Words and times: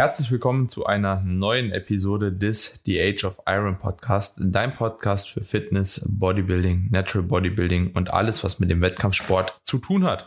Herzlich 0.00 0.30
willkommen 0.30 0.70
zu 0.70 0.86
einer 0.86 1.20
neuen 1.26 1.72
Episode 1.72 2.32
des 2.32 2.80
The 2.86 3.02
Age 3.02 3.24
of 3.24 3.42
Iron 3.46 3.76
Podcast, 3.76 4.40
dein 4.42 4.74
Podcast 4.74 5.28
für 5.28 5.44
Fitness, 5.44 6.08
Bodybuilding, 6.08 6.88
Natural 6.90 7.26
Bodybuilding 7.26 7.90
und 7.92 8.10
alles, 8.10 8.42
was 8.42 8.60
mit 8.60 8.70
dem 8.70 8.80
Wettkampfsport 8.80 9.60
zu 9.62 9.76
tun 9.76 10.04
hat. 10.04 10.24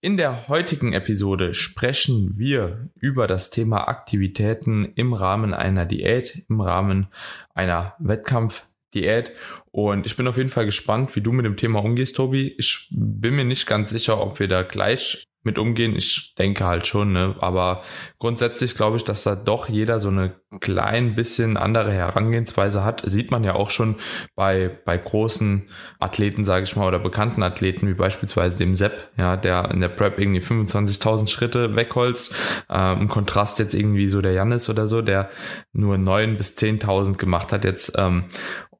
In 0.00 0.16
der 0.16 0.46
heutigen 0.46 0.92
Episode 0.92 1.54
sprechen 1.54 2.38
wir 2.38 2.88
über 3.00 3.26
das 3.26 3.50
Thema 3.50 3.88
Aktivitäten 3.88 4.92
im 4.94 5.12
Rahmen 5.12 5.54
einer 5.54 5.86
Diät, 5.86 6.44
im 6.48 6.60
Rahmen 6.60 7.08
einer 7.52 7.96
Wettkampfdiät 7.98 9.32
und 9.72 10.06
ich 10.06 10.16
bin 10.16 10.28
auf 10.28 10.36
jeden 10.36 10.50
Fall 10.50 10.66
gespannt, 10.66 11.16
wie 11.16 11.20
du 11.20 11.32
mit 11.32 11.46
dem 11.46 11.56
Thema 11.56 11.82
umgehst, 11.82 12.14
Tobi. 12.14 12.54
Ich 12.58 12.86
bin 12.92 13.34
mir 13.34 13.44
nicht 13.44 13.66
ganz 13.66 13.90
sicher, 13.90 14.20
ob 14.20 14.38
wir 14.38 14.46
da 14.46 14.62
gleich 14.62 15.26
mit 15.42 15.58
umgehen. 15.58 15.96
Ich 15.96 16.34
denke 16.38 16.66
halt 16.66 16.86
schon, 16.86 17.12
ne? 17.12 17.34
aber 17.40 17.82
grundsätzlich 18.18 18.76
glaube 18.76 18.96
ich, 18.96 19.04
dass 19.04 19.22
da 19.22 19.34
doch 19.34 19.68
jeder 19.68 19.98
so 19.98 20.08
eine 20.08 20.34
klein 20.60 21.14
bisschen 21.14 21.56
andere 21.56 21.92
Herangehensweise 21.92 22.84
hat. 22.84 23.02
Sieht 23.04 23.30
man 23.30 23.44
ja 23.44 23.54
auch 23.54 23.70
schon 23.70 23.96
bei, 24.34 24.70
bei 24.84 24.98
großen 24.98 25.68
Athleten, 25.98 26.44
sage 26.44 26.64
ich 26.64 26.76
mal, 26.76 26.86
oder 26.86 26.98
bekannten 26.98 27.42
Athleten, 27.42 27.88
wie 27.88 27.94
beispielsweise 27.94 28.58
dem 28.58 28.74
Sepp, 28.74 29.10
ja, 29.16 29.36
der 29.36 29.70
in 29.70 29.80
der 29.80 29.88
Prep 29.88 30.18
irgendwie 30.18 30.40
25.000 30.40 31.28
Schritte 31.28 31.76
wegholzt. 31.76 32.34
Äh, 32.68 32.92
Im 32.94 33.08
Kontrast 33.08 33.58
jetzt 33.58 33.74
irgendwie 33.74 34.08
so 34.08 34.20
der 34.20 34.32
Jannis 34.32 34.68
oder 34.68 34.88
so, 34.88 35.00
der 35.00 35.30
nur 35.72 35.96
neun 35.96 36.36
bis 36.36 36.56
10.000 36.56 37.16
gemacht 37.16 37.52
hat 37.52 37.64
jetzt. 37.64 37.94
Ähm, 37.96 38.24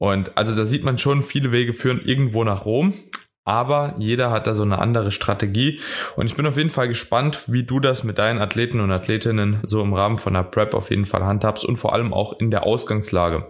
und 0.01 0.37
also 0.37 0.57
da 0.57 0.65
sieht 0.65 0.83
man 0.83 0.99
schon, 0.99 1.23
viele 1.23 1.53
Wege 1.53 1.75
führen 1.75 2.01
irgendwo 2.03 2.43
nach 2.43 2.65
Rom 2.65 2.95
aber 3.45 3.95
jeder 3.99 4.31
hat 4.31 4.47
da 4.47 4.55
so 4.55 4.63
eine 4.63 4.79
andere 4.79 5.11
Strategie 5.11 5.81
und 6.17 6.27
ich 6.27 6.37
bin 6.37 6.47
auf 6.47 6.57
jeden 6.57 6.71
Fall 6.71 6.89
gespannt, 6.89 7.45
wie 7.47 7.65
du 7.65 7.81
das 7.81 8.05
mit 8.05 8.19
deinen 8.19 8.41
Athleten 8.41 8.81
und 8.81 8.91
Athletinnen 8.93 9.61
so 9.65 9.83
im 9.83 9.95
Rahmen 9.95 10.19
von 10.19 10.35
der 10.35 10.43
Prep 10.43 10.75
auf 10.75 10.91
jeden 10.91 11.07
Fall 11.07 11.25
handhabst 11.25 11.65
und 11.65 11.77
vor 11.77 11.93
allem 11.93 12.13
auch 12.13 12.39
in 12.39 12.51
der 12.51 12.65
Ausgangslage. 12.65 13.49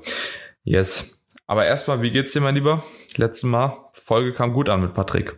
Yes. 0.64 1.24
Aber 1.46 1.66
erstmal, 1.66 2.00
wie 2.00 2.11
geht's 2.11 2.33
dir, 2.33 2.41
mein 2.41 2.55
Lieber? 2.55 2.84
Letztes 3.16 3.42
Mal, 3.42 3.77
Folge 3.92 4.33
kam 4.33 4.52
gut 4.52 4.68
an 4.68 4.83
mit 4.83 4.94
Patrick. 4.94 5.36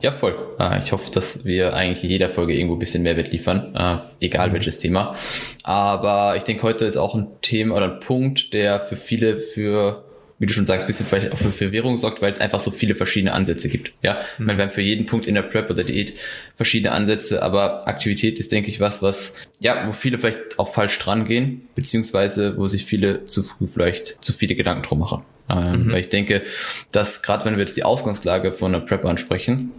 Ja, 0.00 0.10
voll. 0.10 0.34
Ah, 0.58 0.78
ich 0.82 0.90
hoffe, 0.90 1.12
dass 1.12 1.44
wir 1.44 1.74
eigentlich 1.74 2.02
in 2.02 2.10
jeder 2.10 2.28
Folge 2.28 2.54
irgendwo 2.54 2.74
ein 2.74 2.80
bisschen 2.80 3.04
Mehrwert 3.04 3.30
liefern, 3.30 3.70
ah, 3.74 4.02
egal 4.20 4.48
mhm. 4.48 4.54
welches 4.54 4.78
Thema. 4.78 5.14
Aber 5.62 6.34
ich 6.36 6.42
denke, 6.42 6.64
heute 6.64 6.86
ist 6.86 6.96
auch 6.96 7.14
ein 7.14 7.28
Thema 7.40 7.76
oder 7.76 7.92
ein 7.92 8.00
Punkt, 8.00 8.52
der 8.52 8.80
für 8.80 8.96
viele 8.96 9.38
für 9.38 10.03
wie 10.38 10.46
du 10.46 10.52
schon 10.52 10.66
sagst, 10.66 10.86
bisschen 10.86 11.06
vielleicht 11.06 11.32
auch 11.32 11.38
für 11.38 11.50
Verwirrung 11.50 12.00
sorgt, 12.00 12.20
weil 12.20 12.32
es 12.32 12.40
einfach 12.40 12.60
so 12.60 12.70
viele 12.70 12.94
verschiedene 12.94 13.32
Ansätze 13.32 13.68
gibt. 13.68 13.92
Ja, 14.02 14.18
mhm. 14.38 14.46
wir 14.46 14.56
haben 14.56 14.70
für 14.70 14.82
jeden 14.82 15.06
Punkt 15.06 15.26
in 15.26 15.34
der 15.34 15.42
Prep 15.42 15.70
oder 15.70 15.84
Diät 15.84 16.14
verschiedene 16.56 16.92
Ansätze, 16.92 17.42
aber 17.42 17.86
Aktivität 17.86 18.38
ist, 18.38 18.50
denke 18.50 18.68
ich, 18.68 18.80
was, 18.80 19.02
was, 19.02 19.36
ja, 19.60 19.86
wo 19.86 19.92
viele 19.92 20.18
vielleicht 20.18 20.58
auch 20.58 20.72
falsch 20.72 20.98
dran 20.98 21.24
gehen, 21.24 21.68
beziehungsweise 21.74 22.56
wo 22.56 22.66
sich 22.66 22.84
viele 22.84 23.26
zu 23.26 23.42
früh 23.42 23.66
vielleicht 23.66 24.24
zu 24.24 24.32
viele 24.32 24.54
Gedanken 24.54 24.82
drum 24.82 24.98
machen. 25.00 25.22
Ähm, 25.48 25.84
mhm. 25.84 25.92
Weil 25.92 26.00
ich 26.00 26.08
denke, 26.08 26.42
dass 26.90 27.22
gerade 27.22 27.44
wenn 27.44 27.54
wir 27.54 27.60
jetzt 27.60 27.76
die 27.76 27.84
Ausgangslage 27.84 28.52
von 28.52 28.72
der 28.72 28.80
Prep 28.80 29.04
ansprechen, 29.04 29.70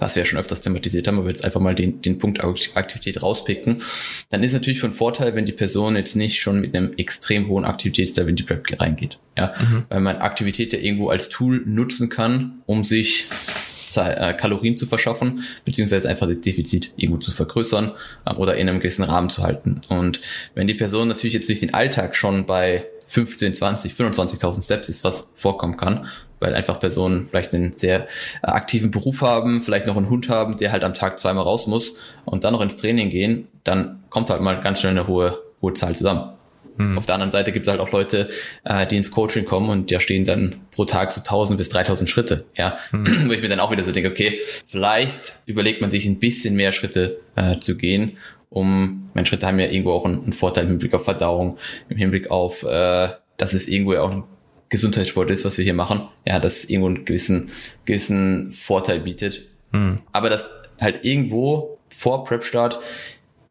was 0.00 0.16
wir 0.16 0.22
ja 0.22 0.24
schon 0.24 0.38
öfters 0.38 0.60
thematisiert 0.60 1.06
haben, 1.06 1.18
aber 1.18 1.28
jetzt 1.28 1.44
einfach 1.44 1.60
mal 1.60 1.74
den, 1.74 2.02
den 2.02 2.18
Punkt 2.18 2.42
Aktivität 2.42 3.22
rauspicken, 3.22 3.82
dann 4.30 4.42
ist 4.42 4.52
natürlich 4.52 4.80
von 4.80 4.92
Vorteil, 4.92 5.34
wenn 5.34 5.46
die 5.46 5.52
Person 5.52 5.96
jetzt 5.96 6.16
nicht 6.16 6.40
schon 6.40 6.60
mit 6.60 6.74
einem 6.74 6.94
extrem 6.96 7.48
hohen 7.48 7.64
Aktivitätslevel 7.64 8.30
in 8.30 8.36
die 8.36 8.42
Prep 8.42 8.80
reingeht. 8.80 9.18
Ja, 9.38 9.54
mhm. 9.58 9.84
weil 9.88 10.00
man 10.00 10.16
Aktivität 10.16 10.72
ja 10.72 10.78
irgendwo 10.78 11.08
als 11.08 11.28
Tool 11.28 11.62
nutzen 11.64 12.08
kann, 12.08 12.62
um 12.66 12.84
sich 12.84 13.26
äh, 13.96 14.34
Kalorien 14.34 14.76
zu 14.76 14.86
verschaffen, 14.86 15.42
beziehungsweise 15.64 16.08
einfach 16.08 16.28
das 16.28 16.40
Defizit 16.40 16.92
irgendwo 16.96 17.20
zu 17.20 17.32
vergrößern 17.32 17.92
äh, 18.24 18.34
oder 18.34 18.56
in 18.56 18.68
einem 18.68 18.78
gewissen 18.78 19.04
Rahmen 19.04 19.30
zu 19.30 19.42
halten. 19.42 19.80
Und 19.88 20.20
wenn 20.54 20.66
die 20.66 20.74
Person 20.74 21.08
natürlich 21.08 21.34
jetzt 21.34 21.48
durch 21.48 21.60
den 21.60 21.74
Alltag 21.74 22.16
schon 22.16 22.46
bei 22.46 22.84
15, 23.08 23.54
20, 23.54 23.92
25.000 23.92 24.64
Steps 24.64 24.88
ist, 24.88 25.02
was 25.02 25.30
vorkommen 25.34 25.76
kann, 25.76 26.06
weil 26.40 26.54
einfach 26.54 26.80
Personen 26.80 27.26
vielleicht 27.26 27.54
einen 27.54 27.72
sehr 27.72 28.08
äh, 28.42 28.48
aktiven 28.48 28.90
Beruf 28.90 29.22
haben, 29.22 29.62
vielleicht 29.62 29.86
noch 29.86 29.96
einen 29.96 30.10
Hund 30.10 30.28
haben, 30.28 30.56
der 30.56 30.72
halt 30.72 30.82
am 30.82 30.94
Tag 30.94 31.18
zweimal 31.18 31.44
raus 31.44 31.66
muss 31.66 31.96
und 32.24 32.44
dann 32.44 32.52
noch 32.52 32.60
ins 32.60 32.76
Training 32.76 33.10
gehen, 33.10 33.46
dann 33.62 34.02
kommt 34.08 34.30
halt 34.30 34.40
mal 34.40 34.60
ganz 34.60 34.80
schnell 34.80 34.92
eine 34.92 35.06
hohe, 35.06 35.38
hohe 35.62 35.74
Zahl 35.74 35.94
zusammen. 35.94 36.32
Hm. 36.76 36.98
Auf 36.98 37.06
der 37.06 37.14
anderen 37.14 37.30
Seite 37.30 37.52
gibt 37.52 37.66
es 37.66 37.70
halt 37.70 37.80
auch 37.80 37.92
Leute, 37.92 38.30
äh, 38.64 38.86
die 38.86 38.96
ins 38.96 39.10
Coaching 39.10 39.44
kommen 39.44 39.68
und 39.68 39.92
da 39.92 40.00
stehen 40.00 40.24
dann 40.24 40.56
pro 40.70 40.84
Tag 40.84 41.10
so 41.12 41.20
1000 41.20 41.58
bis 41.58 41.68
3000 41.68 42.08
Schritte, 42.08 42.44
ja, 42.56 42.78
hm. 42.90 43.04
wo 43.28 43.32
ich 43.32 43.42
mir 43.42 43.48
dann 43.48 43.60
auch 43.60 43.70
wieder 43.70 43.84
so 43.84 43.92
denke, 43.92 44.10
okay, 44.10 44.40
vielleicht 44.66 45.40
überlegt 45.46 45.80
man 45.80 45.90
sich 45.90 46.06
ein 46.06 46.18
bisschen 46.18 46.56
mehr 46.56 46.72
Schritte 46.72 47.20
äh, 47.36 47.58
zu 47.60 47.76
gehen, 47.76 48.16
um, 48.48 49.10
meine 49.14 49.26
Schritte 49.26 49.46
haben 49.46 49.60
ja 49.60 49.66
irgendwo 49.66 49.92
auch 49.92 50.04
einen, 50.04 50.22
einen 50.22 50.32
Vorteil 50.32 50.64
im 50.64 50.70
Hinblick 50.70 50.94
auf 50.94 51.04
Verdauung, 51.04 51.56
im 51.88 51.96
Hinblick 51.96 52.30
auf, 52.30 52.64
äh, 52.64 53.08
dass 53.36 53.54
es 53.54 53.68
irgendwo 53.68 53.92
ja 53.92 54.02
auch 54.02 54.10
ein 54.10 54.24
Gesundheitssport 54.70 55.30
ist, 55.30 55.44
was 55.44 55.58
wir 55.58 55.64
hier 55.64 55.74
machen, 55.74 56.08
ja, 56.26 56.38
das 56.38 56.64
irgendwo 56.64 56.86
einen 56.86 57.04
gewissen, 57.04 57.50
gewissen 57.84 58.52
Vorteil 58.52 59.00
bietet. 59.00 59.46
Mhm. 59.72 59.98
Aber 60.12 60.30
das 60.30 60.48
halt 60.80 61.04
irgendwo 61.04 61.78
vor 61.88 62.24
Prep-Start 62.24 62.78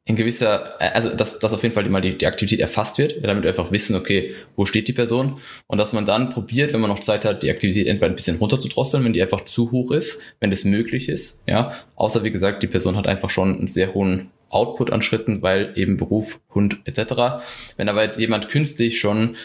in 0.06 0.16
gewisser, 0.16 0.82
also 0.82 1.16
dass, 1.16 1.38
dass 1.38 1.54
auf 1.54 1.62
jeden 1.62 1.76
Fall 1.76 1.88
mal 1.88 2.02
die, 2.02 2.18
die 2.18 2.26
Aktivität 2.26 2.60
erfasst 2.60 2.98
wird, 2.98 3.24
damit 3.24 3.44
wir 3.44 3.52
einfach 3.52 3.72
wissen, 3.72 3.96
okay, 3.96 4.34
wo 4.56 4.66
steht 4.66 4.88
die 4.88 4.94
Person 4.94 5.40
und 5.68 5.78
dass 5.78 5.94
man 5.94 6.06
dann 6.06 6.32
probiert, 6.32 6.74
wenn 6.74 6.82
man 6.82 6.90
noch 6.90 7.00
Zeit 7.00 7.26
hat, 7.26 7.44
die 7.44 7.52
Aktivität 7.52 7.86
entweder 7.86 8.12
ein 8.12 8.16
bisschen 8.16 8.38
runterzudrosseln, 8.38 9.04
wenn 9.04 9.14
die 9.14 9.22
einfach 9.22 9.46
zu 9.46 9.72
hoch 9.72 9.92
ist, 9.92 10.20
wenn 10.40 10.50
das 10.50 10.64
möglich 10.64 11.10
ist, 11.10 11.44
ja, 11.46 11.76
außer 11.96 12.24
wie 12.24 12.32
gesagt, 12.32 12.64
die 12.64 12.68
Person 12.68 12.96
hat 12.96 13.06
einfach 13.06 13.30
schon 13.30 13.56
einen 13.56 13.68
sehr 13.68 13.94
hohen 13.94 14.32
Output 14.50 14.92
an 14.92 15.04
Schritten, 15.04 15.44
weil 15.44 15.74
eben 15.76 15.98
Beruf, 15.98 16.42
Hund 16.56 16.80
etc. 16.86 17.44
Wenn 17.78 17.88
aber 17.88 18.02
jetzt 18.02 18.20
jemand 18.20 18.50
künstlich 18.50 19.00
schon 19.00 19.36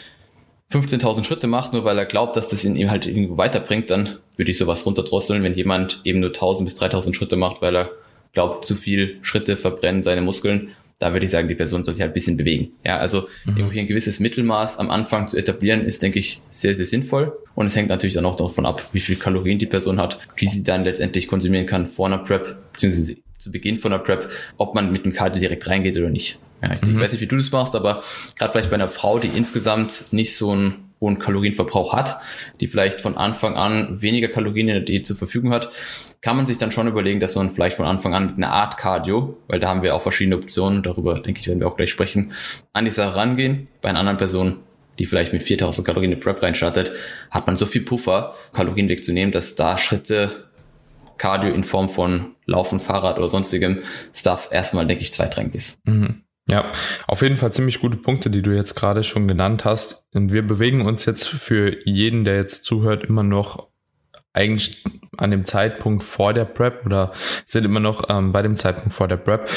15.000 0.73 1.25
Schritte 1.25 1.47
macht, 1.47 1.73
nur 1.73 1.85
weil 1.85 1.99
er 1.99 2.07
glaubt, 2.07 2.37
dass 2.37 2.49
das 2.49 2.65
ihn 2.65 2.77
ihm 2.77 2.91
halt 2.91 3.07
irgendwo 3.07 3.37
weiterbringt, 3.37 3.91
dann 3.91 4.17
würde 4.37 4.51
ich 4.51 4.59
sowas 4.59 4.87
runterdrosseln. 4.87 5.43
Wenn 5.43 5.53
jemand 5.53 6.01
eben 6.05 6.21
nur 6.21 6.31
1.000 6.31 6.65
bis 6.65 6.81
3.000 6.81 7.15
Schritte 7.15 7.37
macht, 7.37 7.63
weil 7.63 7.77
er 7.77 7.91
glaubt, 8.33 8.65
zu 8.65 8.75
viel 8.75 9.19
Schritte 9.23 9.57
verbrennen 9.57 10.03
seine 10.03 10.23
Muskeln, 10.23 10.71
da 10.99 11.13
würde 11.13 11.25
ich 11.25 11.31
sagen, 11.31 11.49
die 11.49 11.55
Person 11.55 11.85
soll 11.85 11.95
sich 11.95 12.03
halt 12.03 12.13
ein 12.13 12.15
bisschen 12.15 12.37
bewegen. 12.37 12.73
Ja, 12.85 12.99
also 12.99 13.29
mhm. 13.45 13.57
irgendwie 13.57 13.81
ein 13.81 13.87
gewisses 13.87 14.21
Mittelmaß 14.21 14.79
am 14.79 14.91
Anfang 14.91 15.29
zu 15.29 15.37
etablieren, 15.37 15.83
ist, 15.83 16.03
denke 16.03 16.19
ich, 16.19 16.41
sehr, 16.51 16.75
sehr 16.75 16.87
sinnvoll. 16.87 17.37
Und 17.55 17.67
es 17.67 17.77
hängt 17.77 17.89
natürlich 17.89 18.15
dann 18.15 18.27
auch 18.27 18.37
davon 18.37 18.67
ab, 18.67 18.83
wie 18.93 19.01
viel 19.01 19.17
Kalorien 19.17 19.59
die 19.59 19.67
Person 19.67 20.01
hat, 20.01 20.19
die 20.41 20.47
sie 20.47 20.65
dann 20.65 20.85
letztendlich 20.85 21.29
konsumieren 21.29 21.67
kann 21.67 21.87
vor 21.87 22.07
einer 22.07 22.19
Prep, 22.19 22.57
beziehungsweise 22.73 23.17
zu 23.39 23.53
Beginn 23.53 23.77
von 23.77 23.93
einer 23.93 24.03
Prep, 24.03 24.31
ob 24.57 24.75
man 24.75 24.93
mit 24.93 25.05
dem 25.05 25.13
Cardio 25.13 25.41
direkt 25.41 25.69
reingeht 25.69 25.97
oder 25.97 26.11
nicht. 26.11 26.39
Ja, 26.65 26.75
ich 26.75 26.83
mhm. 26.83 27.01
weiß 27.01 27.13
nicht, 27.13 27.21
wie 27.21 27.27
du 27.27 27.37
das 27.37 27.51
machst, 27.51 27.77
aber 27.77 28.03
gerade 28.37 28.53
vielleicht 28.53 28.71
bei 28.71 28.77
einer 28.77 28.89
Frau, 28.89 29.19
die 29.19 29.29
insgesamt 29.29 30.07
nicht 30.13 30.37
so 30.37 30.51
einen 30.51 30.85
hohen 31.01 31.19
Kalorienverbrauch 31.19 31.93
hat, 31.93 32.19
die 32.61 32.67
vielleicht 32.67 33.01
von 33.01 33.17
Anfang 33.17 33.57
an 33.57 34.01
weniger 34.01 34.29
Kalorien 34.29 34.69
in 34.69 34.75
der 34.75 34.85
Diät 34.85 35.07
zur 35.07 35.17
Verfügung 35.17 35.53
hat, 35.53 35.71
kann 36.23 36.37
man 36.37 36.47
sich 36.47 36.57
dann 36.57 36.73
schon 36.73 36.89
überlegen, 36.89 37.21
dass 37.21 37.35
man 37.35 37.51
vielleicht 37.51 37.77
von 37.77 37.85
Anfang 37.85 38.15
an 38.15 38.27
mit 38.27 38.37
einer 38.37 38.53
Art 38.53 38.79
Cardio, 38.79 39.37
weil 39.49 39.61
da 39.61 39.69
haben 39.69 39.83
wir 39.83 39.95
auch 39.95 40.03
verschiedene 40.03 40.37
Optionen, 40.37 40.83
darüber 40.83 41.21
denke 41.21 41.41
ich, 41.41 41.47
werden 41.47 41.61
wir 41.61 41.69
auch 41.69 41.77
gleich 41.77 41.91
sprechen, 41.91 42.33
an 42.73 42.87
die 42.87 42.91
Sache 42.91 43.17
rangehen. 43.17 43.69
Bei 43.83 43.91
einer 43.91 43.99
anderen 43.99 44.17
Person, 44.17 44.61
die 44.99 45.05
vielleicht 45.05 45.35
mit 45.35 45.43
4000 45.43 45.87
Kalorien 45.87 46.13
in 46.13 46.21
Prep 46.21 46.43
reinstartet, 46.43 46.93
hat 47.31 47.47
man 47.47 47.57
so 47.57 47.67
viel 47.67 47.83
Puffer, 47.83 48.35
Kalorien 48.55 48.89
wegzunehmen, 48.89 49.33
dass 49.33 49.57
da 49.57 49.77
Schritte 49.77 50.49
Cardio 51.19 51.53
in 51.53 51.65
Form 51.65 51.89
von 51.89 52.35
Laufen, 52.47 52.81
Fahrrad 52.81 53.19
oder 53.19 53.29
sonstigem 53.29 53.83
Stuff 54.15 54.49
erstmal, 54.51 54.87
denke 54.87 55.03
ich, 55.03 55.13
zweitrangig 55.13 55.55
ist. 55.55 55.87
Mhm. 55.87 56.24
Ja, 56.47 56.71
auf 57.07 57.23
jeden 57.23 57.39
Fall 57.39 57.53
ziemlich 57.53 57.81
gute 57.81 57.97
Punkte, 57.97 58.29
die 58.29 58.43
du 58.43 58.51
jetzt 58.51 58.75
gerade 58.75 59.03
schon 59.03 59.27
genannt 59.27 59.65
hast. 59.65 60.07
Und 60.15 60.33
wir 60.33 60.47
bewegen 60.47 60.83
uns 60.83 61.07
jetzt 61.07 61.27
für 61.29 61.87
jeden, 61.87 62.25
der 62.25 62.37
jetzt 62.37 62.65
zuhört, 62.65 63.05
immer 63.05 63.23
noch 63.23 63.69
eigentlich 64.35 64.85
an 65.17 65.31
dem 65.31 65.47
Zeitpunkt 65.47 66.03
vor 66.03 66.35
der 66.35 66.45
Prep 66.45 66.85
oder 66.85 67.13
sind 67.47 67.65
immer 67.65 67.81
noch 67.81 68.11
ähm, 68.11 68.33
bei 68.33 68.43
dem 68.43 68.57
Zeitpunkt 68.57 68.93
vor 68.93 69.09
der 69.09 69.17
Prep, 69.17 69.49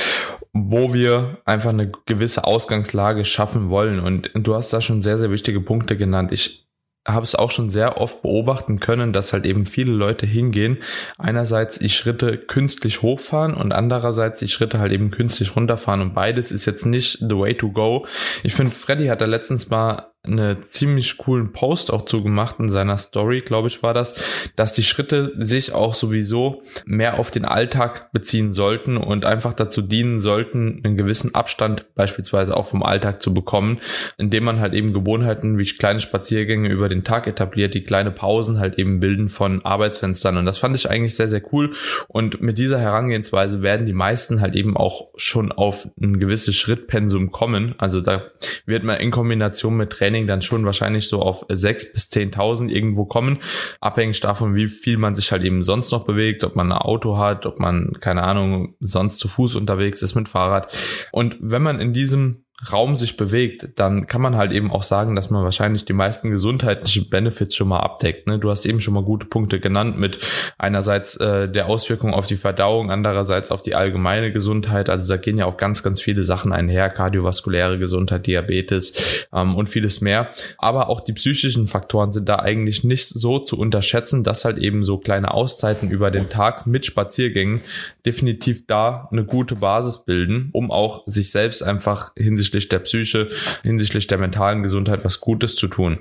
wo 0.53 0.93
wir 0.93 1.39
einfach 1.45 1.71
eine 1.71 1.91
gewisse 2.05 2.45
Ausgangslage 2.45 3.25
schaffen 3.25 3.69
wollen. 3.69 3.99
Und 3.99 4.31
du 4.35 4.55
hast 4.55 4.71
da 4.71 4.79
schon 4.79 5.01
sehr, 5.01 5.17
sehr 5.17 5.31
wichtige 5.31 5.59
Punkte 5.59 5.97
genannt. 5.97 6.31
Ich 6.31 6.66
habe 7.07 7.23
es 7.23 7.35
auch 7.35 7.51
schon 7.51 7.69
sehr 7.69 7.97
oft 7.99 8.21
beobachten 8.21 8.79
können, 8.79 9.13
dass 9.13 9.33
halt 9.33 9.45
eben 9.45 9.65
viele 9.65 9.93
Leute 9.93 10.25
hingehen, 10.25 10.77
einerseits 11.17 11.79
die 11.79 11.89
Schritte 11.89 12.37
künstlich 12.37 13.01
hochfahren 13.01 13.53
und 13.53 13.73
andererseits 13.73 14.39
die 14.39 14.49
Schritte 14.49 14.79
halt 14.79 14.91
eben 14.91 15.09
künstlich 15.09 15.55
runterfahren 15.55 16.01
und 16.01 16.13
beides 16.13 16.51
ist 16.51 16.65
jetzt 16.65 16.85
nicht 16.85 17.19
the 17.19 17.37
way 17.37 17.55
to 17.55 17.71
go. 17.71 18.05
Ich 18.43 18.53
finde, 18.53 18.73
Freddy 18.73 19.07
hat 19.07 19.21
da 19.21 19.25
letztens 19.25 19.69
mal 19.69 20.11
eine 20.27 20.61
ziemlich 20.61 21.17
coolen 21.17 21.51
Post 21.51 21.91
auch 21.91 22.03
zugemacht 22.03 22.59
in 22.59 22.69
seiner 22.69 22.97
Story, 22.97 23.41
glaube 23.41 23.67
ich, 23.67 23.83
war 23.83 23.93
das, 23.93 24.15
dass 24.55 24.73
die 24.73 24.83
Schritte 24.83 25.33
sich 25.37 25.73
auch 25.73 25.93
sowieso 25.93 26.63
mehr 26.85 27.19
auf 27.19 27.31
den 27.31 27.45
Alltag 27.45 28.11
beziehen 28.11 28.53
sollten 28.53 28.97
und 28.97 29.25
einfach 29.25 29.53
dazu 29.53 29.81
dienen 29.81 30.19
sollten, 30.19 30.81
einen 30.83 30.97
gewissen 30.97 31.35
Abstand 31.35 31.93
beispielsweise 31.95 32.55
auch 32.55 32.67
vom 32.67 32.83
Alltag 32.83 33.21
zu 33.21 33.33
bekommen, 33.33 33.79
indem 34.17 34.43
man 34.43 34.59
halt 34.59 34.73
eben 34.73 34.93
Gewohnheiten 34.93 35.57
wie 35.57 35.65
kleine 35.65 35.99
Spaziergänge 35.99 36.69
über 36.69 36.89
den 36.89 37.03
Tag 37.03 37.27
etabliert, 37.27 37.73
die 37.73 37.83
kleine 37.83 38.11
Pausen 38.11 38.59
halt 38.59 38.79
eben 38.79 38.99
bilden 38.99 39.29
von 39.29 39.63
Arbeitsfenstern. 39.63 40.37
Und 40.37 40.45
das 40.45 40.57
fand 40.57 40.75
ich 40.75 40.89
eigentlich 40.89 41.15
sehr, 41.15 41.29
sehr 41.29 41.41
cool. 41.51 41.73
Und 42.07 42.41
mit 42.41 42.57
dieser 42.57 42.79
Herangehensweise 42.79 43.61
werden 43.61 43.85
die 43.85 43.93
meisten 43.93 44.41
halt 44.41 44.55
eben 44.55 44.75
auch 44.77 45.09
schon 45.17 45.51
auf 45.51 45.87
ein 46.01 46.19
gewisses 46.19 46.55
Schrittpensum 46.55 47.31
kommen. 47.31 47.75
Also 47.77 48.01
da 48.01 48.23
wird 48.65 48.83
man 48.83 48.97
in 48.97 49.11
Kombination 49.11 49.77
mit 49.77 49.91
Training 49.91 50.16
dann 50.25 50.41
schon 50.41 50.65
wahrscheinlich 50.65 51.07
so 51.07 51.21
auf 51.21 51.47
6.000 51.49 51.91
bis 51.91 52.09
10.000 52.09 52.69
irgendwo 52.69 53.05
kommen, 53.05 53.39
abhängig 53.79 54.19
davon, 54.21 54.55
wie 54.55 54.67
viel 54.67 54.97
man 54.97 55.13
sich 55.13 55.31
halt 55.31 55.43
eben 55.43 55.61
sonst 55.61 55.91
noch 55.91 56.05
bewegt, 56.05 56.43
ob 56.43 56.55
man 56.55 56.71
ein 56.71 56.77
Auto 56.79 57.17
hat, 57.17 57.45
ob 57.45 57.59
man, 57.59 57.97
keine 57.99 58.23
Ahnung, 58.23 58.75
sonst 58.79 59.19
zu 59.19 59.27
Fuß 59.27 59.55
unterwegs 59.55 60.01
ist 60.01 60.15
mit 60.15 60.27
Fahrrad. 60.27 60.75
Und 61.11 61.35
wenn 61.39 61.61
man 61.61 61.79
in 61.79 61.93
diesem 61.93 62.46
Raum 62.71 62.95
sich 62.95 63.17
bewegt, 63.17 63.69
dann 63.75 64.07
kann 64.07 64.19
man 64.19 64.35
halt 64.35 64.51
eben 64.51 64.71
auch 64.71 64.81
sagen, 64.81 65.15
dass 65.15 65.29
man 65.29 65.43
wahrscheinlich 65.43 65.85
die 65.85 65.93
meisten 65.93 66.31
gesundheitlichen 66.31 67.07
Benefits 67.07 67.55
schon 67.55 67.67
mal 67.67 67.81
abdeckt. 67.81 68.25
Ne? 68.25 68.39
Du 68.39 68.49
hast 68.49 68.65
eben 68.65 68.79
schon 68.79 68.95
mal 68.95 69.03
gute 69.03 69.27
Punkte 69.27 69.59
genannt 69.59 69.99
mit 69.99 70.17
einerseits 70.57 71.17
äh, 71.17 71.47
der 71.47 71.67
Auswirkung 71.67 72.15
auf 72.15 72.25
die 72.25 72.35
Verdauung, 72.35 72.89
andererseits 72.89 73.51
auf 73.51 73.61
die 73.61 73.75
allgemeine 73.75 74.31
Gesundheit. 74.31 74.89
Also 74.89 75.13
da 75.13 75.17
gehen 75.21 75.37
ja 75.37 75.45
auch 75.45 75.57
ganz, 75.57 75.83
ganz 75.83 76.01
viele 76.01 76.23
Sachen 76.23 76.51
einher, 76.51 76.89
kardiovaskuläre 76.89 77.77
Gesundheit, 77.77 78.25
Diabetes 78.25 79.27
ähm, 79.31 79.55
und 79.55 79.69
vieles 79.69 80.01
mehr. 80.01 80.31
Aber 80.57 80.89
auch 80.89 81.01
die 81.01 81.13
psychischen 81.13 81.67
Faktoren 81.67 82.11
sind 82.11 82.27
da 82.27 82.37
eigentlich 82.37 82.83
nicht 82.83 83.07
so 83.07 83.37
zu 83.37 83.59
unterschätzen, 83.59 84.23
dass 84.23 84.45
halt 84.45 84.57
eben 84.57 84.83
so 84.83 84.97
kleine 84.97 85.31
Auszeiten 85.31 85.91
über 85.91 86.09
den 86.09 86.29
Tag 86.29 86.65
mit 86.65 86.87
Spaziergängen 86.87 87.61
definitiv 88.03 88.65
da 88.65 89.07
eine 89.11 89.25
gute 89.25 89.55
Basis 89.55 90.05
bilden, 90.05 90.49
um 90.53 90.71
auch 90.71 91.03
sich 91.05 91.29
selbst 91.29 91.61
einfach 91.61 92.13
hinsichtlich 92.17 92.46
hinsichtlich 92.47 92.69
der 92.69 92.79
Psyche, 92.79 93.29
hinsichtlich 93.63 94.07
der 94.07 94.17
mentalen 94.17 94.63
Gesundheit 94.63 95.03
was 95.03 95.19
Gutes 95.19 95.55
zu 95.55 95.67
tun. 95.67 95.99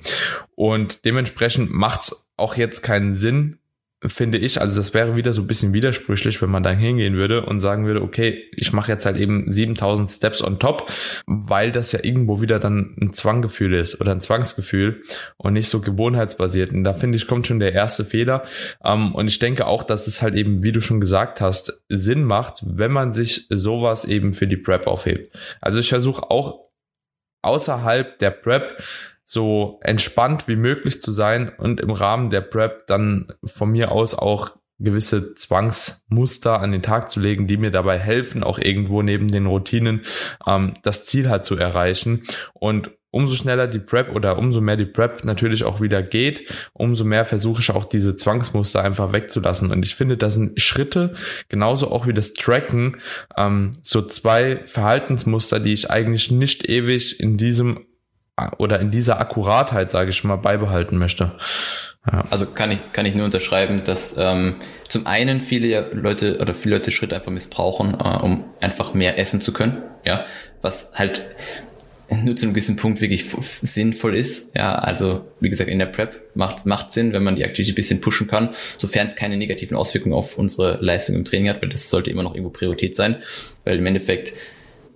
Und 0.55 1.05
dementsprechend 1.05 1.73
macht 1.73 2.03
es 2.03 2.31
auch 2.37 2.57
jetzt 2.57 2.83
keinen 2.83 3.15
Sinn, 3.15 3.59
finde 4.05 4.37
ich, 4.39 4.61
also 4.61 4.79
das 4.79 4.93
wäre 4.93 5.17
wieder 5.17 5.33
so 5.33 5.41
ein 5.41 5.47
bisschen 5.47 5.73
widersprüchlich, 5.73 6.43
wenn 6.43 6.51
man 6.51 6.63
dann 6.63 6.77
hingehen 6.77 7.15
würde 7.15 7.47
und 7.47 7.61
sagen 7.61 7.87
würde, 7.87 8.03
okay, 8.03 8.45
ich 8.55 8.73
mache 8.73 8.93
jetzt 8.93 9.07
halt 9.07 9.17
eben 9.17 9.51
7000 9.51 10.11
Steps 10.11 10.43
on 10.43 10.59
top, 10.59 10.91
weil 11.27 11.73
das 11.73 11.93
ja 11.93 12.01
irgendwo 12.03 12.43
wieder 12.43 12.59
dann 12.59 12.95
ein 13.01 13.15
Zwanggefühl 13.15 13.75
ist 13.75 14.01
oder 14.01 14.13
ein 14.13 14.21
Zwangsgefühl 14.21 15.03
und 15.39 15.55
nicht 15.55 15.69
so 15.69 15.81
gewohnheitsbasiert. 15.81 16.73
Und 16.73 16.85
da 16.85 16.93
finde 16.93 17.17
ich, 17.17 17.27
kommt 17.27 17.47
schon 17.47 17.59
der 17.59 17.73
erste 17.73 18.05
Fehler. 18.05 18.45
Ähm, 18.85 19.15
und 19.15 19.29
ich 19.29 19.39
denke 19.39 19.67
auch, 19.67 19.83
dass 19.83 20.07
es 20.07 20.21
halt 20.21 20.35
eben, 20.35 20.63
wie 20.63 20.73
du 20.73 20.81
schon 20.81 21.01
gesagt 21.01 21.41
hast, 21.41 21.85
Sinn 21.89 22.25
macht, 22.25 22.63
wenn 22.67 22.93
man 22.93 23.15
sich 23.15 23.47
sowas 23.49 24.05
eben 24.05 24.35
für 24.35 24.47
die 24.47 24.59
Prep 24.59 24.87
aufhebt. 24.87 25.35
Also 25.63 25.79
ich 25.79 25.89
versuche 25.89 26.31
auch 26.31 26.67
außerhalb 27.43 28.19
der 28.19 28.31
Prep 28.31 28.83
so 29.27 29.81
entspannt 29.83 30.49
wie 30.49 30.57
möglich 30.57 31.03
zu 31.03 31.13
sein 31.13 31.51
und 31.59 31.81
im 31.81 31.91
Rahmen 31.91 32.31
der 32.31 32.41
Prep 32.41 32.87
dann 32.87 33.33
von 33.45 33.71
mir 33.71 33.91
aus 33.91 34.15
auch 34.15 34.53
gewisse 34.79 35.35
Zwangsmuster 35.35 36.61
an 36.61 36.73
den 36.73 36.83
Tag 36.83 37.11
zu 37.11 37.19
legen, 37.19 37.47
die 37.47 37.57
mir 37.57 37.71
dabei 37.71 37.99
helfen, 37.99 38.43
auch 38.43 38.59
irgendwo 38.59 39.03
neben 39.03 39.29
den 39.29 39.47
Routinen 39.47 40.03
ähm, 40.47 40.75
das 40.83 41.07
Ziel 41.07 41.29
halt 41.29 41.45
zu 41.45 41.57
erreichen. 41.57 42.23
Und 42.53 42.91
umso 43.11 43.35
schneller 43.35 43.67
die 43.67 43.79
Prep 43.79 44.15
oder 44.15 44.37
umso 44.37 44.61
mehr 44.61 44.77
die 44.77 44.85
Prep 44.85 45.25
natürlich 45.25 45.65
auch 45.65 45.81
wieder 45.81 46.03
geht, 46.03 46.53
umso 46.75 47.05
mehr 47.05 47.25
versuche 47.25 47.63
ich 47.63 47.71
auch 47.71 47.87
diese 47.87 48.17
Zwangsmuster 48.17 48.83
einfach 48.83 49.13
wegzulassen. 49.13 49.71
Und 49.71 49.87
ich 49.87 49.95
finde, 49.95 50.19
das 50.19 50.35
sind 50.35 50.61
Schritte, 50.61 51.15
genauso 51.49 51.91
auch 51.91 52.07
wie 52.07 52.13
das 52.13 52.35
Tracken, 52.35 52.99
ähm, 53.37 53.71
so 53.83 54.03
zwei 54.03 54.61
Verhaltensmuster, 54.67 55.59
die 55.59 55.73
ich 55.73 55.91
eigentlich 55.91 56.31
nicht 56.31 56.69
ewig 56.69 57.19
in 57.19 57.39
diesem 57.39 57.87
oder 58.59 58.81
in 58.81 58.91
dieser 58.91 59.21
Akkuratheit, 59.21 59.91
sage 59.91 60.11
ich 60.11 60.23
mal, 60.25 60.37
beibehalten 60.37 60.99
möchte. 60.99 61.33
Ja. 62.11 62.25
Also 62.31 62.47
kann 62.47 62.71
ich, 62.71 62.79
kann 62.93 63.07
ich 63.07 63.15
nur 63.15 63.25
unterschreiben, 63.25 63.83
dass 63.85 64.17
ähm, 64.19 64.57
zum 64.89 65.07
einen 65.07 65.41
viele 65.41 65.91
Leute 65.93 66.39
oder 66.39 66.55
viele 66.55 66.77
Leute 66.77 66.91
Schritte 66.91 67.17
einfach 67.17 67.33
missbrauchen, 67.33 67.95
äh, 67.95 68.19
um 68.23 68.45
einfach 68.61 68.95
mehr 68.95 69.19
essen 69.19 69.41
zu 69.41 69.53
können, 69.53 69.83
ja, 70.05 70.25
was 70.63 70.93
halt 70.95 71.27
nur 72.09 72.37
zu 72.37 72.47
einem 72.47 72.55
gewissen 72.55 72.77
Punkt 72.77 73.01
wirklich 73.01 73.25
sinnvoll 73.63 74.17
ist. 74.17 74.55
Ja, 74.55 74.77
also 74.77 75.27
wie 75.41 75.51
gesagt, 75.51 75.69
in 75.69 75.79
der 75.79 75.87
Prep 75.87 76.21
macht, 76.35 76.65
macht 76.67 76.93
Sinn, 76.93 77.13
wenn 77.13 77.25
man 77.25 77.35
die 77.35 77.45
Aktivität 77.45 77.73
ein 77.73 77.75
bisschen 77.75 78.01
pushen 78.01 78.29
kann, 78.29 78.51
sofern 78.79 79.09
es 79.09 79.17
keine 79.17 79.37
negativen 79.37 79.77
Auswirkungen 79.77 80.15
auf 80.15 80.39
unsere 80.39 80.79
Leistung 80.81 81.17
im 81.17 81.25
Training 81.25 81.49
hat, 81.49 81.63
weil 81.63 81.71
das 81.71 81.91
sollte 81.91 82.11
immer 82.11 82.23
noch 82.23 82.35
irgendwo 82.35 82.51
Priorität 82.51 82.95
sein, 82.95 83.17
weil 83.65 83.79
im 83.79 83.87
Endeffekt 83.87 84.35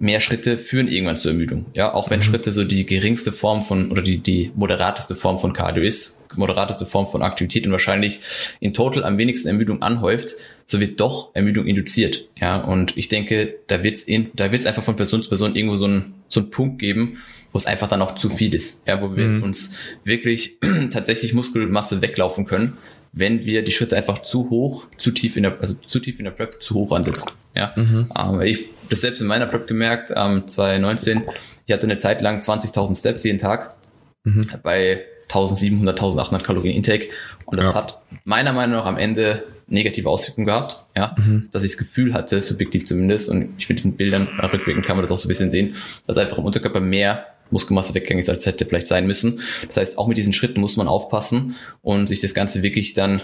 mehr 0.00 0.20
Schritte 0.20 0.56
führen 0.56 0.88
irgendwann 0.88 1.18
zur 1.18 1.32
Ermüdung. 1.32 1.66
Ja, 1.74 1.92
auch 1.92 2.10
wenn 2.10 2.20
mhm. 2.20 2.24
Schritte 2.24 2.52
so 2.52 2.64
die 2.64 2.86
geringste 2.86 3.32
Form 3.32 3.62
von 3.62 3.92
oder 3.92 4.02
die, 4.02 4.18
die 4.18 4.50
moderateste 4.56 5.14
Form 5.14 5.38
von 5.38 5.52
Cardio 5.52 5.84
ist, 5.84 6.18
moderateste 6.36 6.86
Form 6.86 7.06
von 7.06 7.22
Aktivität 7.22 7.66
und 7.66 7.72
wahrscheinlich 7.72 8.20
in 8.60 8.72
total 8.72 9.04
am 9.04 9.18
wenigsten 9.18 9.48
Ermüdung 9.48 9.82
anhäuft, 9.82 10.34
so 10.66 10.80
wird 10.80 11.00
doch 11.00 11.34
Ermüdung 11.34 11.66
induziert. 11.66 12.24
Ja, 12.40 12.56
und 12.56 12.96
ich 12.96 13.08
denke, 13.08 13.56
da 13.66 13.82
wird's 13.82 14.02
in, 14.02 14.30
da 14.34 14.50
wird's 14.50 14.66
einfach 14.66 14.82
von 14.82 14.96
Person 14.96 15.22
zu 15.22 15.28
Person 15.28 15.54
irgendwo 15.54 15.76
so 15.76 15.86
ein 15.86 16.14
so 16.28 16.40
ein 16.40 16.50
Punkt 16.50 16.78
geben, 16.78 17.18
wo 17.52 17.58
es 17.58 17.66
einfach 17.66 17.88
dann 17.88 18.00
auch 18.00 18.14
zu 18.14 18.30
viel 18.30 18.54
ist. 18.54 18.82
Ja, 18.86 19.02
wo 19.02 19.16
wir 19.16 19.26
mhm. 19.26 19.42
uns 19.42 19.72
wirklich 20.04 20.58
tatsächlich 20.90 21.34
Muskelmasse 21.34 22.00
weglaufen 22.00 22.46
können, 22.46 22.78
wenn 23.12 23.44
wir 23.44 23.62
die 23.62 23.72
Schritte 23.72 23.96
einfach 23.96 24.20
zu 24.20 24.48
hoch, 24.48 24.86
zu 24.96 25.10
tief 25.10 25.36
in 25.36 25.42
der, 25.42 25.60
also 25.60 25.74
zu 25.74 26.00
tief 26.00 26.18
in 26.20 26.24
der 26.24 26.32
Prep, 26.32 26.62
zu 26.62 26.74
hoch 26.74 26.92
ansetzen. 26.92 27.32
Ja, 27.54 27.72
mhm. 27.76 28.06
ähm, 28.16 28.40
ich 28.42 28.66
das 28.90 29.00
selbst 29.00 29.20
in 29.20 29.26
meiner 29.26 29.46
Prep 29.46 29.66
gemerkt, 29.66 30.12
ähm, 30.14 30.46
2019, 30.46 31.22
ich 31.66 31.72
hatte 31.72 31.84
eine 31.84 31.98
Zeit 31.98 32.20
lang 32.20 32.40
20.000 32.40 32.98
Steps 32.98 33.24
jeden 33.24 33.38
Tag 33.38 33.74
mhm. 34.24 34.42
bei 34.62 35.04
1700, 35.28 35.96
1800 35.96 36.44
Kalorien 36.44 36.76
Intake 36.76 37.08
und 37.46 37.58
das 37.58 37.66
ja. 37.66 37.74
hat 37.74 38.00
meiner 38.24 38.52
Meinung 38.52 38.76
nach 38.76 38.86
am 38.86 38.98
Ende 38.98 39.44
negative 39.68 40.08
Auswirkungen 40.08 40.46
gehabt, 40.46 40.84
ja, 40.96 41.14
mhm. 41.16 41.48
dass 41.52 41.64
ich 41.64 41.72
das 41.72 41.78
Gefühl 41.78 42.12
hatte, 42.12 42.42
subjektiv 42.42 42.86
zumindest, 42.86 43.30
und 43.30 43.54
ich 43.56 43.66
finde 43.66 43.84
in 43.84 43.96
Bildern 43.96 44.28
rückwirkend 44.52 44.84
kann 44.84 44.96
man 44.96 45.04
das 45.04 45.12
auch 45.12 45.18
so 45.18 45.26
ein 45.26 45.28
bisschen 45.28 45.50
sehen, 45.50 45.76
dass 46.06 46.18
einfach 46.18 46.38
im 46.38 46.44
Unterkörper 46.44 46.80
mehr 46.80 47.26
Muskelmasse 47.50 47.94
weggegangen 47.94 48.22
ist, 48.22 48.30
als 48.30 48.46
hätte 48.46 48.66
vielleicht 48.66 48.88
sein 48.88 49.06
müssen. 49.06 49.40
Das 49.66 49.76
heißt, 49.76 49.98
auch 49.98 50.06
mit 50.06 50.16
diesen 50.16 50.32
Schritten 50.32 50.60
muss 50.60 50.76
man 50.76 50.88
aufpassen 50.88 51.56
und 51.82 52.06
sich 52.06 52.20
das 52.20 52.34
Ganze 52.34 52.62
wirklich 52.62 52.94
dann 52.94 53.20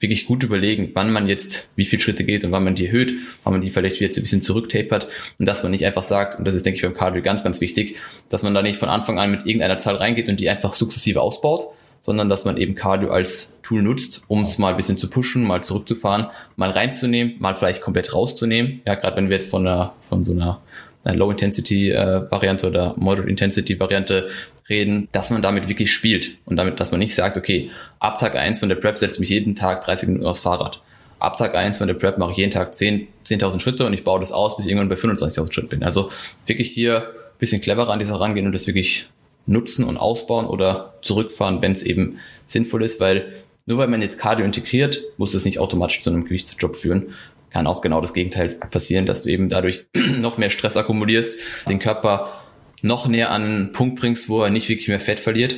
wirklich 0.00 0.26
gut 0.26 0.44
überlegen, 0.44 0.90
wann 0.94 1.12
man 1.12 1.28
jetzt 1.28 1.72
wie 1.76 1.84
viele 1.84 2.00
Schritte 2.00 2.24
geht 2.24 2.44
und 2.44 2.52
wann 2.52 2.64
man 2.64 2.74
die 2.74 2.86
erhöht, 2.86 3.14
wann 3.42 3.52
man 3.52 3.62
die 3.62 3.70
vielleicht 3.70 4.00
wieder 4.00 4.14
ein 4.14 4.22
bisschen 4.22 4.42
zurücktapert 4.42 5.08
und 5.38 5.46
dass 5.46 5.62
man 5.62 5.72
nicht 5.72 5.84
einfach 5.84 6.04
sagt, 6.04 6.38
und 6.38 6.46
das 6.46 6.54
ist, 6.54 6.64
denke 6.64 6.76
ich, 6.76 6.82
beim 6.82 6.94
Cardio 6.94 7.22
ganz, 7.22 7.42
ganz 7.42 7.60
wichtig, 7.60 7.96
dass 8.28 8.42
man 8.42 8.54
da 8.54 8.62
nicht 8.62 8.78
von 8.78 8.88
Anfang 8.88 9.18
an 9.18 9.30
mit 9.30 9.46
irgendeiner 9.46 9.78
Zahl 9.78 9.96
reingeht 9.96 10.28
und 10.28 10.38
die 10.38 10.48
einfach 10.48 10.72
sukzessive 10.72 11.20
ausbaut, 11.20 11.68
sondern 12.00 12.28
dass 12.28 12.44
man 12.44 12.56
eben 12.56 12.76
Cardio 12.76 13.10
als 13.10 13.58
Tool 13.62 13.82
nutzt, 13.82 14.22
um 14.28 14.42
es 14.42 14.56
mal 14.58 14.70
ein 14.70 14.76
bisschen 14.76 14.98
zu 14.98 15.10
pushen, 15.10 15.44
mal 15.44 15.64
zurückzufahren, 15.64 16.28
mal 16.54 16.70
reinzunehmen, 16.70 17.34
mal 17.40 17.54
vielleicht 17.54 17.82
komplett 17.82 18.14
rauszunehmen. 18.14 18.80
Ja, 18.86 18.94
gerade 18.94 19.16
wenn 19.16 19.28
wir 19.28 19.34
jetzt 19.34 19.50
von 19.50 19.66
einer, 19.66 19.94
von 20.08 20.22
so 20.22 20.32
einer 20.32 20.60
Low-Intensity-Variante 21.16 22.66
oder 22.66 22.94
Moderate-Intensity-Variante 22.96 24.28
reden, 24.68 25.08
dass 25.12 25.30
man 25.30 25.42
damit 25.42 25.68
wirklich 25.68 25.92
spielt 25.92 26.36
und 26.44 26.56
damit, 26.56 26.80
dass 26.80 26.90
man 26.90 27.00
nicht 27.00 27.14
sagt, 27.14 27.36
okay, 27.36 27.70
ab 27.98 28.18
Tag 28.18 28.36
eins 28.36 28.60
von 28.60 28.68
der 28.68 28.76
Prep 28.76 28.98
setze 28.98 29.20
mich 29.20 29.30
jeden 29.30 29.54
Tag 29.54 29.84
30 29.84 30.08
Minuten 30.08 30.26
aufs 30.26 30.40
Fahrrad. 30.40 30.80
Ab 31.18 31.36
Tag 31.36 31.54
eins 31.54 31.78
von 31.78 31.88
der 31.88 31.94
Prep 31.94 32.18
mache 32.18 32.32
ich 32.32 32.36
jeden 32.38 32.52
Tag 32.52 32.74
10.000 32.74 33.06
10 33.24 33.60
Schritte 33.60 33.86
und 33.86 33.92
ich 33.92 34.04
baue 34.04 34.20
das 34.20 34.32
aus, 34.32 34.56
bis 34.56 34.66
ich 34.66 34.72
irgendwann 34.72 34.88
bei 34.88 34.96
25.000 34.96 35.52
Schritten 35.52 35.68
bin. 35.68 35.82
Also 35.82 36.10
wirklich 36.46 36.70
hier 36.70 36.98
ein 36.98 37.38
bisschen 37.38 37.60
cleverer 37.60 37.90
an 37.90 37.98
dieser 37.98 38.20
rangehen 38.20 38.46
und 38.46 38.52
das 38.52 38.66
wirklich 38.66 39.08
nutzen 39.46 39.84
und 39.84 39.96
ausbauen 39.96 40.46
oder 40.46 40.94
zurückfahren, 41.02 41.62
wenn 41.62 41.72
es 41.72 41.82
eben 41.82 42.18
sinnvoll 42.46 42.84
ist, 42.84 43.00
weil 43.00 43.32
nur 43.66 43.78
weil 43.78 43.88
man 43.88 44.00
jetzt 44.00 44.18
Cardio 44.18 44.46
integriert, 44.46 45.02
muss 45.16 45.32
das 45.32 45.44
nicht 45.44 45.58
automatisch 45.58 46.00
zu 46.00 46.10
einem 46.10 46.24
Gewichtsjob 46.24 46.76
führen. 46.76 47.14
Kann 47.50 47.66
auch 47.66 47.80
genau 47.80 48.00
das 48.00 48.14
Gegenteil 48.14 48.48
passieren, 48.48 49.06
dass 49.06 49.22
du 49.22 49.30
eben 49.30 49.48
dadurch 49.48 49.86
noch 50.18 50.38
mehr 50.38 50.50
Stress 50.50 50.76
akkumulierst, 50.76 51.38
den 51.68 51.78
Körper 51.78 52.32
noch 52.82 53.08
näher 53.08 53.30
an 53.30 53.42
einen 53.42 53.72
Punkt 53.72 54.00
bringst, 54.00 54.28
wo 54.28 54.42
er 54.42 54.50
nicht 54.50 54.68
wirklich 54.68 54.88
mehr 54.88 55.00
Fett 55.00 55.20
verliert 55.20 55.56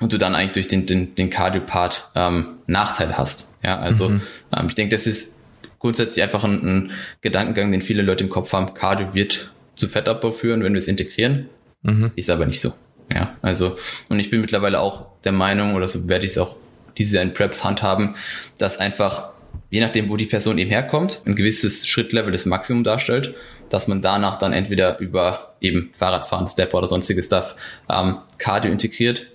und 0.00 0.12
du 0.12 0.18
dann 0.18 0.34
eigentlich 0.34 0.52
durch 0.52 0.68
den, 0.68 0.86
den, 0.86 1.14
den 1.14 1.30
Cardio-Part 1.30 2.10
ähm, 2.14 2.56
Nachteil 2.66 3.16
hast. 3.16 3.54
Ja, 3.62 3.78
also 3.78 4.08
mhm. 4.08 4.22
ähm, 4.56 4.66
ich 4.68 4.74
denke, 4.74 4.94
das 4.96 5.06
ist 5.06 5.34
grundsätzlich 5.78 6.22
einfach 6.22 6.44
ein, 6.44 6.62
ein 6.64 6.90
Gedankengang, 7.20 7.70
den 7.70 7.82
viele 7.82 8.02
Leute 8.02 8.24
im 8.24 8.30
Kopf 8.30 8.52
haben. 8.52 8.74
Cardio 8.74 9.14
wird 9.14 9.52
zu 9.76 9.88
Fettabbau 9.88 10.32
führen, 10.32 10.64
wenn 10.64 10.72
wir 10.72 10.78
es 10.78 10.88
integrieren. 10.88 11.48
Mhm. 11.82 12.10
Ist 12.16 12.30
aber 12.30 12.46
nicht 12.46 12.60
so. 12.60 12.72
Ja, 13.12 13.36
also, 13.42 13.76
und 14.08 14.18
ich 14.18 14.30
bin 14.30 14.40
mittlerweile 14.40 14.80
auch 14.80 15.06
der 15.24 15.32
Meinung, 15.32 15.74
oder 15.74 15.86
so 15.86 16.08
werde 16.08 16.24
ich 16.24 16.32
es 16.32 16.38
auch 16.38 16.56
dieses 16.98 17.14
Jahr 17.14 17.22
in 17.22 17.32
Preps 17.32 17.64
handhaben, 17.64 18.16
dass 18.58 18.78
einfach 18.78 19.31
je 19.70 19.80
nachdem, 19.80 20.08
wo 20.08 20.16
die 20.16 20.26
Person 20.26 20.58
eben 20.58 20.70
herkommt, 20.70 21.22
ein 21.24 21.34
gewisses 21.34 21.86
Schrittlevel 21.86 22.32
des 22.32 22.46
Maximum 22.46 22.84
darstellt, 22.84 23.34
dass 23.68 23.88
man 23.88 24.02
danach 24.02 24.36
dann 24.36 24.52
entweder 24.52 24.98
über 24.98 25.54
eben 25.60 25.90
Fahrradfahren, 25.92 26.46
Step 26.46 26.74
oder 26.74 26.86
sonstige 26.86 27.22
Stuff 27.22 27.56
ähm, 27.88 28.18
Cardio 28.38 28.70
integriert, 28.70 29.28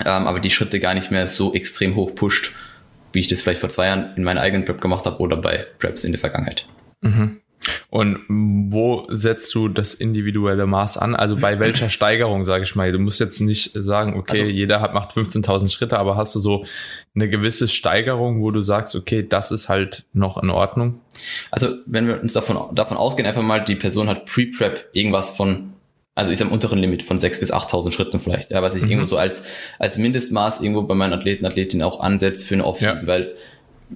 ähm, 0.00 0.26
aber 0.26 0.40
die 0.40 0.50
Schritte 0.50 0.80
gar 0.80 0.94
nicht 0.94 1.10
mehr 1.10 1.26
so 1.26 1.54
extrem 1.54 1.94
hoch 1.94 2.14
pusht, 2.14 2.54
wie 3.12 3.20
ich 3.20 3.28
das 3.28 3.40
vielleicht 3.40 3.60
vor 3.60 3.68
zwei 3.68 3.86
Jahren 3.86 4.16
in 4.16 4.24
meiner 4.24 4.40
eigenen 4.40 4.64
Prep 4.64 4.80
gemacht 4.80 5.06
habe 5.06 5.18
oder 5.18 5.36
bei 5.36 5.66
Preps 5.78 6.04
in 6.04 6.12
der 6.12 6.20
Vergangenheit. 6.20 6.66
Mhm. 7.02 7.40
Und 7.90 8.20
wo 8.28 9.06
setzt 9.10 9.54
du 9.54 9.68
das 9.68 9.94
individuelle 9.94 10.66
Maß 10.66 10.98
an? 10.98 11.14
Also 11.14 11.36
bei 11.36 11.58
welcher 11.58 11.88
Steigerung, 11.90 12.44
sage 12.44 12.64
ich 12.64 12.74
mal? 12.74 12.92
Du 12.92 12.98
musst 12.98 13.20
jetzt 13.20 13.40
nicht 13.40 13.72
sagen, 13.74 14.14
okay, 14.14 14.40
also, 14.40 14.50
jeder 14.50 14.80
hat, 14.80 14.94
macht 14.94 15.12
15.000 15.12 15.70
Schritte, 15.70 15.98
aber 15.98 16.16
hast 16.16 16.34
du 16.34 16.40
so 16.40 16.64
eine 17.14 17.28
gewisse 17.28 17.68
Steigerung, 17.68 18.42
wo 18.42 18.50
du 18.50 18.60
sagst, 18.60 18.94
okay, 18.94 19.26
das 19.26 19.50
ist 19.50 19.68
halt 19.68 20.04
noch 20.12 20.42
in 20.42 20.50
Ordnung? 20.50 21.00
Also 21.50 21.68
wenn 21.86 22.06
wir 22.06 22.20
uns 22.20 22.32
davon, 22.32 22.74
davon 22.74 22.96
ausgehen, 22.96 23.26
einfach 23.26 23.42
mal, 23.42 23.60
die 23.60 23.76
Person 23.76 24.08
hat 24.08 24.26
Pre-Prep 24.26 24.88
irgendwas 24.92 25.36
von 25.36 25.72
also 26.14 26.30
ist 26.30 26.42
am 26.42 26.52
unteren 26.52 26.78
Limit 26.78 27.02
von 27.02 27.18
6.000 27.18 27.40
bis 27.40 27.52
8.000 27.54 27.90
Schritten 27.90 28.20
vielleicht, 28.20 28.50
ja, 28.50 28.60
was 28.60 28.74
ich 28.74 28.82
mhm. 28.82 28.90
irgendwo 28.90 29.08
so 29.08 29.16
als, 29.16 29.44
als 29.78 29.96
Mindestmaß 29.96 30.60
irgendwo 30.60 30.82
bei 30.82 30.94
meinen 30.94 31.14
Athleten, 31.14 31.46
Athletinnen 31.46 31.86
auch 31.86 32.00
ansetze 32.00 32.46
für 32.46 32.54
eine 32.54 32.66
Offseason, 32.66 33.02
ja. 33.02 33.06
weil 33.06 33.34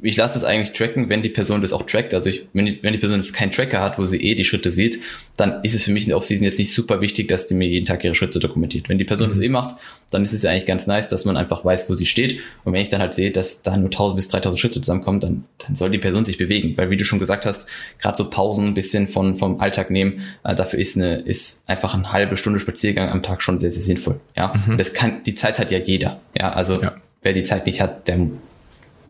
ich 0.02 0.16
lasse 0.16 0.38
es 0.38 0.44
eigentlich 0.44 0.72
tracken, 0.76 1.08
wenn 1.08 1.22
die 1.22 1.28
Person 1.28 1.60
das 1.60 1.72
auch 1.72 1.82
trackt. 1.82 2.14
Also 2.14 2.30
ich, 2.30 2.46
wenn, 2.52 2.66
die, 2.66 2.82
wenn 2.82 2.92
die 2.92 2.98
Person 2.98 3.18
jetzt 3.18 3.32
keinen 3.32 3.50
Tracker 3.50 3.80
hat, 3.80 3.98
wo 3.98 4.06
sie 4.06 4.20
eh 4.20 4.34
die 4.34 4.44
Schritte 4.44 4.70
sieht, 4.70 5.00
dann 5.36 5.62
ist 5.62 5.74
es 5.74 5.84
für 5.84 5.92
mich 5.92 6.04
in 6.04 6.10
der 6.10 6.16
Offseason 6.16 6.44
jetzt 6.44 6.58
nicht 6.58 6.72
super 6.72 7.00
wichtig, 7.00 7.28
dass 7.28 7.46
die 7.46 7.54
mir 7.54 7.68
jeden 7.68 7.86
Tag 7.86 8.04
ihre 8.04 8.14
Schritte 8.14 8.38
dokumentiert. 8.38 8.88
Wenn 8.88 8.98
die 8.98 9.04
Person 9.04 9.28
mhm. 9.28 9.34
das 9.34 9.42
eh 9.42 9.48
macht, 9.48 9.76
dann 10.10 10.22
ist 10.22 10.32
es 10.32 10.42
ja 10.42 10.50
eigentlich 10.50 10.66
ganz 10.66 10.86
nice, 10.86 11.08
dass 11.08 11.24
man 11.24 11.36
einfach 11.36 11.64
weiß, 11.64 11.90
wo 11.90 11.94
sie 11.94 12.06
steht. 12.06 12.40
Und 12.64 12.72
wenn 12.72 12.80
ich 12.80 12.88
dann 12.88 13.00
halt 13.00 13.14
sehe, 13.14 13.30
dass 13.30 13.62
da 13.62 13.76
nur 13.76 13.86
1000 13.86 14.16
bis 14.16 14.28
3000 14.28 14.60
Schritte 14.60 14.80
zusammenkommen, 14.80 15.20
dann, 15.20 15.44
dann 15.66 15.76
soll 15.76 15.90
die 15.90 15.98
Person 15.98 16.24
sich 16.24 16.38
bewegen. 16.38 16.76
Weil 16.76 16.90
wie 16.90 16.96
du 16.96 17.04
schon 17.04 17.18
gesagt 17.18 17.46
hast, 17.46 17.68
gerade 18.00 18.16
so 18.16 18.30
Pausen 18.30 18.68
ein 18.68 18.74
bisschen 18.74 19.08
von, 19.08 19.36
vom 19.36 19.60
Alltag 19.60 19.90
nehmen, 19.90 20.20
äh, 20.44 20.54
dafür 20.54 20.78
ist 20.78 20.96
eine, 20.96 21.16
ist 21.16 21.62
einfach 21.66 21.94
eine 21.94 22.12
halbe 22.12 22.36
Stunde 22.36 22.60
Spaziergang 22.60 23.10
am 23.10 23.22
Tag 23.22 23.42
schon 23.42 23.58
sehr, 23.58 23.70
sehr 23.70 23.82
sinnvoll. 23.82 24.20
Ja, 24.36 24.54
mhm. 24.66 24.78
das 24.78 24.94
kann, 24.94 25.22
die 25.24 25.34
Zeit 25.34 25.58
hat 25.58 25.70
ja 25.70 25.78
jeder. 25.78 26.20
Ja, 26.38 26.50
also 26.50 26.80
ja. 26.82 26.94
wer 27.22 27.32
die 27.32 27.44
Zeit 27.44 27.66
nicht 27.66 27.80
hat, 27.80 28.08
der 28.08 28.18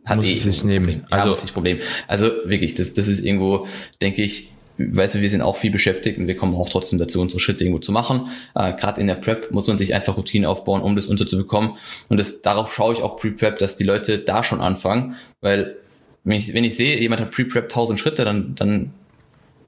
hat 0.07 0.17
muss 0.17 0.27
eh 0.27 0.33
es 0.33 0.43
sich 0.45 0.65
nehmen. 0.65 0.87
Problem. 0.87 1.07
Also, 1.11 1.25
ja, 1.25 1.31
muss 1.31 1.41
sich 1.43 1.53
Problem. 1.53 1.79
Also 2.09 2.31
wirklich, 2.45 2.75
das, 2.75 2.95
das 2.95 3.09
ist 3.09 3.25
irgendwo, 3.25 3.67
denke 4.01 4.23
ich, 4.23 4.49
weißt 4.79 5.17
du, 5.17 5.21
wir 5.21 5.31
sind 5.31 5.43
auch 5.43 5.57
viel 5.57 5.71
beschäftigt 5.71 6.19
und 6.19 6.27
wir 6.27 6.37
kommen 6.37 6.55
auch 6.55 6.69
trotzdem 6.69 6.99
dazu, 6.99 7.21
unsere 7.21 7.41
Schritte 7.41 7.65
irgendwo 7.65 7.81
zu 7.81 7.93
machen. 7.93 8.29
Äh, 8.55 8.75
Gerade 8.75 9.01
in 9.01 9.07
der 9.07 9.15
Prep 9.15 9.51
muss 9.51 9.67
man 9.67 9.79
sich 9.79 9.95
einfach 9.95 10.17
Routinen 10.17 10.47
aufbauen, 10.47 10.83
um 10.83 10.95
das 10.97 11.07
unterzubekommen. 11.07 11.73
Und 12.09 12.19
das, 12.19 12.43
darauf 12.43 12.73
schaue 12.73 12.95
ich 12.95 13.03
auch 13.03 13.17
Pre-Prep, 13.17 13.59
dass 13.59 13.77
die 13.77 13.85
Leute 13.85 14.19
da 14.19 14.45
schon 14.45 14.61
anfangen, 14.61 15.17
weil 15.41 15.77
wenn 16.25 16.39
ich, 16.39 16.53
wenn 16.55 16.65
ich 16.65 16.77
sehe, 16.77 16.99
jemand 17.01 17.21
hat 17.21 17.31
Pre-Prep 17.31 17.65
1000 17.65 18.01
Schritte, 18.01 18.25
dann, 18.25 18.55
dann 18.57 18.93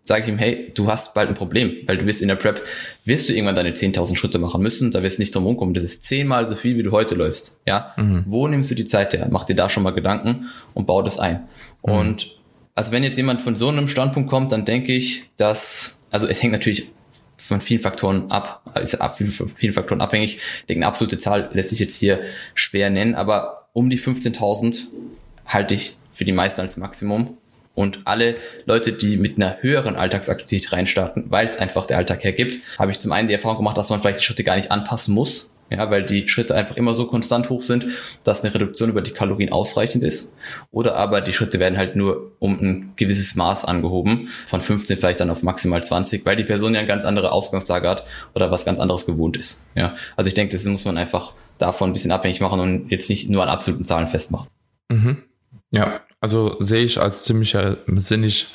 sage 0.05 0.23
ich 0.23 0.29
ihm, 0.29 0.39
hey, 0.39 0.73
du 0.75 0.91
hast 0.91 1.15
bald 1.15 1.29
ein 1.29 1.35
Problem, 1.35 1.77
weil 1.87 1.99
du 1.99 2.07
wirst 2.07 2.23
in 2.23 2.29
der 2.29 2.37
Prep, 2.37 2.63
wirst 3.05 3.29
du 3.29 3.35
irgendwann 3.35 3.55
deine 3.55 3.73
10.000 3.73 4.17
Schritte 4.17 4.39
machen 4.39 4.63
müssen, 4.63 4.91
da 4.91 5.03
wirst 5.03 5.19
du 5.19 5.23
nicht 5.23 5.35
drum 5.35 5.45
rumkommen. 5.45 5.75
Das 5.75 5.85
ist 5.85 6.05
zehnmal 6.05 6.47
so 6.47 6.55
viel, 6.55 6.77
wie 6.77 6.83
du 6.83 6.93
heute 6.93 7.15
läufst. 7.15 7.59
Ja, 7.67 7.93
mhm. 7.97 8.25
wo 8.27 8.49
nimmst 8.49 8.71
du 8.71 8.75
die 8.75 8.87
Zeit 8.87 9.13
her? 9.13 9.29
Mach 9.31 9.45
dir 9.45 9.57
da 9.57 9.69
schon 9.69 9.83
mal 9.83 9.93
Gedanken 9.93 10.47
und 10.75 10.87
bau 10.87 11.03
das 11.03 11.19
ein. 11.19 11.49
Mhm. 11.87 11.93
Und 11.93 12.37
also 12.75 12.93
wenn 12.93 13.03
jetzt 13.03 13.17
jemand 13.17 13.43
von 13.43 13.57
so 13.57 13.69
einem 13.69 13.89
Standpunkt 13.89 14.31
kommt, 14.31 14.53
dann 14.53 14.65
denke 14.65 14.93
ich, 14.93 15.31
dass, 15.37 16.01
also 16.11 16.27
es 16.27 16.43
hängt 16.43 16.53
natürlich 16.53 16.91
von 17.37 17.61
vielen 17.61 17.81
Faktoren 17.81 18.31
ab, 18.31 18.63
ist 18.81 19.01
ab 19.01 19.17
von 19.17 19.51
vielen 19.55 19.73
Faktoren 19.73 20.01
abhängig. 20.01 20.37
Ich 20.37 20.67
denke, 20.67 20.81
eine 20.81 20.87
absolute 20.87 21.19
Zahl 21.19 21.51
lässt 21.53 21.71
sich 21.71 21.79
jetzt 21.79 21.97
hier 21.97 22.21
schwer 22.55 22.91
nennen, 22.91 23.15
aber 23.15 23.55
um 23.73 23.89
die 23.91 23.99
15.000 23.99 24.87
halte 25.47 25.75
ich 25.75 25.97
für 26.11 26.25
die 26.25 26.33
meisten 26.33 26.61
als 26.61 26.77
Maximum. 26.77 27.38
Und 27.79 28.01
alle 28.07 28.35
Leute, 28.67 28.93
die 28.93 29.17
mit 29.17 29.37
einer 29.37 29.59
höheren 29.61 29.95
Alltagsaktivität 29.95 30.73
reinstarten, 30.73 31.27
weil 31.29 31.47
es 31.47 31.59
einfach 31.59 31.87
der 31.87 31.99
Alltag 31.99 32.25
hergibt, 32.25 32.59
habe 32.77 32.91
ich 32.91 32.99
zum 32.99 33.13
einen 33.13 33.29
die 33.29 33.35
Erfahrung 33.35 33.59
gemacht, 33.59 33.79
dass 33.79 33.89
man 33.89 34.01
vielleicht 34.01 34.19
die 34.19 34.25
Schritte 34.25 34.43
gar 34.43 34.57
nicht 34.57 34.73
anpassen 34.73 35.15
muss. 35.15 35.53
Ja, 35.71 35.89
weil 35.89 36.03
die 36.03 36.27
Schritte 36.27 36.57
einfach 36.57 36.77
immer 36.77 36.93
so 36.95 37.07
konstant 37.07 37.51
hoch 37.51 37.63
sind, 37.63 37.87
dass 38.25 38.43
eine 38.43 38.53
Reduktion 38.53 38.89
über 38.89 39.01
die 39.01 39.13
Kalorien 39.13 39.53
ausreichend 39.53 40.03
ist. 40.03 40.35
Oder 40.73 40.97
aber 40.97 41.21
die 41.21 41.33
Schritte 41.33 41.61
werden 41.61 41.79
halt 41.79 41.95
nur 41.95 42.33
um 42.41 42.59
ein 42.61 42.93
gewisses 42.97 43.37
Maß 43.37 43.65
angehoben, 43.65 44.29
von 44.47 44.61
15 44.61 44.97
vielleicht 44.97 45.21
dann 45.21 45.31
auf 45.31 45.45
maximal 45.45 45.85
20, 45.85 46.27
weil 46.27 46.35
die 46.35 46.43
Person 46.43 46.75
ja 46.75 46.81
eine 46.81 46.89
ganz 46.89 47.05
andere 47.05 47.31
Ausgangslage 47.31 47.89
hat 47.89 48.05
oder 48.35 48.51
was 48.51 48.65
ganz 48.65 48.81
anderes 48.81 49.07
gewohnt 49.07 49.37
ist. 49.37 49.65
Ja, 49.77 49.95
also 50.17 50.27
ich 50.27 50.35
denke, 50.35 50.57
das 50.57 50.65
muss 50.65 50.85
man 50.85 50.99
einfach 50.99 51.35
davon 51.59 51.91
ein 51.91 51.93
bisschen 51.93 52.11
abhängig 52.11 52.41
machen 52.41 52.59
und 52.59 52.91
jetzt 52.91 53.09
nicht 53.09 53.31
nur 53.31 53.45
an 53.45 53.51
absoluten 53.51 53.85
Zahlen 53.85 54.09
festmachen. 54.09 54.49
Mhm. 54.89 55.19
Ja, 55.71 56.01
also 56.21 56.57
sehe 56.59 56.85
ich 56.85 57.01
als 57.01 57.23
ziemlich 57.25 57.57
sinnig 57.97 58.47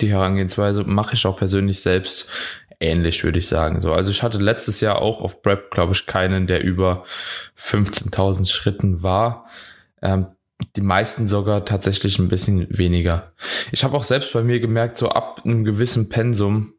die 0.00 0.10
Herangehensweise, 0.10 0.84
mache 0.84 1.14
ich 1.14 1.26
auch 1.26 1.38
persönlich 1.38 1.80
selbst 1.80 2.28
ähnlich, 2.80 3.22
würde 3.22 3.38
ich 3.38 3.46
sagen. 3.46 3.80
So, 3.80 3.92
also 3.92 4.10
ich 4.10 4.22
hatte 4.22 4.38
letztes 4.38 4.80
Jahr 4.80 5.00
auch 5.00 5.20
auf 5.20 5.40
Prep, 5.42 5.70
glaube 5.70 5.92
ich, 5.92 6.06
keinen, 6.06 6.46
der 6.46 6.62
über 6.62 7.04
15.000 7.56 8.50
Schritten 8.50 9.02
war. 9.02 9.46
Ähm, 10.02 10.26
die 10.76 10.80
meisten 10.80 11.28
sogar 11.28 11.64
tatsächlich 11.64 12.18
ein 12.18 12.28
bisschen 12.28 12.66
weniger. 12.76 13.32
Ich 13.70 13.84
habe 13.84 13.96
auch 13.96 14.04
selbst 14.04 14.32
bei 14.32 14.42
mir 14.42 14.60
gemerkt, 14.60 14.96
so 14.96 15.08
ab 15.08 15.42
einem 15.44 15.64
gewissen 15.64 16.08
Pensum, 16.08 16.74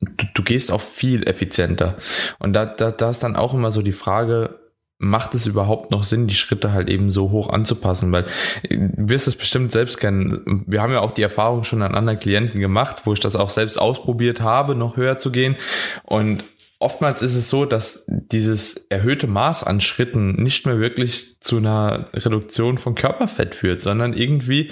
du, 0.00 0.26
du 0.34 0.42
gehst 0.42 0.70
auch 0.70 0.80
viel 0.80 1.26
effizienter. 1.26 1.96
Und 2.38 2.52
da, 2.52 2.66
da, 2.66 2.90
da 2.90 3.10
ist 3.10 3.22
dann 3.22 3.36
auch 3.36 3.54
immer 3.54 3.72
so 3.72 3.82
die 3.82 3.92
Frage, 3.92 4.61
macht 5.02 5.34
es 5.34 5.46
überhaupt 5.46 5.90
noch 5.90 6.04
Sinn, 6.04 6.28
die 6.28 6.34
Schritte 6.34 6.72
halt 6.72 6.88
eben 6.88 7.10
so 7.10 7.30
hoch 7.30 7.50
anzupassen? 7.50 8.12
Weil 8.12 8.24
äh, 8.62 8.78
du 8.78 9.08
wirst 9.08 9.26
es 9.26 9.34
bestimmt 9.34 9.72
selbst 9.72 9.98
kennen. 9.98 10.64
Wir 10.66 10.80
haben 10.80 10.92
ja 10.92 11.00
auch 11.00 11.12
die 11.12 11.22
Erfahrung 11.22 11.64
schon 11.64 11.82
an 11.82 11.94
anderen 11.94 12.20
Klienten 12.20 12.60
gemacht, 12.60 13.02
wo 13.04 13.12
ich 13.12 13.20
das 13.20 13.36
auch 13.36 13.50
selbst 13.50 13.78
ausprobiert 13.78 14.40
habe, 14.40 14.76
noch 14.76 14.96
höher 14.96 15.18
zu 15.18 15.32
gehen. 15.32 15.56
Und 16.04 16.44
oftmals 16.78 17.20
ist 17.20 17.34
es 17.34 17.50
so, 17.50 17.64
dass 17.64 18.04
dieses 18.06 18.86
erhöhte 18.90 19.26
Maß 19.26 19.64
an 19.64 19.80
Schritten 19.80 20.40
nicht 20.40 20.66
mehr 20.66 20.78
wirklich 20.78 21.40
zu 21.40 21.56
einer 21.56 22.08
Reduktion 22.14 22.78
von 22.78 22.94
Körperfett 22.94 23.56
führt, 23.56 23.82
sondern 23.82 24.12
irgendwie 24.12 24.70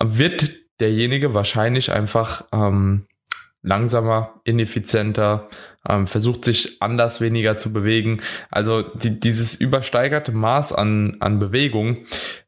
wird 0.00 0.52
derjenige 0.80 1.34
wahrscheinlich 1.34 1.92
einfach 1.92 2.44
ähm, 2.52 3.06
langsamer, 3.62 4.40
ineffizienter, 4.44 5.48
ähm, 5.88 6.06
versucht 6.06 6.44
sich 6.44 6.80
anders 6.80 7.20
weniger 7.20 7.58
zu 7.58 7.72
bewegen. 7.72 8.20
Also 8.50 8.82
die, 8.82 9.20
dieses 9.20 9.54
übersteigerte 9.54 10.32
Maß 10.32 10.72
an, 10.72 11.16
an 11.20 11.38
Bewegung 11.38 12.04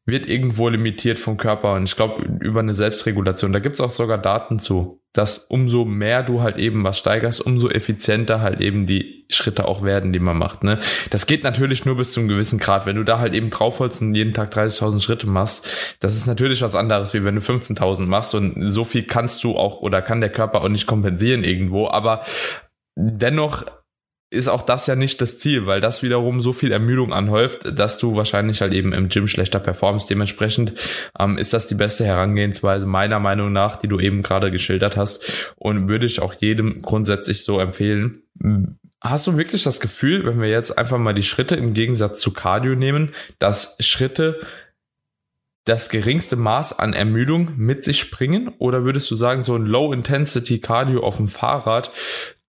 wird 0.07 0.26
irgendwo 0.26 0.68
limitiert 0.68 1.18
vom 1.18 1.37
Körper 1.37 1.75
und 1.75 1.85
ich 1.85 1.95
glaube 1.95 2.23
über 2.40 2.61
eine 2.61 2.75
Selbstregulation. 2.75 3.52
Da 3.52 3.59
gibt's 3.59 3.80
auch 3.80 3.90
sogar 3.90 4.16
Daten 4.16 4.59
zu, 4.59 5.02
dass 5.12 5.38
umso 5.38 5.85
mehr 5.85 6.23
du 6.23 6.40
halt 6.40 6.57
eben 6.57 6.83
was 6.85 6.99
steigerst, 6.99 7.45
umso 7.45 7.68
effizienter 7.68 8.40
halt 8.40 8.61
eben 8.61 8.87
die 8.87 9.26
Schritte 9.30 9.66
auch 9.66 9.83
werden, 9.83 10.12
die 10.12 10.18
man 10.18 10.38
macht. 10.38 10.64
Ne? 10.64 10.78
Das 11.11 11.26
geht 11.26 11.42
natürlich 11.42 11.85
nur 11.85 11.97
bis 11.97 12.12
zu 12.12 12.21
einem 12.21 12.28
gewissen 12.28 12.59
Grad. 12.59 12.87
Wenn 12.87 12.97
du 12.97 13.04
da 13.04 13.18
halt 13.18 13.35
eben 13.35 13.50
draufholst 13.50 14.00
und 14.00 14.14
jeden 14.14 14.33
Tag 14.33 14.54
30.000 14.54 15.00
Schritte 15.02 15.26
machst, 15.26 15.97
das 16.00 16.16
ist 16.16 16.26
natürlich 16.26 16.62
was 16.62 16.75
anderes, 16.75 17.12
wie 17.12 17.25
wenn 17.25 17.35
du 17.35 17.42
15.000 17.42 18.07
machst 18.07 18.35
und 18.35 18.71
so 18.71 18.85
viel 18.85 19.02
kannst 19.02 19.45
du 19.45 19.57
auch 19.57 19.80
oder 19.83 20.00
kann 20.00 20.21
der 20.21 20.30
Körper 20.30 20.62
auch 20.62 20.68
nicht 20.68 20.87
kompensieren 20.87 21.45
irgendwo. 21.45 21.88
Aber 21.88 22.23
dennoch 22.99 23.64
ist 24.31 24.49
auch 24.49 24.61
das 24.61 24.87
ja 24.87 24.95
nicht 24.95 25.23
das 25.23 25.38
Ziel, 25.38 25.67
weil 25.67 25.81
das 25.81 26.02
wiederum 26.02 26.43
so 26.43 26.52
viel 26.52 26.71
Ermüdung 26.71 27.14
anhäuft, 27.14 27.61
dass 27.78 27.97
du 27.97 28.14
wahrscheinlich 28.14 28.61
halt 28.61 28.75
eben 28.75 28.93
im 28.93 29.09
Gym 29.09 29.26
schlechter 29.26 29.59
performst. 29.59 30.11
Dementsprechend 30.11 30.75
ähm, 31.19 31.38
ist 31.38 31.55
das 31.55 31.67
die 31.67 31.75
beste 31.75 32.05
Herangehensweise 32.05 32.87
meiner 32.87 33.21
Meinung 33.21 33.52
nach, 33.52 33.76
die 33.76 33.88
du 33.88 33.99
eben 33.99 34.23
gerade 34.23 34.50
geschildert 34.50 34.99
hast 34.99 35.55
und 35.57 35.88
würde 35.88 36.05
ich 36.05 36.21
auch 36.21 36.35
jedem 36.35 36.83
grundsätzlich 36.83 37.43
so 37.43 37.59
empfehlen. 37.59 38.23
Hast 39.00 39.26
du 39.26 39.38
wirklich 39.38 39.62
das 39.62 39.81
Gefühl, 39.81 40.26
wenn 40.26 40.43
wir 40.43 40.50
jetzt 40.50 40.76
einfach 40.76 40.99
mal 40.99 41.14
die 41.14 41.23
Schritte 41.23 41.57
im 41.57 41.73
Gegensatz 41.73 42.21
zu 42.21 42.33
Cardio 42.33 42.75
nehmen, 42.75 43.14
dass 43.38 43.76
Schritte 43.81 44.40
das 45.64 45.88
geringste 45.88 46.37
Maß 46.37 46.78
an 46.78 46.93
Ermüdung 46.93 47.52
mit 47.57 47.85
sich 47.85 48.11
bringen? 48.11 48.50
Oder 48.59 48.85
würdest 48.85 49.11
du 49.11 49.17
sagen, 49.17 49.40
so 49.40 49.55
ein 49.55 49.67
Low-Intensity-Cardio 49.67 51.02
auf 51.02 51.17
dem 51.17 51.28
Fahrrad 51.28 51.93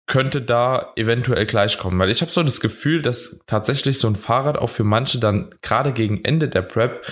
könnte 0.10 0.42
da 0.42 0.92
eventuell 0.98 1.46
gleichkommen. 1.46 1.98
Weil 2.00 2.10
ich 2.10 2.22
habe 2.22 2.32
so 2.32 2.44
das 2.44 2.60
Gefühl, 2.60 3.02
dass 3.02 3.42
tatsächlich 3.46 4.00
so 4.00 4.08
ein 4.08 4.16
Fahrrad 4.16 4.58
auch 4.58 4.70
für 4.70 4.84
manche 4.84 5.20
dann 5.20 5.56
gerade 5.62 5.94
gegen 5.94 6.26
Ende 6.26 6.50
der 6.50 6.64
Prep 6.64 7.06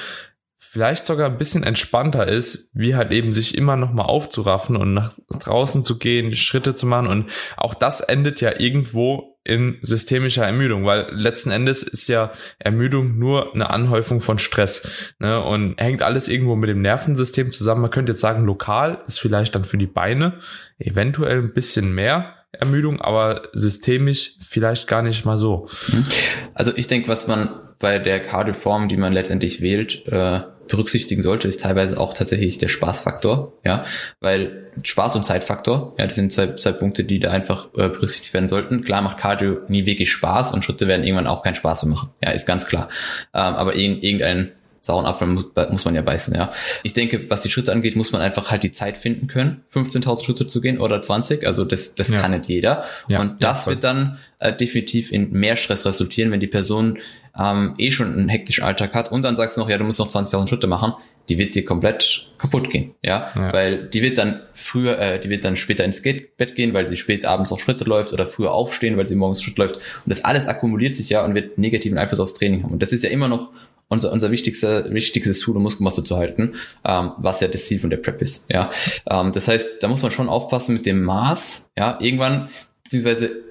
vielleicht 0.58 1.06
sogar 1.06 1.30
ein 1.30 1.38
bisschen 1.38 1.64
entspannter 1.64 2.28
ist, 2.28 2.72
wie 2.74 2.96
halt 2.96 3.12
eben 3.12 3.32
sich 3.32 3.58
immer 3.58 3.78
noch 3.78 3.94
mal 3.94 4.04
aufzuraffen 4.04 4.76
und 4.76 4.94
nach 4.94 5.14
draußen 5.30 5.86
zu 5.86 5.98
gehen, 5.98 6.36
Schritte 6.36 6.76
zu 6.76 6.86
machen 6.86 7.08
und 7.08 7.32
auch 7.56 7.74
das 7.74 8.02
endet 8.02 8.42
ja 8.42 8.60
irgendwo 8.60 9.40
in 9.46 9.78
systemischer 9.82 10.46
Ermüdung, 10.46 10.84
weil 10.84 11.08
letzten 11.12 11.52
Endes 11.52 11.82
ist 11.82 12.10
ja 12.10 12.32
Ermüdung 12.60 13.18
nur 13.18 13.56
eine 13.56 13.70
Anhäufung 13.70 14.20
von 14.20 14.40
Stress 14.40 15.16
ne? 15.20 15.42
und 15.42 15.80
hängt 15.80 16.04
alles 16.04 16.28
irgendwo 16.28 16.58
mit 16.58 16.70
dem 16.70 16.82
Nervensystem 16.82 17.52
zusammen. 17.52 17.82
Man 17.82 17.92
könnte 17.92 18.12
jetzt 18.12 18.22
sagen, 18.22 18.44
lokal 18.44 19.02
ist 19.08 19.22
vielleicht 19.22 19.56
dann 19.56 19.64
für 19.64 19.78
die 19.78 19.88
Beine 19.88 20.40
eventuell 20.80 21.40
ein 21.40 21.54
bisschen 21.54 21.96
mehr, 21.96 22.37
Ermüdung, 22.52 23.02
aber 23.02 23.50
systemisch 23.54 24.36
vielleicht 24.40 24.88
gar 24.88 25.02
nicht 25.02 25.26
mal 25.26 25.38
so. 25.38 25.68
Mhm. 25.90 26.06
Also 26.54 26.72
ich 26.76 26.88
denke, 26.88 27.08
was 27.08 27.28
man 27.28 27.50
bei 27.80 28.00
der 28.00 28.20
Cardioform, 28.20 28.88
die 28.88 28.98
man 28.98 29.14
letztendlich 29.14 29.62
wählt, 29.62 30.08
äh, 30.08 30.42
berücksichtigen 30.68 31.22
sollte, 31.22 31.48
ist 31.48 31.62
teilweise 31.62 32.00
auch 32.00 32.14
tatsächlich 32.14 32.58
der 32.58 32.68
Spaßfaktor, 32.68 33.54
ja, 33.64 33.86
weil 34.20 34.72
Spaß 34.84 35.16
und 35.16 35.24
Zeitfaktor, 35.24 35.96
ja, 35.98 36.06
das 36.06 36.16
sind 36.16 36.32
zwei, 36.34 36.56
zwei 36.56 36.74
Punkte, 36.74 37.04
die 37.04 37.20
da 37.20 37.32
einfach 37.32 37.68
äh, 37.76 37.90
berücksichtigt 37.90 38.34
werden 38.34 38.50
sollten. 38.50 38.84
Klar 38.84 39.02
macht 39.02 39.18
Cardio 39.18 39.60
nie 39.68 39.86
wirklich 39.86 40.12
Spaß 40.12 40.54
und 40.54 40.66
Schritte 40.66 40.88
werden 40.88 41.06
irgendwann 41.06 41.28
auch 41.28 41.44
keinen 41.44 41.56
Spaß 41.56 41.84
mehr 41.84 41.96
machen, 41.96 42.10
ja, 42.24 42.32
ist 42.32 42.46
ganz 42.46 42.68
klar. 42.68 42.90
Ähm, 43.34 43.56
aber 43.56 43.76
irgendein 43.76 44.52
sauren 44.88 45.06
Apfel 45.06 45.28
muss 45.28 45.86
man 45.86 45.94
ja 45.94 46.02
beißen, 46.02 46.34
ja. 46.34 46.50
Ich 46.82 46.94
denke, 46.94 47.30
was 47.30 47.42
die 47.42 47.50
Schritte 47.50 47.72
angeht, 47.72 47.96
muss 47.96 48.12
man 48.12 48.22
einfach 48.22 48.50
halt 48.50 48.64
die 48.64 48.72
Zeit 48.72 48.98
finden 48.98 49.28
können, 49.28 49.64
15.000 49.72 50.26
Schritte 50.26 50.48
zu 50.48 50.60
gehen 50.60 50.80
oder 50.80 51.00
20. 51.00 51.46
Also 51.46 51.64
das, 51.64 51.94
das 51.94 52.10
ja. 52.10 52.20
kann 52.20 52.32
nicht 52.32 52.48
jeder. 52.48 52.86
Ja, 53.08 53.22
und 53.22 53.44
das 53.44 53.66
ja, 53.66 53.72
wird 53.72 53.84
dann 53.84 54.18
äh, 54.40 54.52
definitiv 54.54 55.12
in 55.12 55.32
mehr 55.32 55.56
Stress 55.56 55.86
resultieren, 55.86 56.32
wenn 56.32 56.40
die 56.40 56.48
Person 56.48 56.98
ähm, 57.40 57.76
eh 57.78 57.92
schon 57.92 58.14
einen 58.14 58.30
hektischen 58.30 58.64
Alltag 58.64 58.94
hat 58.96 59.12
und 59.12 59.22
dann 59.22 59.36
sagst 59.36 59.58
du 59.58 59.62
noch, 59.62 59.70
ja, 59.70 59.78
du 59.78 59.84
musst 59.84 60.00
noch 60.00 60.10
20.000 60.10 60.48
Schritte 60.48 60.68
machen. 60.68 60.94
Die 61.30 61.38
wird 61.38 61.56
dir 61.56 61.66
komplett 61.66 62.30
kaputt 62.38 62.70
gehen, 62.70 62.96
ja? 63.04 63.32
weil 63.36 63.90
die 63.90 64.02
wird 64.02 64.18
dann 64.18 64.44
früher, 64.54 64.98
äh, 64.98 65.20
die 65.20 65.30
wird 65.30 65.44
dann 65.44 65.58
später 65.58 65.84
ins 65.84 66.02
Bett 66.02 66.56
gehen, 66.56 66.74
weil 66.74 66.88
sie 66.88 66.96
spät 66.96 67.26
abends 67.26 67.52
noch 67.52 67.60
Schritte 67.60 67.84
läuft 67.84 68.14
oder 68.14 68.26
früher 68.26 68.54
aufstehen, 68.54 68.96
weil 68.96 69.08
sie 69.08 69.16
morgens 69.16 69.44
Schritt 69.44 69.58
läuft 69.58 69.76
und 69.76 70.06
das 70.06 70.24
alles 70.24 70.48
akkumuliert 70.48 70.96
sich 70.96 71.10
ja 71.10 71.26
und 71.26 71.36
wird 71.36 71.58
negativen 71.58 71.98
Einfluss 71.98 72.22
aufs 72.22 72.34
Training 72.34 72.64
haben 72.64 72.72
und 72.72 72.82
das 72.82 72.94
ist 72.94 73.04
ja 73.04 73.10
immer 73.10 73.28
noch 73.28 73.52
unser, 73.90 74.12
unser 74.12 74.32
wichtigster, 74.32 74.92
wichtigstes 74.94 75.40
Tool, 75.40 75.58
um 75.58 75.64
Muskelmasse 75.64 76.04
zu 76.04 76.18
halten, 76.18 76.56
ähm, 76.86 77.12
was 77.18 77.40
ja 77.42 77.48
das 77.48 77.66
Ziel 77.66 77.80
von 77.80 77.90
der 77.90 77.98
Prep 77.98 78.22
ist. 78.22 78.52
Ja, 78.52 78.70
ähm, 79.10 79.32
das 79.32 79.48
heißt, 79.48 79.82
da 79.82 79.88
muss 79.88 80.02
man 80.02 80.12
schon 80.12 80.30
aufpassen 80.30 80.74
mit 80.74 80.86
dem 80.86 81.04
Maß. 81.04 81.70
Ja, 81.78 81.98
irgendwann 82.02 82.50
beziehungsweise 82.84 83.48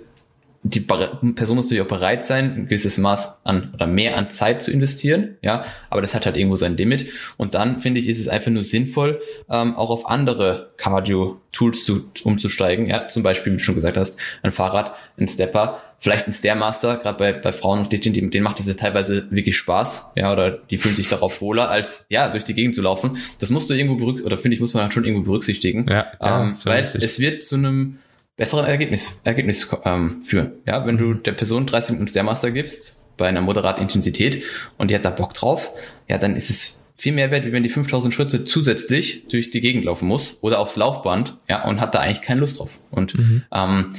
die 0.68 0.80
Person 0.80 1.56
muss 1.56 1.66
natürlich 1.66 1.82
auch 1.82 1.88
bereit 1.88 2.26
sein, 2.26 2.52
ein 2.56 2.64
gewisses 2.64 2.98
Maß 2.98 3.38
an 3.44 3.70
oder 3.74 3.86
mehr 3.86 4.16
an 4.16 4.30
Zeit 4.30 4.62
zu 4.62 4.72
investieren, 4.72 5.36
ja, 5.42 5.64
aber 5.90 6.02
das 6.02 6.14
hat 6.14 6.26
halt 6.26 6.36
irgendwo 6.36 6.56
sein 6.56 6.76
Limit. 6.76 7.06
Und 7.36 7.54
dann 7.54 7.80
finde 7.80 8.00
ich, 8.00 8.08
ist 8.08 8.20
es 8.20 8.28
einfach 8.28 8.50
nur 8.50 8.64
sinnvoll, 8.64 9.20
ähm, 9.48 9.76
auch 9.76 9.90
auf 9.90 10.08
andere 10.08 10.72
Cardio-Tools 10.76 11.84
zu, 11.84 12.10
umzusteigen, 12.24 12.88
ja, 12.88 13.08
zum 13.08 13.22
Beispiel, 13.22 13.52
wie 13.52 13.58
du 13.58 13.62
schon 13.62 13.76
gesagt 13.76 13.96
hast, 13.96 14.18
ein 14.42 14.50
Fahrrad, 14.50 14.94
ein 15.18 15.28
Stepper, 15.28 15.80
vielleicht 15.98 16.26
ein 16.26 16.32
Stairmaster, 16.32 16.96
gerade 16.96 17.18
bei, 17.18 17.32
bei 17.32 17.52
Frauen 17.52 17.80
und 17.80 17.92
Mädchen, 17.92 18.12
denen 18.12 18.42
macht 18.42 18.58
das 18.58 18.66
ja 18.66 18.74
teilweise 18.74 19.26
wirklich 19.30 19.56
Spaß, 19.56 20.12
ja, 20.14 20.32
oder 20.32 20.50
die 20.50 20.78
fühlen 20.78 20.94
sich 20.94 21.08
darauf 21.08 21.40
wohler, 21.40 21.70
als 21.70 22.06
ja, 22.08 22.28
durch 22.28 22.44
die 22.44 22.54
Gegend 22.54 22.74
zu 22.74 22.82
laufen. 22.82 23.18
Das 23.38 23.50
musst 23.50 23.70
du 23.70 23.74
irgendwo 23.74 23.96
berücksichtigen, 23.96 24.26
oder 24.26 24.38
finde 24.38 24.54
ich, 24.54 24.60
muss 24.60 24.74
man 24.74 24.84
halt 24.84 24.92
schon 24.92 25.04
irgendwo 25.04 25.24
berücksichtigen. 25.24 25.86
Ja, 25.88 26.06
ja 26.20 26.42
ähm, 26.44 26.54
weil 26.64 26.80
richtig. 26.80 27.02
es 27.02 27.18
wird 27.18 27.42
zu 27.42 27.56
einem 27.56 27.98
besseren 28.36 28.66
Ergebnis, 28.66 29.06
Ergebnis 29.24 29.68
ähm, 29.84 30.22
führen. 30.22 30.52
Ja, 30.66 30.86
wenn 30.86 30.98
du 30.98 31.14
der 31.14 31.32
Person 31.32 31.66
30 31.66 31.92
Minuten 31.92 32.08
Stairmaster 32.08 32.50
gibst, 32.50 32.96
bei 33.16 33.28
einer 33.28 33.40
moderaten 33.40 33.82
Intensität 33.82 34.42
und 34.76 34.90
die 34.90 34.94
hat 34.94 35.04
da 35.04 35.10
Bock 35.10 35.32
drauf, 35.32 35.72
ja, 36.06 36.18
dann 36.18 36.36
ist 36.36 36.50
es 36.50 36.82
viel 36.94 37.12
mehr 37.12 37.30
wert, 37.30 37.44
wie 37.44 37.52
wenn 37.52 37.62
die 37.62 37.68
5000 37.68 38.12
Schritte 38.12 38.44
zusätzlich 38.44 39.26
durch 39.28 39.50
die 39.50 39.60
Gegend 39.60 39.84
laufen 39.84 40.08
muss 40.08 40.38
oder 40.40 40.58
aufs 40.60 40.76
Laufband, 40.76 41.38
ja, 41.48 41.64
und 41.64 41.80
hat 41.80 41.94
da 41.94 42.00
eigentlich 42.00 42.22
keine 42.22 42.40
Lust 42.40 42.58
drauf. 42.58 42.78
Und 42.90 43.18
mhm. 43.18 43.42
ähm, 43.52 43.90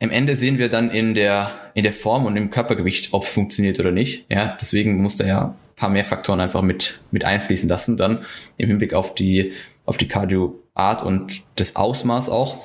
im 0.00 0.10
Ende 0.10 0.34
sehen 0.34 0.58
wir 0.58 0.70
dann 0.70 0.90
in 0.90 1.14
der, 1.14 1.50
in 1.74 1.82
der 1.82 1.92
Form 1.92 2.24
und 2.24 2.36
im 2.36 2.50
Körpergewicht, 2.50 3.12
ob 3.12 3.24
es 3.24 3.30
funktioniert 3.30 3.78
oder 3.78 3.90
nicht. 3.90 4.24
Ja, 4.30 4.56
deswegen 4.58 5.00
muss 5.00 5.16
da 5.16 5.26
ja 5.26 5.42
ein 5.44 5.76
paar 5.76 5.90
mehr 5.90 6.06
Faktoren 6.06 6.40
einfach 6.40 6.62
mit, 6.62 7.00
mit 7.10 7.24
einfließen 7.24 7.68
lassen, 7.68 7.98
dann 7.98 8.24
im 8.56 8.68
Hinblick 8.68 8.94
auf 8.94 9.14
die, 9.14 9.52
auf 9.84 9.98
die 9.98 10.08
Cardio-Art 10.08 11.02
und 11.02 11.42
das 11.56 11.76
Ausmaß 11.76 12.30
auch. 12.30 12.56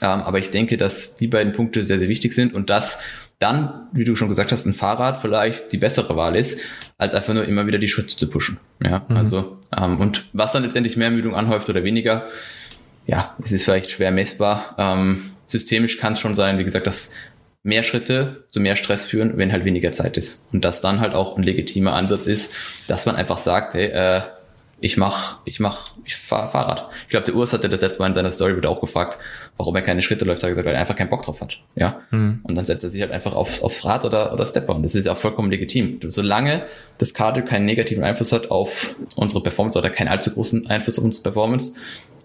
Ähm, 0.00 0.20
aber 0.20 0.38
ich 0.38 0.50
denke, 0.50 0.76
dass 0.76 1.16
die 1.16 1.26
beiden 1.26 1.52
Punkte 1.52 1.84
sehr, 1.84 1.98
sehr 1.98 2.08
wichtig 2.08 2.32
sind 2.32 2.54
und 2.54 2.70
dass 2.70 3.00
dann, 3.40 3.88
wie 3.90 4.04
du 4.04 4.14
schon 4.14 4.28
gesagt 4.28 4.52
hast, 4.52 4.64
ein 4.64 4.72
Fahrrad 4.72 5.20
vielleicht 5.20 5.72
die 5.72 5.78
bessere 5.78 6.14
Wahl 6.14 6.36
ist, 6.36 6.60
als 6.96 7.12
einfach 7.12 7.34
nur 7.34 7.44
immer 7.44 7.66
wieder 7.66 7.80
die 7.80 7.88
Schritte 7.88 8.16
zu 8.16 8.30
pushen. 8.30 8.60
Ja, 8.80 9.04
mhm. 9.08 9.16
also, 9.16 9.58
ähm, 9.76 9.98
und 9.98 10.26
was 10.32 10.52
dann 10.52 10.62
letztendlich 10.62 10.96
mehr 10.96 11.08
Ermüdung 11.08 11.34
anhäuft 11.34 11.68
oder 11.68 11.82
weniger, 11.82 12.28
ja, 13.04 13.34
es 13.42 13.50
ist 13.50 13.64
vielleicht 13.64 13.90
schwer 13.90 14.12
messbar. 14.12 14.76
Ähm, 14.78 15.24
systemisch 15.52 15.98
kann 15.98 16.14
es 16.14 16.20
schon 16.20 16.34
sein, 16.34 16.58
wie 16.58 16.64
gesagt, 16.64 16.86
dass 16.86 17.10
mehr 17.62 17.82
Schritte 17.84 18.44
zu 18.50 18.60
mehr 18.60 18.76
Stress 18.76 19.04
führen, 19.04 19.38
wenn 19.38 19.52
halt 19.52 19.64
weniger 19.64 19.92
Zeit 19.92 20.16
ist. 20.16 20.44
Und 20.52 20.64
dass 20.64 20.80
dann 20.80 21.00
halt 21.00 21.14
auch 21.14 21.36
ein 21.36 21.44
legitimer 21.44 21.92
Ansatz 21.92 22.26
ist, 22.26 22.90
dass 22.90 23.06
man 23.06 23.14
einfach 23.14 23.38
sagt, 23.38 23.74
hey, 23.74 23.86
äh, 23.86 24.20
ich 24.80 24.96
mach, 24.96 25.38
ich 25.44 25.60
mach, 25.60 25.92
ich 26.04 26.16
fahre 26.16 26.50
Fahrrad. 26.50 26.88
Ich 27.04 27.10
glaube, 27.10 27.24
der 27.24 27.36
Urs 27.36 27.52
hatte 27.52 27.68
das 27.68 27.80
letzte 27.80 28.00
Mal 28.00 28.08
in 28.08 28.14
seiner 28.14 28.32
Story 28.32 28.56
wieder 28.56 28.68
auch 28.68 28.80
gefragt, 28.80 29.16
warum 29.56 29.76
er 29.76 29.82
keine 29.82 30.02
Schritte 30.02 30.24
läuft. 30.24 30.42
Er 30.42 30.46
hat 30.46 30.50
gesagt, 30.50 30.66
weil 30.66 30.74
er 30.74 30.80
einfach 30.80 30.96
keinen 30.96 31.08
Bock 31.08 31.22
drauf 31.22 31.40
hat. 31.40 31.60
Ja. 31.76 32.00
Mhm. 32.10 32.40
Und 32.42 32.56
dann 32.56 32.66
setzt 32.66 32.82
er 32.82 32.90
sich 32.90 33.00
halt 33.00 33.12
einfach 33.12 33.32
aufs, 33.32 33.62
aufs 33.62 33.84
Rad 33.84 34.04
oder, 34.04 34.32
oder 34.32 34.44
Stepper. 34.44 34.74
Und 34.74 34.82
das 34.82 34.96
ist 34.96 35.06
auch 35.06 35.16
vollkommen 35.16 35.52
legitim. 35.52 36.00
Solange 36.08 36.64
das 36.98 37.14
Cardio 37.14 37.44
keinen 37.44 37.64
negativen 37.64 38.02
Einfluss 38.02 38.32
hat 38.32 38.50
auf 38.50 38.96
unsere 39.14 39.40
Performance 39.40 39.78
oder 39.78 39.88
keinen 39.88 40.08
allzu 40.08 40.32
großen 40.32 40.66
Einfluss 40.66 40.98
auf 40.98 41.04
unsere 41.04 41.22
Performance, 41.22 41.74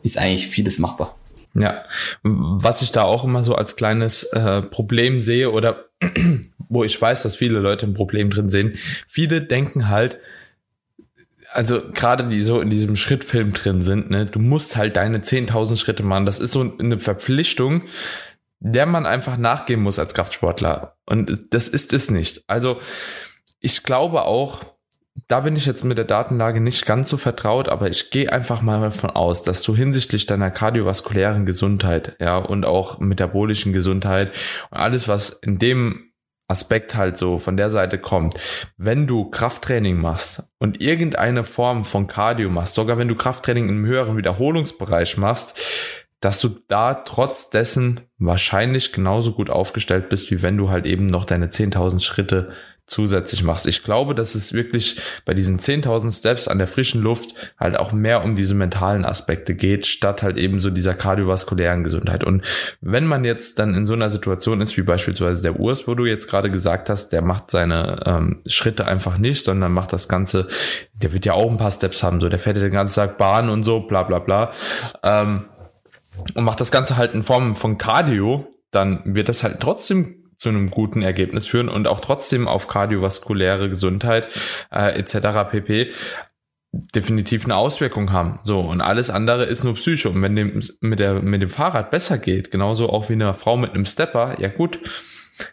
ist 0.02 0.18
eigentlich 0.18 0.48
vieles 0.48 0.80
machbar. 0.80 1.16
Ja, 1.54 1.84
was 2.24 2.82
ich 2.82 2.92
da 2.92 3.04
auch 3.04 3.24
immer 3.24 3.44
so 3.44 3.56
als 3.56 3.76
kleines 3.76 4.24
äh, 4.26 4.62
Problem 4.62 5.22
sehe 5.22 5.52
oder 5.52 5.86
wo 6.70 6.84
ich 6.84 7.02
weiß, 7.02 7.24
dass 7.24 7.36
viele 7.36 7.60
Leute 7.60 7.86
ein 7.86 7.94
Problem 7.94 8.30
drin 8.30 8.50
sehen, 8.50 8.74
viele 9.08 9.42
denken 9.42 9.90
halt, 9.90 10.20
also 11.52 11.82
gerade 11.94 12.26
die 12.26 12.42
so 12.42 12.62
in 12.62 12.70
diesem 12.70 12.96
Schrittfilm 12.96 13.54
drin 13.54 13.82
sind, 13.82 14.10
ne, 14.10 14.26
du 14.26 14.40
musst 14.40 14.76
halt 14.76 14.98
deine 14.98 15.20
10.000 15.20 15.78
Schritte 15.78 16.04
machen. 16.04 16.26
Das 16.26 16.40
ist 16.40 16.52
so 16.52 16.76
eine 16.78 17.00
Verpflichtung, 17.00 17.84
der 18.60 18.86
man 18.86 19.06
einfach 19.06 19.38
nachgehen 19.38 19.80
muss 19.80 20.00
als 20.00 20.14
Kraftsportler. 20.14 20.98
Und 21.06 21.48
das 21.52 21.68
ist 21.68 21.94
es 21.94 22.12
nicht. 22.12 22.44
Also 22.48 22.80
ich 23.60 23.84
glaube 23.84 24.24
auch, 24.24 24.66
da 25.28 25.42
bin 25.42 25.56
ich 25.56 25.66
jetzt 25.66 25.84
mit 25.84 25.98
der 25.98 26.06
Datenlage 26.06 26.62
nicht 26.62 26.86
ganz 26.86 27.10
so 27.10 27.18
vertraut, 27.18 27.68
aber 27.68 27.90
ich 27.90 28.12
gehe 28.12 28.32
einfach 28.32 28.62
mal 28.62 28.80
davon 28.80 29.10
aus, 29.10 29.44
dass 29.44 29.62
du 29.62 29.76
hinsichtlich 29.76 30.26
deiner 30.26 30.52
kardiovaskulären 30.52 31.46
Gesundheit, 31.46 32.16
ja, 32.20 32.38
und 32.38 32.66
auch 32.66 33.00
metabolischen 33.00 33.74
Gesundheit 33.74 34.34
und 34.72 34.78
alles, 34.78 35.08
was 35.08 35.30
in 35.30 35.60
dem 35.60 36.08
Aspekt 36.50 36.96
halt 36.96 37.18
so 37.18 37.40
von 37.40 37.58
der 37.58 37.70
Seite 37.70 37.98
kommt. 37.98 38.36
Wenn 38.78 39.06
du 39.06 39.30
Krafttraining 39.30 40.00
machst 40.00 40.54
und 40.60 40.80
irgendeine 40.80 41.44
Form 41.44 41.84
von 41.84 42.08
Cardio 42.08 42.50
machst, 42.50 42.76
sogar 42.76 42.98
wenn 42.98 43.10
du 43.10 43.16
Krafttraining 43.16 43.68
im 43.68 43.86
höheren 43.86 44.16
Wiederholungsbereich 44.16 45.18
machst, 45.18 45.60
dass 46.22 46.40
du 46.40 46.50
da 46.68 46.94
trotz 46.94 47.50
dessen 47.50 48.00
wahrscheinlich 48.18 48.94
genauso 48.94 49.34
gut 49.34 49.50
aufgestellt 49.50 50.08
bist, 50.08 50.32
wie 50.32 50.42
wenn 50.42 50.58
du 50.58 50.70
halt 50.70 50.86
eben 50.86 51.06
noch 51.06 51.26
deine 51.26 51.48
10.000 51.48 52.00
Schritte 52.00 52.52
zusätzlich 52.88 53.44
machst. 53.44 53.68
Ich 53.68 53.84
glaube, 53.84 54.16
dass 54.16 54.34
es 54.34 54.54
wirklich 54.54 55.00
bei 55.26 55.34
diesen 55.34 55.60
10.000 55.60 56.18
Steps 56.18 56.48
an 56.48 56.58
der 56.58 56.68
frischen 56.68 57.02
Luft 57.02 57.36
halt 57.60 57.78
auch 57.78 57.92
mehr 57.92 58.24
um 58.24 58.36
diese 58.36 58.56
mentalen 58.56 59.04
Aspekte 59.04 59.56
geht, 59.56 59.86
statt 59.86 60.24
halt 60.24 60.38
eben 60.38 60.60
so 60.60 60.70
dieser 60.70 60.94
kardiovaskulären 60.94 61.84
Gesundheit. 61.84 62.24
Und 62.24 62.44
wenn 62.80 63.06
man 63.06 63.26
jetzt 63.26 63.60
dann 63.60 63.76
in 63.76 63.86
so 63.86 63.94
einer 63.94 64.10
Situation 64.10 64.62
ist, 64.62 64.78
wie 64.78 64.84
beispielsweise 64.84 65.42
der 65.42 65.60
Urs, 65.60 65.88
wo 65.88 65.96
du 65.96 66.06
jetzt 66.06 66.30
gerade 66.30 66.50
gesagt 66.50 66.90
hast, 66.90 67.10
der 67.10 67.22
macht 67.22 67.52
seine 67.52 68.04
ähm, 68.06 68.42
Schritte 68.46 68.88
einfach 68.88 69.18
nicht, 69.18 69.44
sondern 69.44 69.74
macht 69.74 69.92
das 69.92 70.08
Ganze, 70.08 70.48
der 70.94 71.12
wird 71.12 71.26
ja 71.26 71.34
auch 71.34 71.52
ein 71.52 71.58
paar 71.58 71.72
Steps 71.72 72.04
haben, 72.04 72.22
so 72.22 72.30
der 72.30 72.40
fährt 72.40 72.56
ja 72.56 72.64
den 72.64 72.72
ganzen 72.72 72.96
Tag 72.96 73.18
Bahn 73.18 73.50
und 73.50 73.64
so, 73.64 73.82
bla 73.82 74.04
bla 74.04 74.20
bla. 74.20 74.54
Ähm, 75.04 75.46
und 76.34 76.44
macht 76.46 76.62
das 76.62 76.72
Ganze 76.72 76.96
halt 76.96 77.14
in 77.14 77.24
Form 77.24 77.56
von 77.58 77.78
Cardio, 77.78 78.48
dann 78.72 79.02
wird 79.06 79.30
das 79.30 79.44
halt 79.44 79.60
trotzdem 79.60 80.27
zu 80.38 80.50
einem 80.50 80.70
guten 80.70 81.02
Ergebnis 81.02 81.48
führen 81.48 81.70
und 81.70 81.88
auch 81.88 82.00
trotzdem 82.00 82.48
auf 82.48 82.68
kardiovaskuläre 82.68 83.70
Gesundheit 83.70 84.28
äh, 84.72 84.98
etc. 84.98 85.50
pp 85.50 85.92
definitiv 86.72 87.46
eine 87.46 87.56
Auswirkung 87.56 88.12
haben. 88.12 88.40
So, 88.44 88.60
und 88.60 88.82
alles 88.82 89.10
andere 89.10 89.46
ist 89.46 89.64
nur 89.64 89.76
Psyche. 89.76 90.10
Und 90.10 90.22
wenn 90.22 90.36
dem 90.36 90.62
mit, 90.82 91.00
der, 91.00 91.22
mit 91.22 91.42
dem 91.42 91.50
Fahrrad 91.50 91.92
besser 91.92 92.18
geht, 92.18 92.52
genauso 92.52 92.90
auch 92.90 93.10
wie 93.10 93.14
eine 93.14 93.34
Frau 93.34 93.58
mit 93.58 93.72
einem 93.72 93.86
Stepper, 93.86 94.40
ja 94.40 94.50
gut, 94.50 94.80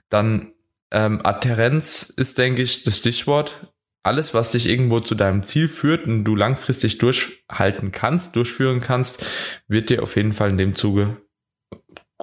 dann 0.08 0.52
ähm, 0.90 1.20
Adherenz 1.24 2.02
ist, 2.02 2.38
denke 2.38 2.62
ich, 2.62 2.82
das 2.82 2.98
Stichwort. 2.98 3.72
Alles, 4.02 4.34
was 4.34 4.52
dich 4.52 4.68
irgendwo 4.68 5.00
zu 5.00 5.14
deinem 5.14 5.44
Ziel 5.44 5.66
führt 5.68 6.06
und 6.06 6.24
du 6.24 6.36
langfristig 6.36 6.98
durchhalten 6.98 7.90
kannst, 7.90 8.36
durchführen 8.36 8.80
kannst, 8.80 9.24
wird 9.66 9.88
dir 9.88 10.02
auf 10.02 10.16
jeden 10.16 10.34
Fall 10.34 10.50
in 10.50 10.58
dem 10.58 10.74
Zuge 10.74 11.23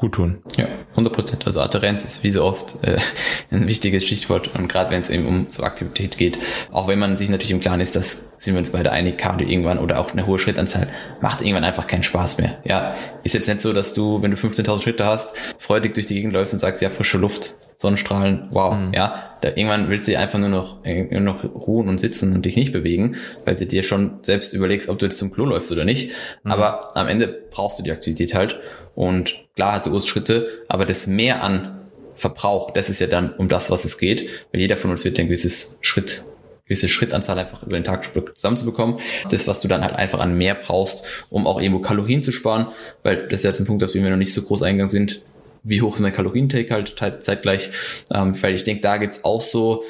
gut 0.02 0.14
tun. 0.14 0.40
Ja, 0.58 0.68
100 0.92 1.14
Prozent. 1.14 1.46
Also 1.46 1.62
Adherenz 1.62 2.04
ist 2.04 2.24
wie 2.24 2.32
so 2.32 2.44
oft 2.44 2.84
äh, 2.84 2.98
ein 3.52 3.68
wichtiges 3.68 4.04
Stichwort 4.04 4.50
und 4.56 4.68
gerade 4.68 4.90
wenn 4.90 5.02
es 5.02 5.10
eben 5.10 5.26
um 5.28 5.48
so 5.50 5.64
Aktivität 5.64 6.18
geht, 6.18 6.40
auch 6.72 6.88
wenn 6.88 7.00
man 7.00 7.18
sich 7.18 7.30
natürlich 7.30 7.52
im 7.52 7.60
Klaren 7.60 7.80
ist, 7.80 7.96
dass 7.96 8.32
sind 8.40 8.56
wir 8.56 8.60
uns 8.60 8.72
beide 8.72 8.92
einig, 8.92 9.20
Cardio 9.20 9.48
irgendwann 9.48 9.78
oder 9.78 10.00
auch 10.00 10.12
eine 10.12 10.26
hohe 10.26 10.40
Schrittanzahl 10.40 10.88
macht 11.22 11.42
irgendwann 11.42 11.64
einfach 11.64 11.86
keinen 11.86 12.02
Spaß 12.02 12.40
mehr. 12.40 12.58
Ja, 12.64 12.96
ist 13.24 13.36
jetzt 13.36 13.48
nicht 13.48 13.62
so, 13.62 13.72
dass 13.72 13.94
du, 13.94 14.24
wenn 14.24 14.32
du 14.32 14.38
15.000 14.38 14.82
Schritte 14.82 15.06
hast, 15.06 15.38
freudig 15.60 15.94
durch 15.94 16.08
die 16.08 16.16
Gegend 16.16 16.34
läufst 16.34 16.52
und 16.52 16.60
sagst, 16.60 16.82
ja, 16.82 16.90
frische 16.90 17.20
Luft, 17.20 17.58
Sonnenstrahlen, 17.82 18.48
wow, 18.52 18.76
mhm. 18.76 18.94
ja, 18.94 19.38
da 19.42 19.50
irgendwann 19.50 19.90
willst 19.90 20.08
du 20.08 20.18
einfach 20.18 20.38
nur 20.38 20.50
noch, 20.50 20.86
nur 20.86 21.20
noch 21.20 21.44
ruhen 21.44 21.90
und 21.90 22.00
sitzen 22.00 22.34
und 22.34 22.46
dich 22.46 22.56
nicht 22.56 22.72
bewegen, 22.72 23.16
weil 23.44 23.56
du 23.56 23.66
dir 23.66 23.82
schon 23.82 24.20
selbst 24.22 24.54
überlegst, 24.54 24.88
ob 24.88 25.00
du 25.00 25.06
jetzt 25.06 25.18
zum 25.18 25.32
Klo 25.32 25.46
läufst 25.46 25.72
oder 25.72 25.84
nicht. 25.84 26.12
Mhm. 26.44 26.52
Aber 26.52 26.96
am 26.96 27.08
Ende 27.08 27.28
brauchst 27.50 27.80
du 27.80 27.84
die 27.84 27.92
Aktivität 27.92 28.36
halt 28.36 28.60
und 28.94 29.34
klar 29.56 29.74
hat 29.74 29.86
sie 29.86 30.02
Schritte, 30.02 30.48
aber 30.68 30.86
das 30.86 31.08
mehr 31.08 31.44
an 31.44 31.80
Verbrauch, 32.14 32.72
das 32.72 32.90
ist 32.90 33.00
ja 33.00 33.08
dann 33.08 33.34
um 33.34 33.48
das, 33.48 33.72
was 33.72 33.84
es 33.84 33.98
geht, 33.98 34.30
weil 34.52 34.62
jeder 34.62 34.78
von 34.78 34.92
uns 34.92 35.04
wird 35.04 35.20
ein 35.20 35.26
gewisses 35.26 35.80
Schritt 35.82 36.24
gewisse 36.72 36.88
Schrittanzahl 36.88 37.38
einfach 37.38 37.64
über 37.64 37.78
den 37.78 37.84
Tag 37.84 38.12
zusammenzubekommen. 38.34 39.00
Das, 39.30 39.46
was 39.46 39.60
du 39.60 39.68
dann 39.68 39.84
halt 39.84 39.98
einfach 39.98 40.22
an 40.22 40.38
mehr 40.38 40.56
brauchst, 40.56 41.26
um 41.30 41.46
auch 41.46 41.60
irgendwo 41.60 41.80
Kalorien 41.82 42.24
zu 42.24 42.32
sparen, 42.32 42.68
weil 43.04 43.28
das 43.28 43.40
ist 43.40 43.44
jetzt 43.44 43.60
ein 43.60 43.66
Punkt, 43.66 43.84
auf 43.84 43.92
den 43.92 44.04
wir 44.04 44.10
noch 44.10 44.16
nicht 44.16 44.34
so 44.34 44.42
groß 44.42 44.62
eingegangen 44.62 44.90
sind. 44.90 45.22
Wie 45.64 45.82
hoch 45.82 45.96
ist 45.96 46.02
mein 46.02 46.14
Kalorientake 46.14 46.74
halt 46.74 47.24
zeitgleich? 47.24 47.70
Ähm, 48.14 48.42
weil 48.42 48.56
ich 48.56 48.64
denke, 48.64 48.82
da 48.82 48.98
gibt's 48.98 49.24
auch 49.24 49.42
so, 49.42 49.84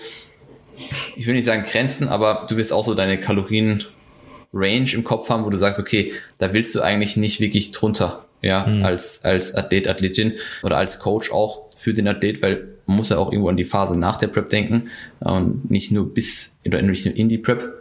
ich 1.15 1.27
will 1.27 1.35
nicht 1.35 1.45
sagen 1.45 1.63
Grenzen, 1.63 2.07
aber 2.09 2.45
du 2.49 2.57
wirst 2.57 2.73
auch 2.73 2.83
so 2.83 2.93
deine 2.93 3.19
Kalorien 3.19 3.83
Range 4.53 4.89
im 4.93 5.03
Kopf 5.03 5.29
haben, 5.29 5.45
wo 5.45 5.49
du 5.49 5.57
sagst, 5.57 5.79
okay, 5.79 6.13
da 6.37 6.53
willst 6.53 6.75
du 6.75 6.81
eigentlich 6.81 7.15
nicht 7.17 7.39
wirklich 7.39 7.71
drunter, 7.71 8.25
ja, 8.41 8.65
mhm. 8.65 8.83
als, 8.83 9.23
als 9.23 9.55
Athlet, 9.55 9.87
Athletin 9.87 10.33
oder 10.63 10.77
als 10.77 10.99
Coach 10.99 11.31
auch 11.31 11.69
für 11.77 11.93
den 11.93 12.07
Athlet, 12.07 12.41
weil 12.41 12.67
man 12.85 12.97
muss 12.97 13.09
ja 13.09 13.17
auch 13.17 13.31
irgendwo 13.31 13.49
an 13.49 13.57
die 13.57 13.65
Phase 13.65 13.97
nach 13.97 14.17
der 14.17 14.27
Prep 14.27 14.49
denken 14.49 14.89
und 15.19 15.71
nicht 15.71 15.91
nur 15.91 16.13
bis, 16.13 16.57
oder 16.65 16.81
nicht 16.81 17.05
nur 17.05 17.15
in 17.15 17.29
die 17.29 17.37
Prep, 17.37 17.73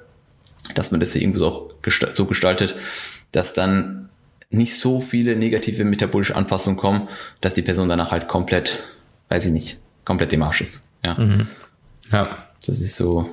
dass 0.75 0.91
man 0.91 1.01
das 1.01 1.15
ja 1.15 1.21
irgendwo 1.21 1.45
auch 1.45 1.71
so 2.15 2.27
gestaltet, 2.27 2.77
dass 3.33 3.53
dann 3.53 4.10
nicht 4.51 4.77
so 4.77 5.01
viele 5.01 5.37
negative 5.37 5.85
metabolische 5.85 6.37
Anpassungen 6.37 6.77
kommen, 6.77 7.09
dass 7.41 7.55
die 7.55 7.63
Person 7.63 7.89
danach 7.89 8.11
halt 8.11 8.29
komplett, 8.29 8.83
weiß 9.29 9.47
ich 9.47 9.53
nicht, 9.53 9.79
komplett 10.05 10.33
im 10.33 10.43
Arsch 10.43 10.61
ist. 10.61 10.89
Ja. 11.05 11.15
Mhm. 11.15 11.47
Ja. 12.13 12.47
Das 12.67 12.79
ist 12.79 12.97
so 12.97 13.27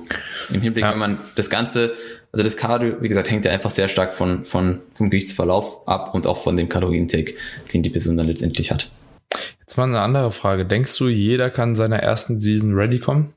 im 0.48 0.62
Hinblick, 0.62 0.84
ja. 0.84 0.92
wenn 0.92 0.98
man 0.98 1.18
das 1.34 1.50
Ganze 1.50 1.92
also 2.32 2.44
das 2.44 2.56
Cardio, 2.56 3.00
wie 3.00 3.08
gesagt, 3.08 3.30
hängt 3.30 3.44
ja 3.44 3.52
einfach 3.52 3.70
sehr 3.70 3.88
stark 3.88 4.14
von, 4.14 4.44
von, 4.44 4.80
vom 4.92 5.10
Gewichtsverlauf 5.10 5.88
ab 5.88 6.14
und 6.14 6.26
auch 6.26 6.36
von 6.36 6.56
dem 6.56 6.68
Kalorientake, 6.68 7.34
den 7.72 7.82
die 7.82 7.90
Person 7.90 8.16
dann 8.16 8.26
letztendlich 8.26 8.70
hat. 8.70 8.90
Jetzt 9.60 9.76
mal 9.76 9.84
eine 9.84 10.00
andere 10.00 10.30
Frage. 10.32 10.64
Denkst 10.64 10.96
du, 10.98 11.08
jeder 11.08 11.50
kann 11.50 11.74
seiner 11.74 11.98
ersten 11.98 12.38
Season 12.38 12.74
ready 12.74 12.98
kommen? 12.98 13.34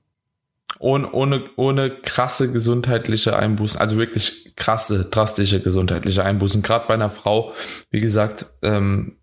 Ohne, 0.79 1.11
ohne, 1.11 1.43
ohne 1.57 1.89
krasse 1.89 2.51
gesundheitliche 2.51 3.35
Einbußen, 3.35 3.79
also 3.79 3.97
wirklich 3.97 4.55
krasse, 4.55 5.05
drastische 5.05 5.59
gesundheitliche 5.59 6.23
Einbußen. 6.23 6.61
Gerade 6.61 6.85
bei 6.87 6.93
einer 6.95 7.09
Frau, 7.09 7.53
wie 7.89 7.99
gesagt, 7.99 8.45
ähm, 8.61 9.17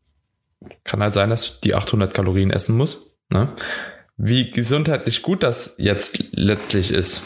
kann 0.85 1.01
halt 1.01 1.15
sein, 1.15 1.31
dass 1.31 1.61
die 1.61 1.75
800 1.75 2.13
Kalorien 2.13 2.51
essen 2.51 2.77
muss. 2.77 3.17
Ne? 3.31 3.53
Wie 4.17 4.51
gesundheitlich 4.51 5.23
gut 5.23 5.43
das 5.43 5.75
jetzt 5.79 6.25
letztlich 6.33 6.93
ist. 6.93 7.23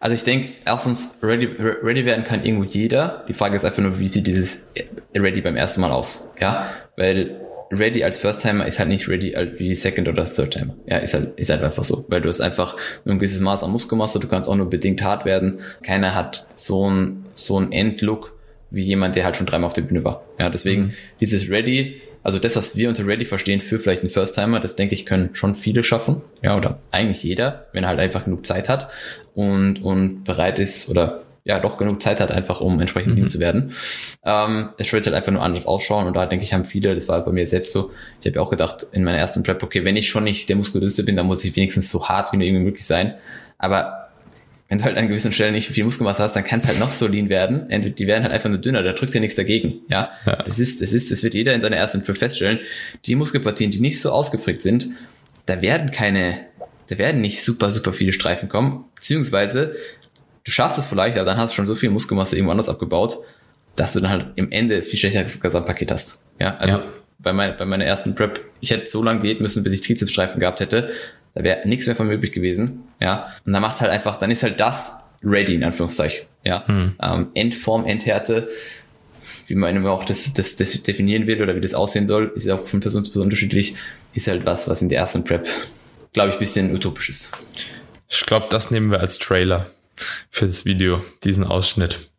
Also 0.00 0.14
ich 0.14 0.24
denke, 0.24 0.48
erstens, 0.64 1.16
ready, 1.22 1.46
ready 1.46 2.06
werden 2.06 2.24
kann 2.24 2.44
irgendwo 2.44 2.64
jeder. 2.64 3.24
Die 3.28 3.34
Frage 3.34 3.56
ist 3.56 3.64
einfach 3.64 3.82
nur, 3.82 3.98
wie 3.98 4.08
sieht 4.08 4.26
dieses 4.26 4.68
Ready 5.14 5.42
beim 5.42 5.56
ersten 5.56 5.82
Mal 5.82 5.92
aus? 5.92 6.30
Ja, 6.40 6.70
weil 6.96 7.38
Ready 7.72 8.02
als 8.02 8.18
First-Timer 8.18 8.66
ist 8.66 8.78
halt 8.78 8.88
nicht 8.88 9.08
ready 9.08 9.34
wie 9.58 9.74
Second- 9.74 10.08
oder 10.08 10.24
Third-Timer. 10.24 10.74
Ja, 10.86 10.98
ist 10.98 11.14
halt, 11.14 11.38
ist 11.38 11.50
halt 11.50 11.62
einfach 11.62 11.84
so. 11.84 12.04
Weil 12.08 12.20
du 12.20 12.28
hast 12.28 12.40
einfach 12.40 12.76
ein 13.06 13.18
gewisses 13.18 13.40
Maß 13.40 13.62
an 13.62 13.70
Muskelmasse, 13.70 14.18
du 14.18 14.26
kannst 14.26 14.48
auch 14.48 14.56
nur 14.56 14.68
bedingt 14.68 15.02
hart 15.02 15.24
werden. 15.24 15.60
Keiner 15.82 16.14
hat 16.14 16.46
so 16.54 16.90
ein, 16.90 17.24
so 17.34 17.58
ein 17.58 17.70
Endlook 17.72 18.36
wie 18.70 18.82
jemand, 18.82 19.16
der 19.16 19.24
halt 19.24 19.36
schon 19.36 19.46
dreimal 19.46 19.68
auf 19.68 19.72
der 19.72 19.82
Bühne 19.82 20.04
war. 20.04 20.24
Ja, 20.38 20.48
deswegen 20.50 20.82
mhm. 20.82 20.92
dieses 21.20 21.48
Ready 21.48 22.00
also 22.22 22.38
das, 22.38 22.56
was 22.56 22.76
wir 22.76 22.88
unter 22.88 23.06
Ready 23.06 23.24
verstehen 23.24 23.60
für 23.60 23.78
vielleicht 23.78 24.02
einen 24.02 24.10
First-Timer, 24.10 24.60
das 24.60 24.76
denke 24.76 24.94
ich, 24.94 25.06
können 25.06 25.30
schon 25.32 25.54
viele 25.54 25.82
schaffen. 25.82 26.20
Ja, 26.42 26.56
oder 26.56 26.78
eigentlich 26.90 27.22
jeder, 27.22 27.66
wenn 27.72 27.84
er 27.84 27.88
halt 27.88 28.00
einfach 28.00 28.24
genug 28.24 28.46
Zeit 28.46 28.68
hat 28.68 28.90
und, 29.34 29.82
und 29.82 30.24
bereit 30.24 30.58
ist 30.58 30.88
oder 30.88 31.22
ja 31.50 31.60
doch 31.60 31.78
genug 31.78 32.00
Zeit 32.02 32.20
hat, 32.20 32.30
einfach 32.30 32.60
um 32.60 32.80
entsprechend 32.80 33.18
mhm. 33.18 33.28
zu 33.28 33.38
werden. 33.38 33.72
Ähm, 34.24 34.70
es 34.78 34.92
wird 34.92 35.04
halt 35.06 35.14
einfach 35.14 35.32
nur 35.32 35.42
anders 35.42 35.66
ausschauen 35.66 36.06
und 36.06 36.14
da 36.14 36.26
denke 36.26 36.44
ich, 36.44 36.54
haben 36.54 36.64
viele, 36.64 36.94
das 36.94 37.08
war 37.08 37.24
bei 37.24 37.32
mir 37.32 37.46
selbst 37.46 37.72
so, 37.72 37.90
ich 38.20 38.26
habe 38.26 38.36
ja 38.36 38.42
auch 38.42 38.50
gedacht 38.50 38.86
in 38.92 39.04
meiner 39.04 39.18
ersten 39.18 39.42
Prep, 39.42 39.62
okay, 39.62 39.84
wenn 39.84 39.96
ich 39.96 40.08
schon 40.08 40.24
nicht 40.24 40.48
der 40.48 40.56
muskulöste 40.56 41.02
bin, 41.02 41.16
dann 41.16 41.26
muss 41.26 41.44
ich 41.44 41.54
wenigstens 41.56 41.90
so 41.90 42.08
hart 42.08 42.32
wie 42.32 42.36
nur 42.36 42.46
irgendwie 42.46 42.64
möglich 42.64 42.86
sein. 42.86 43.14
Aber 43.58 44.00
wenn 44.70 44.78
du 44.78 44.84
halt 44.84 44.96
an 44.96 45.08
gewissen 45.08 45.32
Stellen 45.32 45.52
nicht 45.52 45.68
viel 45.68 45.82
Muskelmasse 45.82 46.22
hast, 46.22 46.36
dann 46.36 46.44
kann 46.44 46.60
es 46.60 46.68
halt 46.68 46.78
noch 46.78 46.92
so 46.92 47.08
lean 47.08 47.28
werden. 47.28 47.66
Die 47.96 48.06
werden 48.06 48.22
halt 48.22 48.32
einfach 48.32 48.48
nur 48.48 48.58
dünner, 48.58 48.84
da 48.84 48.92
drückt 48.92 49.12
ja 49.14 49.20
nichts 49.20 49.34
dagegen. 49.34 49.80
Ja, 49.88 50.12
ja. 50.24 50.44
es 50.46 50.60
ist, 50.60 50.80
es 50.80 50.92
ist, 50.92 51.10
es 51.10 51.24
wird 51.24 51.34
jeder 51.34 51.52
in 51.54 51.60
seiner 51.60 51.76
ersten 51.76 52.04
Prep 52.04 52.18
feststellen. 52.18 52.60
Die 53.04 53.16
Muskelpartien, 53.16 53.72
die 53.72 53.80
nicht 53.80 54.00
so 54.00 54.12
ausgeprägt 54.12 54.62
sind, 54.62 54.90
da 55.46 55.60
werden 55.60 55.90
keine, 55.90 56.38
da 56.88 56.98
werden 56.98 57.20
nicht 57.20 57.42
super, 57.42 57.72
super 57.72 57.92
viele 57.92 58.12
Streifen 58.12 58.48
kommen. 58.48 58.84
Beziehungsweise, 58.94 59.74
du 60.50 60.54
schaffst 60.54 60.78
es 60.78 60.86
vielleicht, 60.86 61.16
aber 61.16 61.26
dann 61.26 61.36
hast 61.38 61.52
du 61.52 61.54
schon 61.54 61.66
so 61.66 61.76
viel 61.76 61.90
Muskelmasse 61.90 62.34
irgendwo 62.34 62.50
anders 62.50 62.68
abgebaut, 62.68 63.18
dass 63.76 63.92
du 63.92 64.00
dann 64.00 64.10
halt 64.10 64.26
im 64.34 64.50
Ende 64.50 64.82
viel 64.82 64.98
schlechteres 64.98 65.40
Gesamtpaket 65.40 65.92
hast. 65.92 66.20
Ja, 66.40 66.56
also 66.56 66.78
ja. 66.78 66.82
bei, 67.20 67.32
mein, 67.32 67.56
bei 67.56 67.64
meiner 67.64 67.84
ersten 67.84 68.16
Prep, 68.16 68.44
ich 68.60 68.72
hätte 68.72 68.90
so 68.90 69.00
lange 69.00 69.20
diät 69.20 69.40
müssen, 69.40 69.62
bis 69.62 69.72
ich 69.74 69.80
Trizepsstreifen 69.82 70.40
gehabt 70.40 70.58
hätte. 70.58 70.90
Da 71.34 71.44
wäre 71.44 71.68
nichts 71.68 71.86
mehr 71.86 71.94
von 71.94 72.08
möglich 72.08 72.32
gewesen. 72.32 72.82
Ja. 73.00 73.32
Und 73.46 73.52
dann 73.52 73.62
macht 73.62 73.80
halt 73.80 73.92
einfach, 73.92 74.16
dann 74.16 74.32
ist 74.32 74.42
halt 74.42 74.58
das 74.58 74.94
ready, 75.22 75.54
in 75.54 75.62
Anführungszeichen. 75.62 76.26
Ja. 76.44 76.66
Hm. 76.66 76.96
Ähm, 77.00 77.28
Endform, 77.34 77.86
Endhärte, 77.86 78.48
wie 79.46 79.54
man 79.54 79.76
immer 79.76 79.92
auch 79.92 80.04
das, 80.04 80.32
das, 80.32 80.56
das 80.56 80.82
definieren 80.82 81.28
will 81.28 81.40
oder 81.40 81.54
wie 81.54 81.60
das 81.60 81.74
aussehen 81.74 82.08
soll, 82.08 82.32
ist 82.34 82.50
auch 82.50 82.66
von 82.66 82.80
Person 82.80 83.04
zu 83.04 83.12
Person 83.12 83.26
unterschiedlich, 83.26 83.76
ist 84.14 84.26
halt 84.26 84.44
was, 84.44 84.68
was 84.68 84.82
in 84.82 84.88
der 84.88 84.98
ersten 84.98 85.22
Prep, 85.22 85.46
glaube 86.12 86.30
ich, 86.30 86.34
ein 86.34 86.40
bisschen 86.40 86.74
utopisch 86.74 87.08
ist. 87.08 87.30
Ich 88.08 88.26
glaube, 88.26 88.48
das 88.50 88.72
nehmen 88.72 88.90
wir 88.90 88.98
als 88.98 89.20
Trailer 89.20 89.70
für 90.30 90.46
das 90.46 90.64
Video, 90.64 91.02
diesen 91.24 91.46
Ausschnitt. 91.46 92.10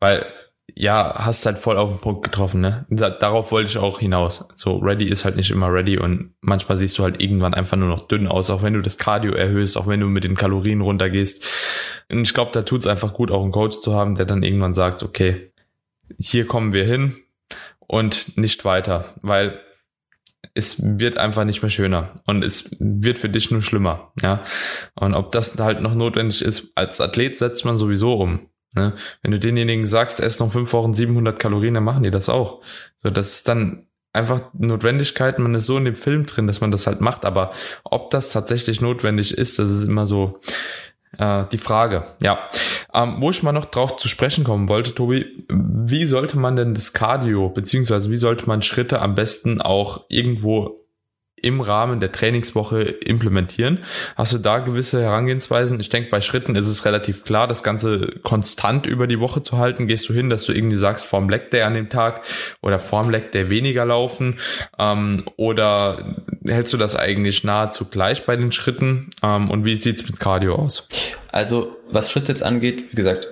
Weil 0.00 0.26
ja, 0.74 1.14
hast 1.16 1.44
halt 1.44 1.58
voll 1.58 1.76
auf 1.76 1.90
den 1.90 1.98
Punkt 1.98 2.22
getroffen, 2.22 2.60
ne? 2.60 2.86
darauf 2.88 3.50
wollte 3.50 3.68
ich 3.68 3.78
auch 3.78 3.98
hinaus. 3.98 4.46
So, 4.54 4.76
ready 4.76 5.06
ist 5.08 5.24
halt 5.24 5.34
nicht 5.34 5.50
immer 5.50 5.72
ready 5.72 5.98
und 5.98 6.34
manchmal 6.40 6.78
siehst 6.78 6.96
du 6.98 7.02
halt 7.02 7.20
irgendwann 7.20 7.52
einfach 7.52 7.76
nur 7.76 7.88
noch 7.88 8.06
dünn 8.06 8.28
aus, 8.28 8.48
auch 8.50 8.62
wenn 8.62 8.74
du 8.74 8.80
das 8.80 8.96
Cardio 8.96 9.32
erhöhst, 9.32 9.76
auch 9.76 9.88
wenn 9.88 9.98
du 9.98 10.06
mit 10.06 10.22
den 10.22 10.36
Kalorien 10.36 10.80
runtergehst. 10.80 11.44
Und 12.08 12.22
ich 12.22 12.32
glaube, 12.32 12.52
da 12.52 12.62
tut 12.62 12.82
es 12.82 12.86
einfach 12.86 13.12
gut, 13.12 13.32
auch 13.32 13.42
einen 13.42 13.50
Coach 13.50 13.80
zu 13.80 13.94
haben, 13.94 14.14
der 14.14 14.26
dann 14.26 14.44
irgendwann 14.44 14.72
sagt, 14.72 15.02
okay, 15.02 15.50
hier 16.16 16.46
kommen 16.46 16.72
wir 16.72 16.84
hin 16.84 17.16
und 17.80 18.38
nicht 18.38 18.64
weiter, 18.64 19.06
weil 19.20 19.60
es 20.54 20.98
wird 20.98 21.18
einfach 21.18 21.44
nicht 21.44 21.62
mehr 21.62 21.70
schöner 21.70 22.14
und 22.26 22.44
es 22.44 22.76
wird 22.78 23.18
für 23.18 23.28
dich 23.28 23.50
nur 23.50 23.62
schlimmer, 23.62 24.12
ja. 24.22 24.42
Und 24.94 25.14
ob 25.14 25.32
das 25.32 25.58
halt 25.58 25.80
noch 25.80 25.94
notwendig 25.94 26.42
ist, 26.42 26.72
als 26.74 27.00
Athlet 27.00 27.36
setzt 27.36 27.64
man 27.64 27.78
sowieso 27.78 28.14
um. 28.14 28.48
Ne? 28.74 28.94
Wenn 29.22 29.30
du 29.30 29.38
denjenigen 29.38 29.86
sagst, 29.86 30.20
ess 30.20 30.40
noch 30.40 30.52
fünf 30.52 30.72
Wochen 30.72 30.94
700 30.94 31.38
Kalorien, 31.38 31.74
dann 31.74 31.84
machen 31.84 32.02
die 32.02 32.10
das 32.10 32.28
auch. 32.28 32.62
So, 32.98 33.10
das 33.10 33.34
ist 33.34 33.48
dann 33.48 33.86
einfach 34.12 34.42
Notwendigkeit. 34.52 35.38
Man 35.38 35.54
ist 35.54 35.66
so 35.66 35.78
in 35.78 35.84
dem 35.84 35.96
Film 35.96 36.26
drin, 36.26 36.46
dass 36.46 36.60
man 36.60 36.70
das 36.70 36.86
halt 36.86 37.00
macht. 37.00 37.24
Aber 37.24 37.52
ob 37.84 38.10
das 38.10 38.30
tatsächlich 38.30 38.80
notwendig 38.80 39.36
ist, 39.36 39.58
das 39.58 39.70
ist 39.70 39.84
immer 39.84 40.06
so 40.06 40.38
äh, 41.16 41.44
die 41.50 41.58
Frage. 41.58 42.04
Ja, 42.20 42.38
ähm, 42.98 43.16
wo 43.20 43.30
ich 43.30 43.42
mal 43.42 43.52
noch 43.52 43.66
drauf 43.66 43.96
zu 43.96 44.08
sprechen 44.08 44.44
kommen 44.44 44.68
wollte, 44.68 44.94
Tobi, 44.94 45.26
wie 45.48 46.04
sollte 46.04 46.38
man 46.38 46.56
denn 46.56 46.74
das 46.74 46.92
Cardio 46.92 47.48
beziehungsweise 47.48 48.10
wie 48.10 48.16
sollte 48.16 48.46
man 48.46 48.62
Schritte 48.62 49.00
am 49.00 49.14
besten 49.14 49.60
auch 49.60 50.04
irgendwo 50.08 50.84
im 51.40 51.60
Rahmen 51.60 52.00
der 52.00 52.10
Trainingswoche 52.10 52.82
implementieren? 52.82 53.78
Hast 54.16 54.32
du 54.32 54.38
da 54.38 54.58
gewisse 54.58 55.00
Herangehensweisen? 55.00 55.78
Ich 55.78 55.88
denke, 55.88 56.10
bei 56.10 56.20
Schritten 56.20 56.56
ist 56.56 56.66
es 56.66 56.84
relativ 56.84 57.22
klar, 57.22 57.46
das 57.46 57.62
Ganze 57.62 58.18
konstant 58.24 58.86
über 58.86 59.06
die 59.06 59.20
Woche 59.20 59.44
zu 59.44 59.58
halten. 59.58 59.86
Gehst 59.86 60.08
du 60.08 60.12
hin, 60.12 60.30
dass 60.30 60.44
du 60.44 60.52
irgendwie 60.52 60.76
sagst, 60.76 61.06
vorm 61.06 61.28
Leg 61.28 61.52
Day 61.52 61.62
an 61.62 61.74
dem 61.74 61.88
Tag 61.88 62.22
oder 62.62 62.80
vorm 62.80 63.10
Leg 63.10 63.30
Day 63.30 63.48
weniger 63.48 63.84
laufen? 63.84 64.38
Ähm, 64.78 65.24
oder 65.36 66.16
hältst 66.48 66.72
du 66.72 66.76
das 66.76 66.96
eigentlich 66.96 67.44
nahezu 67.44 67.84
gleich 67.84 68.24
bei 68.24 68.36
den 68.36 68.52
Schritten? 68.52 69.10
Ähm, 69.22 69.50
und 69.50 69.64
wie 69.64 69.76
sieht's 69.76 70.04
mit 70.04 70.18
Cardio 70.18 70.56
aus? 70.56 70.86
Also, 71.30 71.76
was 71.90 72.10
Schritte 72.10 72.32
jetzt 72.32 72.42
angeht, 72.42 72.84
wie 72.90 72.96
gesagt, 72.96 73.28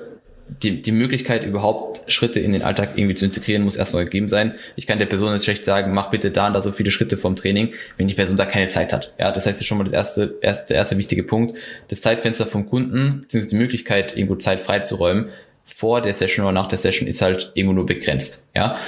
die, 0.49 0.81
die 0.81 0.93
Möglichkeit 0.93 1.45
überhaupt 1.45 2.11
Schritte 2.11 2.39
in 2.39 2.53
den 2.53 2.63
Alltag 2.63 2.91
irgendwie 2.95 3.17
zu 3.17 3.25
integrieren, 3.25 3.65
muss 3.65 3.77
erstmal 3.77 4.05
gegeben 4.05 4.29
sein. 4.29 4.55
Ich 4.77 4.87
kann 4.87 4.99
der 4.99 5.07
Person 5.07 5.33
jetzt 5.33 5.45
schlecht 5.45 5.65
sagen, 5.65 5.93
mach 5.93 6.11
bitte 6.11 6.31
da 6.31 6.47
und 6.47 6.55
da 6.55 6.61
so 6.61 6.71
viele 6.71 6.93
Schritte 6.93 7.17
vom 7.17 7.35
Training, 7.35 7.75
wenn 7.97 8.07
die 8.07 8.15
Person 8.15 8.37
da 8.37 8.45
keine 8.45 8.69
Zeit 8.69 8.93
hat. 8.93 9.13
Ja, 9.19 9.33
das 9.33 9.47
heißt, 9.47 9.57
das 9.57 9.63
ist 9.63 9.67
schon 9.67 9.79
mal 9.79 9.85
das 9.85 9.93
erste, 9.93 10.37
erste, 10.41 10.69
der 10.69 10.77
erste 10.77 10.99
wichtige 10.99 11.25
Punkt. 11.25 11.59
Das 11.89 12.01
Zeitfenster 12.01 12.47
vom 12.47 12.69
Kunden, 12.69 13.23
beziehungsweise 13.23 13.57
die 13.57 13.61
Möglichkeit, 13.61 14.17
irgendwo 14.17 14.37
Zeit 14.37 14.61
freizuräumen, 14.61 15.31
vor 15.65 16.01
der 16.01 16.15
Session 16.15 16.45
oder 16.45 16.53
nach 16.53 16.69
der 16.69 16.79
Session 16.79 17.09
ist 17.09 17.23
halt 17.23 17.51
irgendwo 17.55 17.75
nur 17.75 17.87
begrenzt. 17.87 18.47
Ja, 18.55 18.79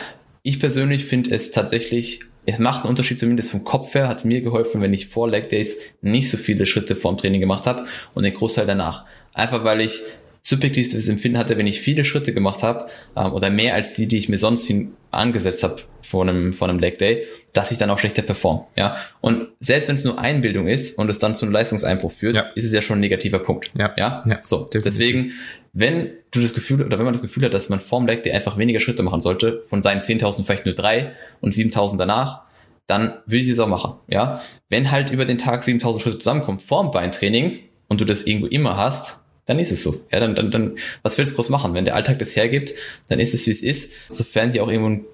ich 0.44 0.60
persönlich 0.60 1.04
finde 1.06 1.34
es 1.34 1.50
tatsächlich 1.50 2.20
es 2.50 2.58
macht 2.58 2.80
einen 2.80 2.88
Unterschied, 2.88 3.20
zumindest 3.20 3.50
vom 3.50 3.62
Kopf 3.62 3.94
her, 3.94 4.08
hat 4.08 4.24
mir 4.24 4.40
geholfen, 4.40 4.80
wenn 4.80 4.94
ich 4.94 5.08
vor 5.08 5.28
Leg 5.28 5.50
Days 5.50 5.76
nicht 6.00 6.30
so 6.30 6.38
viele 6.38 6.64
Schritte 6.64 6.96
vorm 6.96 7.18
Training 7.18 7.42
gemacht 7.42 7.66
habe 7.66 7.84
und 8.14 8.22
den 8.22 8.32
Großteil 8.32 8.64
danach. 8.64 9.04
Einfach 9.34 9.64
weil 9.64 9.82
ich 9.82 10.00
subjektives 10.48 11.08
Empfinden 11.08 11.38
hatte, 11.38 11.58
wenn 11.58 11.66
ich 11.66 11.80
viele 11.80 12.04
Schritte 12.04 12.32
gemacht 12.32 12.62
habe 12.62 12.88
ähm, 13.16 13.32
oder 13.32 13.50
mehr 13.50 13.74
als 13.74 13.92
die, 13.92 14.06
die 14.06 14.16
ich 14.16 14.28
mir 14.28 14.38
sonst 14.38 14.66
hin 14.66 14.92
angesetzt 15.10 15.62
habe 15.62 15.82
vor 16.02 16.22
einem, 16.22 16.54
vor 16.54 16.68
einem 16.68 16.78
Leg 16.78 16.98
Day, 16.98 17.26
dass 17.52 17.70
ich 17.70 17.76
dann 17.78 17.90
auch 17.90 17.98
schlechter 17.98 18.22
perform. 18.22 18.64
Ja? 18.74 18.96
Und 19.20 19.48
selbst 19.60 19.88
wenn 19.88 19.96
es 19.96 20.04
nur 20.04 20.18
Einbildung 20.18 20.66
ist 20.66 20.98
und 20.98 21.10
es 21.10 21.18
dann 21.18 21.34
zu 21.34 21.44
einem 21.44 21.52
Leistungseinbruch 21.52 22.10
führt, 22.10 22.36
ja. 22.36 22.42
ist 22.54 22.64
es 22.64 22.72
ja 22.72 22.80
schon 22.80 22.98
ein 22.98 23.00
negativer 23.00 23.40
Punkt. 23.40 23.70
Ja. 23.76 23.92
Ja? 23.98 24.24
ja 24.26 24.38
so, 24.40 24.64
definitiv. 24.64 24.84
deswegen, 24.84 25.32
wenn 25.74 26.12
du 26.30 26.40
das 26.40 26.54
Gefühl, 26.54 26.82
oder 26.82 26.98
wenn 26.98 27.04
man 27.04 27.12
das 27.12 27.22
Gefühl 27.22 27.44
hat, 27.44 27.52
dass 27.52 27.68
man 27.68 27.80
vorm 27.80 28.06
Leg 28.06 28.22
Day 28.22 28.32
einfach 28.32 28.56
weniger 28.56 28.80
Schritte 28.80 29.02
machen 29.02 29.20
sollte, 29.20 29.60
von 29.62 29.82
seinen 29.82 30.00
10.000 30.00 30.44
vielleicht 30.44 30.64
nur 30.64 30.74
drei 30.74 31.12
und 31.42 31.52
7.000 31.52 31.98
danach, 31.98 32.42
dann 32.86 33.18
würde 33.26 33.44
ich 33.44 33.50
es 33.50 33.58
auch 33.58 33.68
machen. 33.68 33.94
Ja? 34.08 34.40
Wenn 34.70 34.90
halt 34.90 35.10
über 35.10 35.26
den 35.26 35.36
Tag 35.36 35.62
7.000 35.62 36.00
Schritte 36.00 36.18
zusammenkommen 36.18 36.58
vorm 36.58 36.90
Beintraining 36.90 37.58
und 37.88 38.00
du 38.00 38.06
das 38.06 38.22
irgendwo 38.22 38.46
immer 38.46 38.78
hast, 38.78 39.22
dann 39.48 39.58
ist 39.58 39.72
es 39.72 39.82
so. 39.82 40.02
Ja, 40.12 40.20
dann, 40.20 40.34
dann, 40.34 40.50
dann, 40.50 40.76
was 41.02 41.16
willst 41.16 41.32
du 41.32 41.36
groß 41.36 41.48
machen? 41.48 41.72
Wenn 41.72 41.86
der 41.86 41.96
Alltag 41.96 42.18
das 42.18 42.36
hergibt, 42.36 42.74
dann 43.08 43.18
ist 43.18 43.32
es, 43.32 43.46
wie 43.46 43.50
es 43.50 43.62
ist. 43.62 43.92
Sofern 44.10 44.52
die 44.52 44.60
auch 44.60 44.70
irgendwo 44.70 44.90
ein 44.90 45.04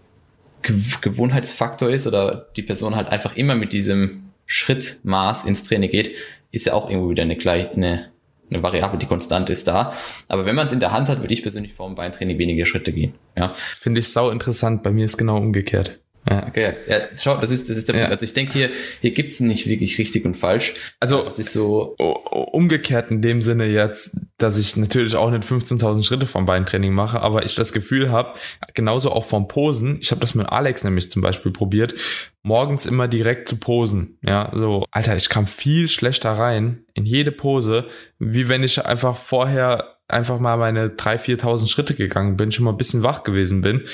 Gewohnheitsfaktor 1.01 1.89
ist 1.89 2.07
oder 2.09 2.49
die 2.57 2.63
Person 2.63 2.97
halt 2.97 3.09
einfach 3.09 3.37
immer 3.37 3.55
mit 3.55 3.73
diesem 3.73 4.25
Schrittmaß 4.47 5.45
ins 5.45 5.63
Training 5.63 5.91
geht, 5.91 6.11
ist 6.51 6.67
ja 6.67 6.73
auch 6.73 6.91
irgendwo 6.91 7.11
wieder 7.11 7.23
eine, 7.23 7.37
eine, 7.37 8.11
eine 8.51 8.63
Variable, 8.63 8.99
die 8.99 9.07
konstant 9.07 9.51
ist 9.51 9.69
da. 9.69 9.95
Aber 10.27 10.47
wenn 10.47 10.57
man 10.57 10.67
es 10.67 10.73
in 10.73 10.81
der 10.81 10.91
Hand 10.91 11.09
hat, 11.09 11.21
würde 11.21 11.33
ich 11.33 11.43
persönlich 11.43 11.73
vor 11.73 11.87
dem 11.87 11.95
Beintraining 11.95 12.37
weniger 12.39 12.65
Schritte 12.65 12.93
gehen. 12.93 13.15
Ja. 13.37 13.53
Finde 13.55 14.01
ich 14.01 14.09
sau 14.09 14.31
interessant. 14.31 14.83
Bei 14.83 14.91
mir 14.91 15.05
ist 15.05 15.17
genau 15.17 15.37
umgekehrt. 15.37 16.01
Ja. 16.29 16.47
Okay, 16.49 16.75
ja, 16.89 17.01
schau, 17.19 17.37
das 17.37 17.51
ist, 17.51 17.69
das 17.69 17.77
ist 17.77 17.89
der 17.89 17.97
ja. 17.97 18.03
Punkt. 18.03 18.13
Also 18.13 18.25
ich 18.25 18.33
denke 18.33 18.53
hier, 18.53 18.71
hier 19.01 19.11
gibt's 19.11 19.41
nicht 19.41 19.67
wirklich 19.67 19.99
richtig 19.99 20.25
und 20.25 20.37
falsch. 20.37 20.75
Also 21.01 21.23
das 21.23 21.39
ist 21.39 21.53
so 21.53 21.97
umgekehrt 21.99 23.11
in 23.11 23.21
dem 23.21 23.43
Sinne 23.43 23.67
jetzt, 23.67 24.21
dass 24.39 24.59
ich 24.59 24.77
natürlich 24.77 25.17
auch 25.17 25.31
nicht 25.31 25.45
15.000 25.45 26.03
Schritte 26.05 26.27
vom 26.27 26.47
Beintraining 26.47 26.93
mache, 26.93 27.21
aber 27.21 27.45
ich 27.45 27.55
das 27.55 27.73
Gefühl 27.73 28.11
habe, 28.11 28.35
genauso 28.73 29.11
auch 29.13 29.25
vom 29.25 29.49
Posen. 29.49 29.99
Ich 30.01 30.11
habe 30.11 30.21
das 30.21 30.35
mit 30.35 30.49
Alex 30.49 30.83
nämlich 30.85 31.11
zum 31.11 31.21
Beispiel 31.21 31.53
probiert, 31.53 31.95
morgens 32.43 32.87
immer 32.87 33.07
direkt 33.09 33.49
zu 33.49 33.57
posen. 33.57 34.19
Ja, 34.23 34.51
so 34.55 34.87
Alter, 34.91 35.17
ich 35.17 35.29
kam 35.29 35.47
viel 35.47 35.89
schlechter 35.89 36.33
rein 36.33 36.85
in 36.95 37.05
jede 37.05 37.33
Pose, 37.33 37.87
wie 38.19 38.49
wenn 38.49 38.63
ich 38.63 38.85
einfach 38.85 39.17
vorher 39.17 39.95
einfach 40.09 40.39
mal 40.39 40.57
meine 40.57 40.89
3.000, 40.89 41.41
4.000 41.41 41.69
Schritte 41.69 41.95
gegangen 41.95 42.37
bin, 42.37 42.53
schon 42.53 42.65
mal 42.65 42.73
ein 42.73 42.77
bisschen 42.77 43.03
wach 43.03 43.23
gewesen 43.23 43.63
bin. 43.63 43.85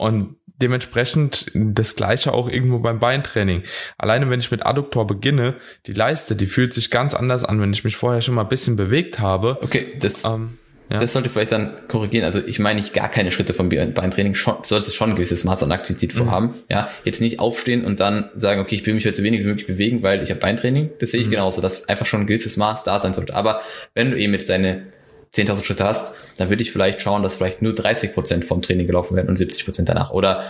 Und 0.00 0.36
dementsprechend 0.62 1.50
das 1.54 1.94
gleiche 1.94 2.32
auch 2.32 2.48
irgendwo 2.48 2.78
beim 2.78 2.98
Beintraining. 3.00 3.64
Alleine 3.98 4.30
wenn 4.30 4.40
ich 4.40 4.50
mit 4.50 4.64
Adduktor 4.64 5.06
beginne, 5.06 5.56
die 5.86 5.92
Leiste, 5.92 6.34
die 6.36 6.46
fühlt 6.46 6.72
sich 6.72 6.90
ganz 6.90 7.12
anders 7.12 7.44
an, 7.44 7.60
wenn 7.60 7.70
ich 7.74 7.84
mich 7.84 7.96
vorher 7.96 8.22
schon 8.22 8.34
mal 8.34 8.42
ein 8.42 8.48
bisschen 8.48 8.76
bewegt 8.76 9.18
habe. 9.18 9.58
Okay, 9.60 9.88
das, 10.00 10.24
ähm, 10.24 10.56
ja. 10.88 10.96
das 10.96 11.12
sollte 11.12 11.28
vielleicht 11.28 11.52
dann 11.52 11.76
korrigieren. 11.86 12.24
Also 12.24 12.40
ich 12.46 12.58
meine 12.58 12.80
nicht 12.80 12.94
gar 12.94 13.10
keine 13.10 13.30
Schritte 13.30 13.52
vom 13.52 13.68
Beintraining, 13.68 14.34
schon, 14.34 14.56
sollte 14.62 14.90
schon 14.90 15.10
ein 15.10 15.16
gewisses 15.16 15.44
Maß 15.44 15.62
an 15.64 15.72
Aktivität 15.72 16.14
mhm. 16.14 16.18
vorhaben. 16.18 16.54
Ja, 16.70 16.88
jetzt 17.04 17.20
nicht 17.20 17.38
aufstehen 17.38 17.84
und 17.84 18.00
dann 18.00 18.30
sagen, 18.34 18.62
okay, 18.62 18.76
ich 18.76 18.86
will 18.86 18.94
mich 18.94 19.04
heute 19.04 19.18
so 19.18 19.22
wenig 19.22 19.40
wie 19.40 19.44
möglich 19.44 19.66
bewegen, 19.66 20.02
weil 20.02 20.22
ich 20.22 20.30
habe 20.30 20.40
Beintraining. 20.40 20.88
Das 20.98 21.10
sehe 21.10 21.20
ich 21.20 21.26
mhm. 21.26 21.32
genauso, 21.32 21.60
dass 21.60 21.90
einfach 21.90 22.06
schon 22.06 22.22
ein 22.22 22.26
gewisses 22.26 22.56
Maß 22.56 22.84
da 22.84 23.00
sein 23.00 23.12
sollte. 23.12 23.34
Aber 23.34 23.60
wenn 23.94 24.10
du 24.12 24.18
eben 24.18 24.32
jetzt 24.32 24.48
deine 24.48 24.86
10.000 25.34 25.64
Schritte 25.64 25.84
hast, 25.84 26.14
dann 26.38 26.50
würde 26.50 26.62
ich 26.62 26.72
vielleicht 26.72 27.00
schauen, 27.00 27.22
dass 27.22 27.36
vielleicht 27.36 27.62
nur 27.62 27.74
30 27.74 28.14
Prozent 28.14 28.44
vom 28.44 28.62
Training 28.62 28.86
gelaufen 28.86 29.16
werden 29.16 29.28
und 29.28 29.36
70 29.36 29.64
Prozent 29.64 29.88
danach. 29.88 30.10
Oder 30.10 30.44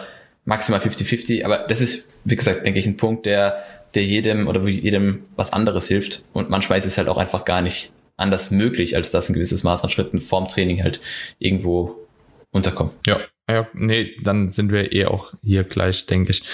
maximal 0.45 0.81
50-50. 0.81 1.45
Aber 1.45 1.59
das 1.69 1.81
ist, 1.81 2.09
wie 2.25 2.37
gesagt, 2.37 2.65
denke 2.65 2.79
ich, 2.79 2.87
ein 2.87 2.97
Punkt, 2.97 3.27
der, 3.27 3.63
der 3.95 4.05
jedem 4.05 4.49
oder 4.49 4.67
jedem 4.67 5.25
was 5.37 5.53
anderes 5.53 5.89
hilft. 5.89 6.23
Und 6.33 6.51
manchmal 6.51 6.79
ist 6.79 6.87
es 6.87 6.99
halt 6.99 7.09
auch 7.09 7.19
einfach 7.19 7.45
gar 7.45 7.63
nicht 7.63 7.93
anders 8.17 8.51
möglich, 8.51 8.97
als 8.97 9.11
dass 9.11 9.29
ein 9.29 9.35
gewisses 9.35 9.63
Maß 9.63 9.83
an 9.83 9.91
Schritten 9.91 10.21
vorm 10.21 10.49
Training 10.49 10.83
halt 10.83 11.01
irgendwo 11.39 11.97
unterkommen. 12.51 12.93
Ja. 13.07 13.21
Ja, 13.51 13.67
nee, 13.73 14.17
dann 14.23 14.47
sind 14.47 14.71
wir 14.71 14.93
eh 14.93 15.07
auch 15.07 15.35
hier 15.43 15.65
gleich, 15.65 16.07
denke 16.07 16.31
ich. 16.31 16.45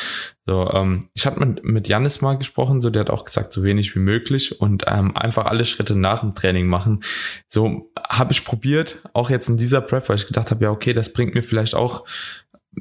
So, 0.46 0.70
ähm, 0.70 1.10
ich 1.12 1.26
habe 1.26 1.44
mit, 1.44 1.62
mit 1.64 1.88
Janis 1.88 2.22
mal 2.22 2.38
gesprochen, 2.38 2.80
so 2.80 2.88
der 2.88 3.00
hat 3.00 3.10
auch 3.10 3.24
gesagt, 3.24 3.52
so 3.52 3.62
wenig 3.62 3.94
wie 3.94 3.98
möglich 3.98 4.60
und 4.60 4.84
ähm, 4.86 5.14
einfach 5.14 5.44
alle 5.44 5.66
Schritte 5.66 5.94
nach 5.94 6.20
dem 6.20 6.32
Training 6.32 6.68
machen. 6.68 7.00
So 7.48 7.92
habe 8.08 8.32
ich 8.32 8.46
probiert, 8.46 9.02
auch 9.12 9.28
jetzt 9.28 9.48
in 9.50 9.58
dieser 9.58 9.82
Prep, 9.82 10.08
weil 10.08 10.16
ich 10.16 10.26
gedacht 10.26 10.50
habe, 10.50 10.64
ja, 10.64 10.70
okay, 10.70 10.94
das 10.94 11.12
bringt 11.12 11.34
mir 11.34 11.42
vielleicht 11.42 11.74
auch 11.74 12.06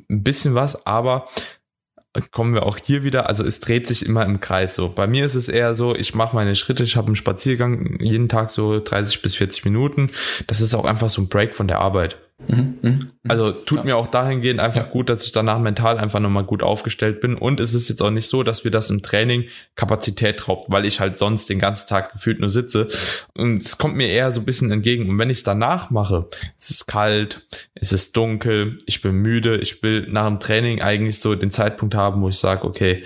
ein 0.09 0.23
bisschen 0.23 0.55
was, 0.55 0.85
aber 0.85 1.25
kommen 2.31 2.53
wir 2.53 2.63
auch 2.63 2.77
hier 2.77 3.03
wieder, 3.03 3.27
also 3.27 3.43
es 3.43 3.59
dreht 3.59 3.87
sich 3.87 4.05
immer 4.05 4.23
im 4.23 4.39
Kreis 4.39 4.75
so. 4.75 4.89
Bei 4.89 5.07
mir 5.07 5.25
ist 5.25 5.35
es 5.35 5.49
eher 5.49 5.75
so, 5.75 5.93
ich 5.93 6.15
mache 6.15 6.35
meine 6.35 6.55
Schritte, 6.55 6.83
ich 6.83 6.95
habe 6.95 7.07
einen 7.07 7.17
Spaziergang 7.17 7.99
jeden 7.99 8.29
Tag 8.29 8.49
so 8.49 8.79
30 8.79 9.21
bis 9.21 9.35
40 9.35 9.65
Minuten. 9.65 10.07
Das 10.47 10.61
ist 10.61 10.73
auch 10.73 10.85
einfach 10.85 11.09
so 11.09 11.21
ein 11.21 11.27
Break 11.27 11.53
von 11.53 11.67
der 11.67 11.79
Arbeit. 11.79 12.17
Mhm, 12.47 12.79
mhm, 12.81 13.11
also 13.27 13.51
tut 13.51 13.79
ja. 13.79 13.83
mir 13.85 13.97
auch 13.97 14.07
dahingehend 14.07 14.59
einfach 14.59 14.85
ja. 14.87 14.91
gut, 14.91 15.09
dass 15.09 15.25
ich 15.25 15.31
danach 15.31 15.57
mental 15.57 15.97
einfach 15.97 16.19
nochmal 16.19 16.43
gut 16.43 16.63
aufgestellt 16.63 17.21
bin. 17.21 17.35
Und 17.35 17.61
es 17.61 17.73
ist 17.73 17.87
jetzt 17.87 18.01
auch 18.01 18.09
nicht 18.09 18.27
so, 18.27 18.43
dass 18.43 18.65
wir 18.65 18.71
das 18.71 18.89
im 18.89 19.01
Training 19.01 19.45
Kapazität 19.75 20.47
raubt, 20.47 20.69
weil 20.69 20.85
ich 20.85 20.99
halt 20.99 21.17
sonst 21.17 21.49
den 21.49 21.59
ganzen 21.59 21.87
Tag 21.87 22.11
gefühlt 22.11 22.39
nur 22.41 22.49
sitze. 22.49 22.89
Und 23.35 23.61
es 23.61 23.77
kommt 23.77 23.95
mir 23.95 24.09
eher 24.09 24.31
so 24.33 24.41
ein 24.41 24.45
bisschen 24.45 24.69
entgegen. 24.69 25.09
Und 25.09 25.17
wenn 25.17 25.29
ich 25.29 25.37
es 25.37 25.43
danach 25.43 25.91
mache, 25.91 26.27
es 26.57 26.69
ist 26.69 26.87
kalt, 26.87 27.47
es 27.73 27.93
ist 27.93 28.17
dunkel, 28.17 28.79
ich 28.85 29.01
bin 29.01 29.15
müde, 29.15 29.57
ich 29.57 29.81
will 29.81 30.07
nach 30.09 30.27
dem 30.27 30.41
Training 30.41 30.81
eigentlich 30.81 31.19
so 31.19 31.35
den 31.35 31.51
Zeitpunkt 31.51 31.95
haben, 31.95 32.21
wo 32.21 32.27
ich 32.27 32.37
sage, 32.37 32.65
okay, 32.65 33.03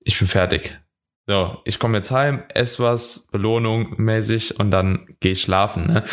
ich 0.00 0.18
bin 0.18 0.28
fertig. 0.28 0.78
So, 1.26 1.58
ich 1.64 1.78
komme 1.78 1.98
jetzt 1.98 2.10
heim, 2.10 2.42
esse 2.54 2.82
was, 2.82 3.28
Belohnung 3.30 3.94
mäßig 3.98 4.58
und 4.58 4.70
dann 4.70 5.04
gehe 5.20 5.32
ich 5.32 5.42
schlafen. 5.42 5.86
Ne? 5.86 6.04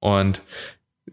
Und 0.00 0.42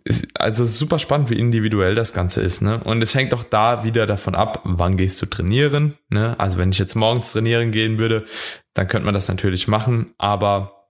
ist, 0.04 0.30
also 0.40 0.66
super 0.66 1.00
spannend, 1.00 1.30
wie 1.30 1.40
individuell 1.40 1.96
das 1.96 2.14
Ganze 2.14 2.42
ist, 2.42 2.62
ne? 2.62 2.84
Und 2.84 3.02
es 3.02 3.14
hängt 3.16 3.34
auch 3.34 3.44
da 3.44 3.84
wieder 3.84 4.06
davon 4.06 4.36
ab, 4.36 4.62
wann 4.64 4.98
gehst 4.98 5.22
du 5.22 5.26
trainieren, 5.26 5.98
ne? 6.10 6.40
Also 6.40 6.58
wenn 6.58 6.72
ich 6.72 6.80
jetzt 6.80 6.96
morgens 6.96 7.32
trainieren 7.34 7.72
gehen 7.72 7.98
würde, 7.98 8.26
dann 8.74 8.88
könnte 8.88 9.06
man 9.06 9.14
das 9.14 9.28
natürlich 9.28 9.68
machen, 9.68 10.14
aber 10.18 10.82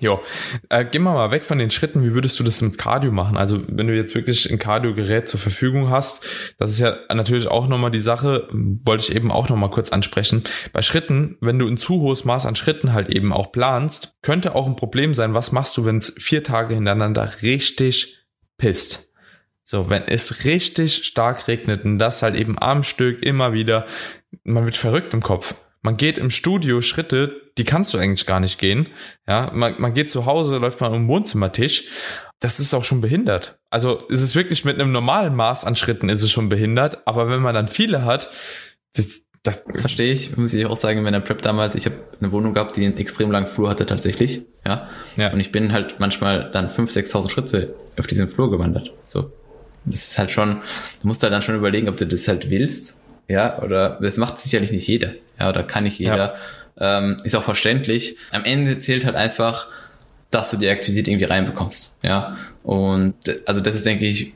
Jo, 0.00 0.20
äh, 0.68 0.84
gehen 0.84 1.04
wir 1.04 1.14
mal 1.14 1.30
weg 1.30 1.44
von 1.44 1.58
den 1.58 1.70
Schritten. 1.70 2.04
Wie 2.04 2.12
würdest 2.12 2.38
du 2.38 2.44
das 2.44 2.60
mit 2.60 2.76
Cardio 2.76 3.12
machen? 3.12 3.36
Also 3.36 3.62
wenn 3.68 3.86
du 3.86 3.94
jetzt 3.94 4.14
wirklich 4.14 4.50
ein 4.50 4.58
Cardio-Gerät 4.58 5.28
zur 5.28 5.40
Verfügung 5.40 5.88
hast, 5.88 6.26
das 6.58 6.70
ist 6.70 6.80
ja 6.80 6.96
natürlich 7.08 7.48
auch 7.48 7.66
nochmal 7.66 7.90
die 7.90 8.00
Sache, 8.00 8.48
wollte 8.52 9.04
ich 9.04 9.16
eben 9.16 9.30
auch 9.30 9.48
nochmal 9.48 9.70
kurz 9.70 9.90
ansprechen. 9.90 10.44
Bei 10.72 10.82
Schritten, 10.82 11.38
wenn 11.40 11.58
du 11.58 11.66
ein 11.66 11.78
zu 11.78 12.00
hohes 12.00 12.24
Maß 12.24 12.46
an 12.46 12.56
Schritten 12.56 12.92
halt 12.92 13.08
eben 13.08 13.32
auch 13.32 13.52
planst, 13.52 14.16
könnte 14.22 14.54
auch 14.54 14.66
ein 14.66 14.76
Problem 14.76 15.14
sein. 15.14 15.34
Was 15.34 15.52
machst 15.52 15.76
du, 15.78 15.86
wenn 15.86 15.96
es 15.96 16.14
vier 16.18 16.44
Tage 16.44 16.74
hintereinander 16.74 17.32
richtig 17.42 18.15
pisst. 18.58 19.12
So, 19.62 19.90
wenn 19.90 20.04
es 20.04 20.44
richtig 20.44 21.04
stark 21.04 21.48
regnet 21.48 21.84
und 21.84 21.98
das 21.98 22.22
halt 22.22 22.36
eben 22.36 22.56
am 22.58 22.82
Stück 22.82 23.22
immer 23.22 23.52
wieder, 23.52 23.86
man 24.44 24.64
wird 24.64 24.76
verrückt 24.76 25.12
im 25.12 25.22
Kopf. 25.22 25.54
Man 25.82 25.96
geht 25.96 26.18
im 26.18 26.30
Studio 26.30 26.82
Schritte, 26.82 27.50
die 27.58 27.64
kannst 27.64 27.94
du 27.94 27.98
eigentlich 27.98 28.26
gar 28.26 28.40
nicht 28.40 28.58
gehen. 28.58 28.88
Ja, 29.26 29.50
man, 29.52 29.80
man 29.80 29.94
geht 29.94 30.10
zu 30.10 30.26
Hause, 30.26 30.58
läuft 30.58 30.80
mal 30.80 30.92
um 30.92 31.08
Wohnzimmertisch. 31.08 31.88
Das 32.40 32.60
ist 32.60 32.74
auch 32.74 32.84
schon 32.84 33.00
behindert. 33.00 33.58
Also 33.70 34.06
ist 34.08 34.22
es 34.22 34.34
wirklich 34.34 34.64
mit 34.64 34.80
einem 34.80 34.92
normalen 34.92 35.34
Maß 35.34 35.64
an 35.64 35.76
Schritten 35.76 36.08
ist 36.08 36.22
es 36.22 36.30
schon 36.30 36.48
behindert, 36.48 37.06
aber 37.06 37.28
wenn 37.28 37.40
man 37.40 37.54
dann 37.54 37.68
viele 37.68 38.04
hat, 38.04 38.30
das, 38.94 39.25
das 39.46 39.64
verstehe 39.74 40.12
ich, 40.12 40.36
muss 40.36 40.54
ich 40.54 40.66
auch 40.66 40.76
sagen, 40.76 40.98
in 40.98 41.04
meiner 41.04 41.20
Prep 41.20 41.42
damals, 41.42 41.74
ich 41.74 41.86
habe 41.86 41.96
eine 42.20 42.32
Wohnung 42.32 42.54
gehabt, 42.54 42.76
die 42.76 42.84
einen 42.84 42.96
extrem 42.96 43.30
langen 43.30 43.46
Flur 43.46 43.70
hatte 43.70 43.86
tatsächlich, 43.86 44.42
ja. 44.66 44.88
ja. 45.16 45.32
Und 45.32 45.40
ich 45.40 45.52
bin 45.52 45.72
halt 45.72 46.00
manchmal 46.00 46.50
dann 46.50 46.68
5.000, 46.68 47.10
6.000 47.10 47.30
Schritte 47.30 47.74
auf 47.98 48.06
diesem 48.06 48.28
Flur 48.28 48.50
gewandert. 48.50 48.90
So. 49.04 49.30
Das 49.84 50.08
ist 50.08 50.18
halt 50.18 50.30
schon, 50.30 50.62
du 51.00 51.06
musst 51.06 51.22
halt 51.22 51.32
dann 51.32 51.42
schon 51.42 51.54
überlegen, 51.54 51.88
ob 51.88 51.96
du 51.96 52.06
das 52.06 52.26
halt 52.26 52.50
willst, 52.50 53.02
ja, 53.28 53.62
oder 53.62 53.98
das 54.00 54.16
macht 54.16 54.38
sicherlich 54.38 54.72
nicht 54.72 54.86
jeder, 54.86 55.12
ja, 55.38 55.48
oder 55.48 55.62
kann 55.62 55.84
nicht 55.84 55.98
jeder. 55.98 56.34
Ja. 56.78 56.98
Ähm, 56.98 57.16
ist 57.24 57.34
auch 57.34 57.42
verständlich. 57.42 58.16
Am 58.32 58.44
Ende 58.44 58.80
zählt 58.80 59.04
halt 59.04 59.16
einfach, 59.16 59.68
dass 60.30 60.50
du 60.50 60.56
die 60.56 60.68
Aktivität 60.68 61.08
irgendwie 61.08 61.24
reinbekommst, 61.24 61.98
ja. 62.02 62.36
Und 62.62 63.14
also 63.46 63.60
das 63.60 63.76
ist, 63.76 63.86
denke 63.86 64.06
ich, 64.06 64.34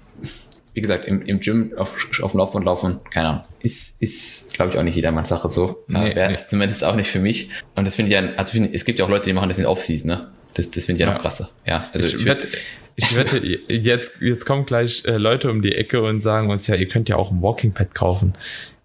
wie 0.73 0.81
gesagt, 0.81 1.05
im, 1.07 1.23
im 1.23 1.41
Gym 1.41 1.73
auf, 1.77 1.95
auf 2.23 2.31
dem 2.31 2.39
Laufband 2.39 2.65
laufen, 2.65 3.01
keine 3.11 3.29
Ahnung. 3.29 3.45
Ist, 3.63 4.01
ist 4.01 4.53
glaube 4.53 4.73
ich, 4.73 4.79
auch 4.79 4.83
nicht 4.83 4.95
jedermanns 4.95 5.29
Sache 5.29 5.49
so. 5.49 5.85
Nee, 5.89 6.15
Wäre 6.15 6.31
nee. 6.31 6.39
zumindest 6.49 6.85
auch 6.85 6.95
nicht 6.95 7.11
für 7.11 7.19
mich. 7.19 7.51
Und 7.75 7.87
das 7.87 7.97
finde 7.97 8.11
ich 8.11 8.19
ja, 8.19 8.29
also 8.37 8.53
find, 8.53 8.75
es 8.75 8.85
gibt 8.85 8.99
ja 8.99 9.05
auch 9.05 9.11
Leute, 9.11 9.25
die 9.27 9.33
machen 9.33 9.49
das 9.49 9.59
in 9.59 9.67
Off-Season, 9.67 10.09
ne? 10.09 10.29
Das, 10.55 10.71
das 10.71 10.87
finde 10.87 11.01
ich 11.01 11.01
ja, 11.01 11.09
ja, 11.09 11.15
noch 11.15 11.23
krasser. 11.23 11.51
Ja, 11.67 11.89
also 11.93 12.07
ich, 12.07 12.23
ich 12.23 12.27
wette, 12.27 12.49
ich 12.97 13.17
wette, 13.17 13.39
jetzt, 13.73 14.21
jetzt 14.21 14.47
kommen 14.47 14.67
gleich 14.67 15.05
äh, 15.07 15.13
Leute 15.13 15.51
um 15.51 15.63
die 15.63 15.75
Ecke 15.75 16.03
und 16.03 16.23
sagen 16.23 16.51
uns 16.51 16.67
ja, 16.67 16.75
ihr 16.75 16.89
könnt 16.89 17.09
ja 17.09 17.17
auch 17.17 17.31
ein 17.31 17.43
Walking 17.43 17.73
Pad 17.73 17.95
kaufen. 17.95 18.35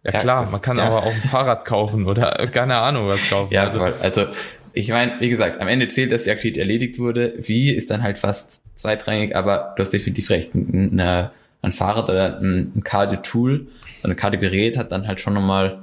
Ja, 0.04 0.14
ja 0.14 0.20
klar, 0.20 0.42
das, 0.42 0.52
man 0.52 0.62
kann 0.62 0.78
ja. 0.78 0.86
aber 0.86 1.04
auch 1.04 1.14
ein 1.14 1.30
Fahrrad 1.30 1.66
kaufen 1.66 2.08
oder 2.08 2.48
keine 2.52 2.78
Ahnung 2.78 3.08
was 3.08 3.30
kaufen. 3.30 3.54
Ja, 3.54 3.64
also, 3.64 3.80
voll. 3.80 3.94
also 4.00 4.28
ich 4.74 4.90
meine, 4.90 5.20
wie 5.20 5.30
gesagt, 5.30 5.62
am 5.62 5.68
Ende 5.68 5.88
zählt, 5.88 6.12
dass 6.12 6.26
die 6.26 6.32
Aktivität 6.32 6.60
erledigt 6.60 7.00
wurde. 7.00 7.34
Wie 7.40 7.72
ist 7.72 7.90
dann 7.90 8.04
halt 8.04 8.18
fast 8.18 8.62
zweitrangig, 8.76 9.36
aber 9.36 9.74
du 9.76 9.82
hast 9.82 9.92
definitiv 9.92 10.30
recht. 10.30 10.52
Eine 10.54 11.32
ein 11.66 11.74
Fahrrad 11.74 12.10
oder 12.10 12.40
ein, 12.40 12.72
ein 12.76 12.84
Cardio-Tool, 12.84 13.68
ein 14.04 14.16
Cardio-Gerät 14.16 14.78
hat 14.78 14.92
dann 14.92 15.08
halt 15.08 15.20
schon 15.20 15.34
nochmal 15.34 15.80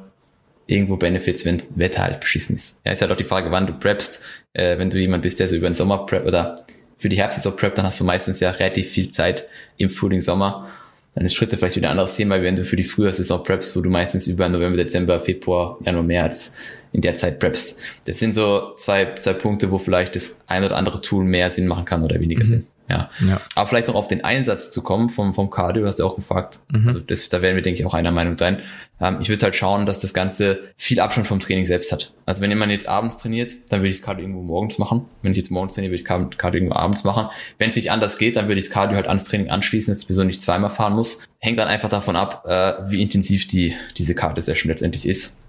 irgendwo 0.66 0.97
Benefits, 0.97 1.45
wenn 1.45 1.62
Wetter 1.75 2.05
halt 2.05 2.21
beschissen 2.21 2.57
ist. 2.57 2.81
Ja, 2.85 2.92
ist 2.92 3.03
halt 3.03 3.11
auch 3.11 3.16
die 3.16 3.25
Frage, 3.25 3.51
wann 3.51 3.66
du 3.66 3.73
preppst. 3.73 4.23
Äh, 4.53 4.79
wenn 4.79 4.90
du 4.90 4.99
jemand 4.99 5.23
bist, 5.23 5.40
der 5.40 5.49
so 5.49 5.57
über 5.57 5.68
den 5.68 5.75
Sommer 5.75 6.07
prep 6.07 6.25
oder 6.27 6.55
für 6.97 7.09
die 7.09 7.16
Herbstsaison 7.16 7.57
preppt, 7.57 7.79
dann 7.79 7.87
hast 7.87 8.01
du 8.01 8.05
meistens 8.05 8.38
ja 8.40 8.51
relativ 8.51 8.88
viel 8.88 9.11
Zeit 9.11 9.47
im 9.77 9.90
Frühling, 9.90 10.21
Sommer. 10.21 10.68
Dann 11.14 11.27
ist 11.27 11.35
Schritte 11.35 11.59
vielleicht 11.59 11.77
wieder 11.77 11.88
ein 11.88 11.92
anderes 11.92 12.16
Thema, 12.16 12.40
wenn 12.40 12.57
du 12.57 12.64
für 12.64 12.77
die 12.77 12.85
Frühjahrssaison 12.85 13.42
preppst, 13.42 13.77
wo 13.77 13.81
du 13.81 13.90
meistens 13.90 14.27
über 14.29 14.49
November, 14.49 14.79
Dezember, 14.79 15.21
Februar, 15.21 15.79
Januar, 15.85 16.05
März 16.05 16.55
in 16.92 17.03
der 17.03 17.14
Zeit 17.14 17.38
preppst. 17.38 17.81
Das 18.07 18.18
sind 18.18 18.35
so 18.35 18.75
zwei, 18.77 19.14
zwei 19.21 19.35
Punkte, 19.35 19.71
wo 19.71 19.79
vielleicht 19.79 20.14
das 20.16 20.40
ein 20.47 20.64
oder 20.64 20.77
andere 20.77 21.01
Tool 21.03 21.25
mehr 21.25 21.51
Sinn 21.51 21.66
machen 21.66 21.85
kann 21.85 22.03
oder 22.03 22.18
weniger 22.21 22.45
mhm. 22.45 22.49
Sinn. 22.49 22.66
Ja. 22.92 23.11
Ja. 23.26 23.40
Aber 23.55 23.66
vielleicht 23.66 23.88
noch 23.88 23.94
auf 23.94 24.07
den 24.07 24.22
Einsatz 24.22 24.70
zu 24.70 24.83
kommen 24.83 25.09
vom, 25.09 25.35
vom 25.35 25.48
Cardio, 25.48 25.87
hast 25.87 25.98
du 25.98 26.05
auch 26.05 26.14
gefragt. 26.14 26.61
Mhm. 26.70 26.87
Also 26.87 27.00
das, 27.00 27.28
da 27.31 27.40
werden 27.40 27.57
wir, 27.57 27.62
denke 27.62 27.81
ich, 27.81 27.87
auch 27.87 27.94
einer 27.94 28.11
Meinung 28.11 28.37
sein. 28.37 28.59
Ähm, 29.00 29.16
ich 29.20 29.31
würde 29.31 29.42
halt 29.44 29.57
schauen, 29.57 29.87
dass 29.87 29.98
das 29.98 30.12
Ganze 30.12 30.61
viel 30.76 31.00
Abstand 31.00 31.26
vom 31.26 31.40
Training 31.40 31.64
selbst 31.64 31.90
hat. 31.90 32.12
Also 32.26 32.42
wenn 32.42 32.50
jemand 32.50 32.70
jetzt 32.70 32.88
abends 32.88 33.16
trainiert, 33.16 33.52
dann 33.70 33.81
würde 33.81 33.88
ich 33.88 33.96
das 33.96 34.05
Cardio 34.05 34.24
irgendwo 34.24 34.42
morgens 34.42 34.76
machen. 34.76 35.07
Wenn 35.22 35.33
ich 35.33 35.38
jetzt 35.38 35.50
morgens 35.50 35.72
trainiere, 35.72 35.92
würde 35.92 36.02
ich 36.02 36.37
Cardio 36.37 36.61
irgendwo 36.61 36.76
abends 36.76 37.05
machen. 37.05 37.28
Wenn 37.57 37.70
es 37.70 37.76
nicht 37.76 37.90
anders 37.90 38.18
geht, 38.18 38.37
dann 38.37 38.48
würde 38.48 38.59
ich 38.59 38.66
das 38.66 38.74
Cardio 38.74 38.96
halt 38.96 39.07
ans 39.09 39.24
Training 39.24 39.48
anschließen, 39.48 39.92
dass 39.92 40.02
die 40.02 40.07
Person 40.07 40.26
nicht 40.26 40.42
zweimal 40.42 40.70
fahren 40.70 40.94
muss. 40.94 41.20
Hängt 41.38 41.59
dann 41.59 41.68
einfach 41.68 41.88
davon 41.88 42.14
ab, 42.14 42.44
äh, 42.46 42.74
wie 42.90 43.00
intensiv 43.00 43.46
die, 43.46 43.74
diese 43.96 44.14
Cardio-Session 44.14 44.68
letztendlich 44.68 45.09
ist. 45.09 45.40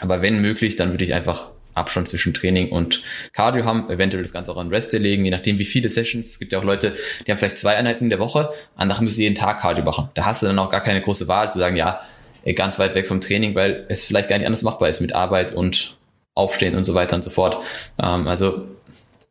Aber 0.00 0.20
wenn 0.20 0.42
möglich, 0.42 0.74
dann 0.74 0.90
würde 0.90 1.04
ich 1.04 1.14
einfach 1.14 1.50
Abstand 1.74 2.08
zwischen 2.08 2.34
Training 2.34 2.70
und 2.70 3.02
Cardio 3.32 3.64
haben, 3.64 3.88
eventuell 3.90 4.22
das 4.22 4.32
Ganze 4.32 4.52
auch 4.52 4.56
an 4.58 4.68
Rest 4.68 4.92
legen, 4.92 5.24
je 5.24 5.30
nachdem 5.30 5.58
wie 5.58 5.64
viele 5.64 5.88
Sessions. 5.88 6.26
Es 6.26 6.38
gibt 6.38 6.52
ja 6.52 6.58
auch 6.58 6.64
Leute, 6.64 6.94
die 7.26 7.30
haben 7.30 7.38
vielleicht 7.38 7.58
zwei 7.58 7.76
Einheiten 7.76 8.04
in 8.04 8.10
der 8.10 8.18
Woche, 8.18 8.50
andere 8.76 9.02
müssen 9.02 9.20
jeden 9.20 9.34
Tag 9.34 9.60
Cardio 9.60 9.84
machen. 9.84 10.08
Da 10.14 10.24
hast 10.26 10.42
du 10.42 10.46
dann 10.46 10.58
auch 10.58 10.70
gar 10.70 10.80
keine 10.82 11.00
große 11.00 11.28
Wahl 11.28 11.50
zu 11.50 11.58
sagen, 11.58 11.76
ja, 11.76 12.00
ey, 12.44 12.54
ganz 12.54 12.78
weit 12.78 12.94
weg 12.94 13.06
vom 13.06 13.20
Training, 13.20 13.54
weil 13.54 13.86
es 13.88 14.04
vielleicht 14.04 14.28
gar 14.28 14.36
nicht 14.36 14.46
anders 14.46 14.62
machbar 14.62 14.88
ist 14.88 15.00
mit 15.00 15.14
Arbeit 15.14 15.52
und 15.52 15.96
Aufstehen 16.34 16.74
und 16.76 16.84
so 16.84 16.94
weiter 16.94 17.16
und 17.16 17.22
so 17.22 17.30
fort. 17.30 17.58
Ähm, 17.98 18.26
also 18.26 18.66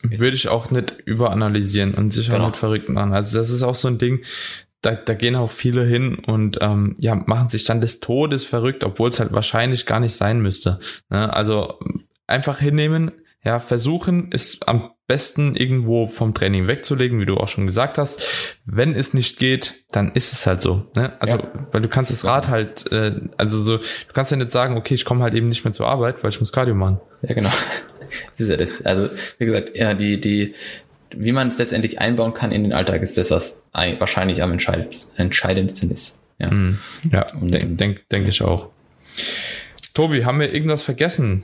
Würde 0.04 0.36
ich 0.36 0.47
auch 0.49 0.69
nicht 0.71 0.95
überanalysieren 1.06 1.93
und 1.95 2.13
sicher 2.13 2.34
Genau. 2.34 2.47
nicht 2.47 2.58
verrückt 2.58 2.89
machen. 2.89 3.13
Also 3.13 3.38
das 3.38 3.49
ist 3.49 3.63
auch 3.63 3.75
so 3.75 3.88
ein 3.88 3.97
Ding, 3.97 4.21
da, 4.82 4.93
da 4.95 5.13
gehen 5.13 5.36
auch 5.36 5.51
viele 5.51 5.84
hin 5.86 6.15
und 6.15 6.58
ähm, 6.62 6.95
ja, 6.99 7.13
machen 7.15 7.49
sich 7.49 7.65
dann 7.65 7.82
des 7.82 7.99
Todes 7.99 8.45
verrückt, 8.45 8.84
obwohl 8.84 9.10
es 9.10 9.19
halt 9.19 9.32
wahrscheinlich 9.32 9.86
gar 9.86 9.99
nicht 9.99 10.13
sein 10.13 10.41
müsste. 10.41 10.80
Ne? 11.10 11.32
Also 11.32 11.80
einfach 12.27 12.60
hinnehmen, 12.60 13.12
ja, 13.43 13.60
versuchen, 13.60 14.29
es 14.31 14.60
am 14.67 14.91
besten 15.07 15.55
irgendwo 15.55 16.07
vom 16.07 16.34
Training 16.34 16.67
wegzulegen, 16.67 17.19
wie 17.19 17.25
du 17.25 17.36
auch 17.38 17.47
schon 17.49 17.65
gesagt 17.65 17.97
hast. 17.97 18.57
Wenn 18.65 18.95
es 18.95 19.13
nicht 19.13 19.39
geht, 19.39 19.84
dann 19.91 20.12
ist 20.13 20.31
es 20.31 20.45
halt 20.47 20.62
so. 20.62 20.89
Ne? 20.95 21.13
Also, 21.19 21.38
Ja. 21.38 21.67
weil 21.71 21.81
du 21.81 21.89
kannst 21.89 22.12
das 22.12 22.23
Rad 22.23 22.47
halt, 22.47 22.89
äh, 22.91 23.15
also 23.38 23.57
so, 23.57 23.77
du 23.77 24.13
kannst 24.13 24.31
ja 24.31 24.38
nicht 24.38 24.51
sagen, 24.51 24.77
okay, 24.77 24.93
ich 24.93 25.03
komme 25.03 25.23
halt 25.23 25.34
eben 25.34 25.49
nicht 25.49 25.65
mehr 25.65 25.73
zur 25.73 25.88
Arbeit, 25.88 26.23
weil 26.23 26.29
ich 26.29 26.39
muss 26.39 26.51
Cardio 26.53 26.75
machen. 26.75 27.01
Ja, 27.23 27.34
genau. 27.34 27.49
Das 28.31 28.39
ist 28.39 28.49
ja 28.49 28.57
das. 28.57 28.81
Also, 28.86 29.10
wie 29.38 29.45
gesagt, 29.45 29.71
ja, 29.75 29.93
die, 29.95 30.21
die, 30.21 30.53
wie 31.15 31.31
man 31.34 31.47
es 31.49 31.57
letztendlich 31.57 31.99
einbauen 31.99 32.34
kann 32.34 32.51
in 32.51 32.63
den 32.63 32.71
Alltag, 32.73 33.01
ist 33.01 33.17
das, 33.17 33.31
was 33.31 33.62
ein- 33.73 33.99
wahrscheinlich 33.99 34.43
am 34.43 34.51
entscheidendsten, 34.51 35.91
ist. 35.91 36.21
Ja. 36.38 36.51
Mhm. 36.51 36.77
Ja, 37.12 37.25
denke 37.41 37.67
denk, 37.75 38.10
denk 38.10 38.27
ich 38.27 38.41
auch. 38.43 38.69
Tobi, 39.93 40.23
haben 40.25 40.39
wir 40.39 40.53
irgendwas 40.53 40.84
vergessen, 40.84 41.43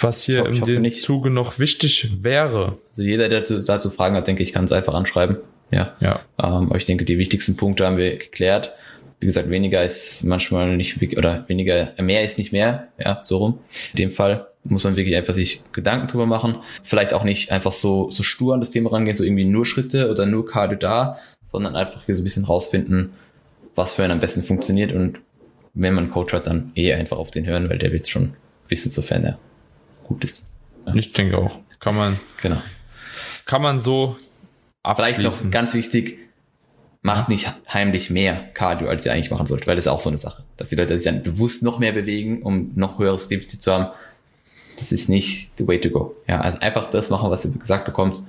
was 0.00 0.22
hier 0.22 0.46
Ich 0.46 0.64
nicht. 0.66 1.02
Zuge 1.02 1.30
noch 1.30 1.58
wichtig 1.58 2.22
wäre? 2.22 2.78
Also 2.90 3.02
jeder, 3.02 3.28
der 3.28 3.40
dazu, 3.40 3.60
dazu 3.60 3.90
Fragen 3.90 4.16
hat, 4.16 4.26
denke 4.26 4.42
ich, 4.42 4.52
kann 4.52 4.64
es 4.64 4.72
einfach 4.72 4.94
anschreiben. 4.94 5.36
Ja. 5.70 5.94
Ja. 6.00 6.20
Ähm, 6.38 6.68
aber 6.68 6.76
ich 6.76 6.84
denke, 6.84 7.04
die 7.04 7.18
wichtigsten 7.18 7.56
Punkte 7.56 7.86
haben 7.86 7.96
wir 7.96 8.16
geklärt. 8.16 8.72
Wie 9.20 9.26
gesagt, 9.26 9.48
weniger 9.48 9.82
ist 9.82 10.24
manchmal 10.24 10.76
nicht, 10.76 11.00
oder 11.16 11.44
weniger, 11.48 11.92
mehr 11.98 12.24
ist 12.24 12.38
nicht 12.38 12.52
mehr. 12.52 12.88
Ja, 12.98 13.20
so 13.22 13.38
rum. 13.38 13.58
In 13.92 13.96
dem 13.96 14.10
Fall 14.10 14.48
muss 14.68 14.84
man 14.84 14.96
wirklich 14.96 15.16
einfach 15.16 15.34
sich 15.34 15.62
Gedanken 15.72 16.08
drüber 16.08 16.26
machen. 16.26 16.56
Vielleicht 16.82 17.14
auch 17.14 17.24
nicht 17.24 17.52
einfach 17.52 17.72
so, 17.72 18.10
so 18.10 18.22
stur 18.22 18.54
an 18.54 18.60
das 18.60 18.70
Thema 18.70 18.92
rangehen, 18.92 19.16
so 19.16 19.24
irgendwie 19.24 19.44
nur 19.44 19.66
Schritte 19.66 20.10
oder 20.10 20.26
nur 20.26 20.46
Cardio 20.46 20.78
da, 20.78 21.18
sondern 21.46 21.76
einfach 21.76 22.04
hier 22.04 22.14
so 22.14 22.22
ein 22.22 22.24
bisschen 22.24 22.44
rausfinden, 22.44 23.12
was 23.74 23.92
für 23.92 24.02
einen 24.02 24.12
am 24.12 24.20
besten 24.20 24.42
funktioniert 24.42 24.92
und 24.92 25.20
wenn 25.74 25.94
man 25.94 26.04
einen 26.04 26.12
Coach 26.12 26.32
hat, 26.32 26.46
dann 26.46 26.72
eh 26.76 26.92
einfach 26.92 27.18
auf 27.18 27.30
den 27.30 27.46
hören, 27.46 27.68
weil 27.68 27.78
der 27.78 27.92
wird 27.92 28.08
schon 28.08 28.34
wissen, 28.68 28.90
sofern 28.90 29.24
er 29.24 29.38
gut 30.04 30.24
ist. 30.24 30.46
Ja, 30.86 30.94
Ich 30.94 31.12
denke 31.12 31.38
auch. 31.38 31.58
Kann 31.80 31.96
man, 31.96 32.18
genau. 32.40 32.62
kann 33.44 33.62
man 33.62 33.82
so 33.82 34.16
Vielleicht 34.82 35.18
noch 35.18 35.26
abschließen. 35.26 35.50
ganz 35.50 35.74
wichtig, 35.74 36.18
macht 37.02 37.28
nicht 37.28 37.52
heimlich 37.72 38.10
mehr 38.10 38.34
Cardio, 38.54 38.88
als 38.88 39.04
ihr 39.04 39.12
eigentlich 39.12 39.30
machen 39.30 39.46
sollt, 39.46 39.66
weil 39.66 39.76
das 39.76 39.84
ist 39.86 39.90
auch 39.90 40.00
so 40.00 40.08
eine 40.08 40.18
Sache. 40.18 40.44
Dass 40.56 40.70
die 40.70 40.76
Leute 40.76 40.96
sich 40.98 41.04
dann 41.04 41.22
bewusst 41.22 41.62
noch 41.62 41.78
mehr 41.78 41.92
bewegen, 41.92 42.42
um 42.42 42.72
noch 42.74 42.98
höheres 42.98 43.28
Defizit 43.28 43.62
zu 43.62 43.72
haben. 43.72 43.92
Das 44.78 44.90
ist 44.92 45.08
nicht 45.08 45.50
the 45.58 45.66
way 45.66 45.80
to 45.80 45.90
go. 45.90 46.16
Ja, 46.26 46.40
also 46.40 46.58
einfach 46.60 46.90
das 46.90 47.10
machen, 47.10 47.30
was 47.30 47.44
ihr 47.44 47.52
gesagt 47.52 47.84
bekommt, 47.84 48.22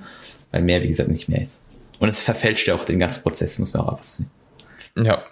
weil 0.50 0.62
mehr, 0.62 0.82
wie 0.82 0.88
gesagt, 0.88 1.08
nicht 1.08 1.28
mehr 1.28 1.42
ist. 1.42 1.62
Und 1.98 2.08
es 2.08 2.22
verfälscht 2.22 2.68
ja 2.68 2.74
auch 2.74 2.84
den 2.84 2.98
ganzen 2.98 3.22
Prozess, 3.22 3.58
muss 3.58 3.72
man 3.72 3.82
auch 3.82 3.88
einfach 3.88 4.04
sehen. 4.04 4.30
Ja, 4.96 5.24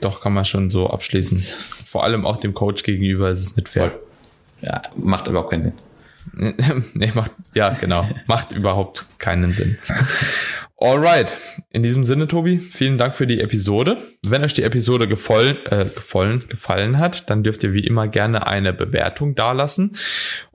doch 0.00 0.20
kann 0.20 0.32
man 0.32 0.44
schon 0.44 0.70
so 0.70 0.88
abschließen. 0.88 1.38
Vor 1.86 2.04
allem 2.04 2.26
auch 2.26 2.36
dem 2.36 2.54
Coach 2.54 2.82
gegenüber 2.82 3.30
ist 3.30 3.42
es 3.42 3.56
nicht 3.56 3.68
fair. 3.68 3.92
Ja, 4.62 4.82
macht 4.96 5.28
überhaupt 5.28 5.50
keinen 5.50 5.62
Sinn. 5.62 5.72
nee, 6.94 7.10
macht, 7.14 7.32
ja, 7.54 7.70
genau. 7.70 8.08
macht 8.26 8.52
überhaupt 8.52 9.06
keinen 9.18 9.52
Sinn. 9.52 9.78
Alright. 10.76 11.36
In 11.70 11.82
diesem 11.82 12.04
Sinne, 12.04 12.26
Tobi, 12.26 12.58
vielen 12.58 12.96
Dank 12.96 13.14
für 13.14 13.26
die 13.26 13.40
Episode. 13.40 13.98
Wenn 14.24 14.44
euch 14.44 14.54
die 14.54 14.62
Episode 14.62 15.08
gefallen, 15.08 15.58
äh, 15.66 15.84
gefallen, 15.84 16.44
gefallen 16.48 16.98
hat, 16.98 17.28
dann 17.28 17.42
dürft 17.42 17.62
ihr 17.64 17.74
wie 17.74 17.86
immer 17.86 18.08
gerne 18.08 18.46
eine 18.46 18.72
Bewertung 18.72 19.34
dalassen 19.34 19.96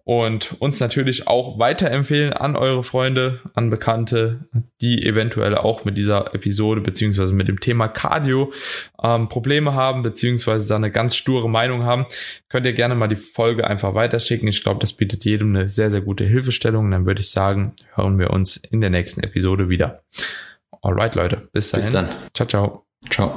und 0.06 0.56
uns 0.60 0.80
natürlich 0.80 1.28
auch 1.28 1.58
weiterempfehlen 1.58 2.32
an 2.32 2.56
eure 2.56 2.84
Freunde, 2.84 3.42
an 3.56 3.72
Bekannte, 3.72 4.48
die 4.80 5.04
eventuell 5.04 5.58
auch 5.58 5.84
mit 5.84 5.98
dieser 5.98 6.34
Episode 6.36 6.80
beziehungsweise 6.80 7.34
mit 7.34 7.48
dem 7.48 7.60
Thema 7.60 7.88
Cardio 7.88 8.54
ähm, 9.02 9.30
Probleme 9.30 9.74
haben, 9.74 10.04
beziehungsweise 10.04 10.70
da 10.70 10.76
eine 10.76 10.92
ganz 10.92 11.16
sture 11.16 11.50
Meinung 11.50 11.84
haben, 11.84 12.06
könnt 12.50 12.68
ihr 12.68 12.74
gerne 12.74 12.94
mal 12.94 13.08
die 13.08 13.16
Folge 13.16 13.66
einfach 13.66 13.96
weiterschicken. 13.96 14.48
Ich 14.48 14.64
glaube, 14.64 14.80
das 14.80 14.94
bietet 14.94 15.26
jedem 15.26 15.56
eine 15.56 15.70
sehr, 15.70 15.90
sehr 15.90 16.02
gute 16.02 16.24
Hilfestellung. 16.24 16.92
Dann 16.92 17.08
würde 17.08 17.22
ich 17.22 17.32
sagen, 17.32 17.74
hören 17.96 18.20
wir 18.20 18.30
uns 18.30 18.58
in 18.58 18.82
der 18.82 18.92
nächsten 18.92 19.24
Episode 19.24 19.70
wieder. 19.70 20.04
Alright, 20.84 21.16
Leute. 21.16 21.50
Bis 21.52 21.72
dahin. 21.72 21.86
Bis 21.86 21.94
dann. 21.94 22.10
Ciao, 22.36 22.48
ciao. 22.48 22.86
Ciao. 23.10 23.34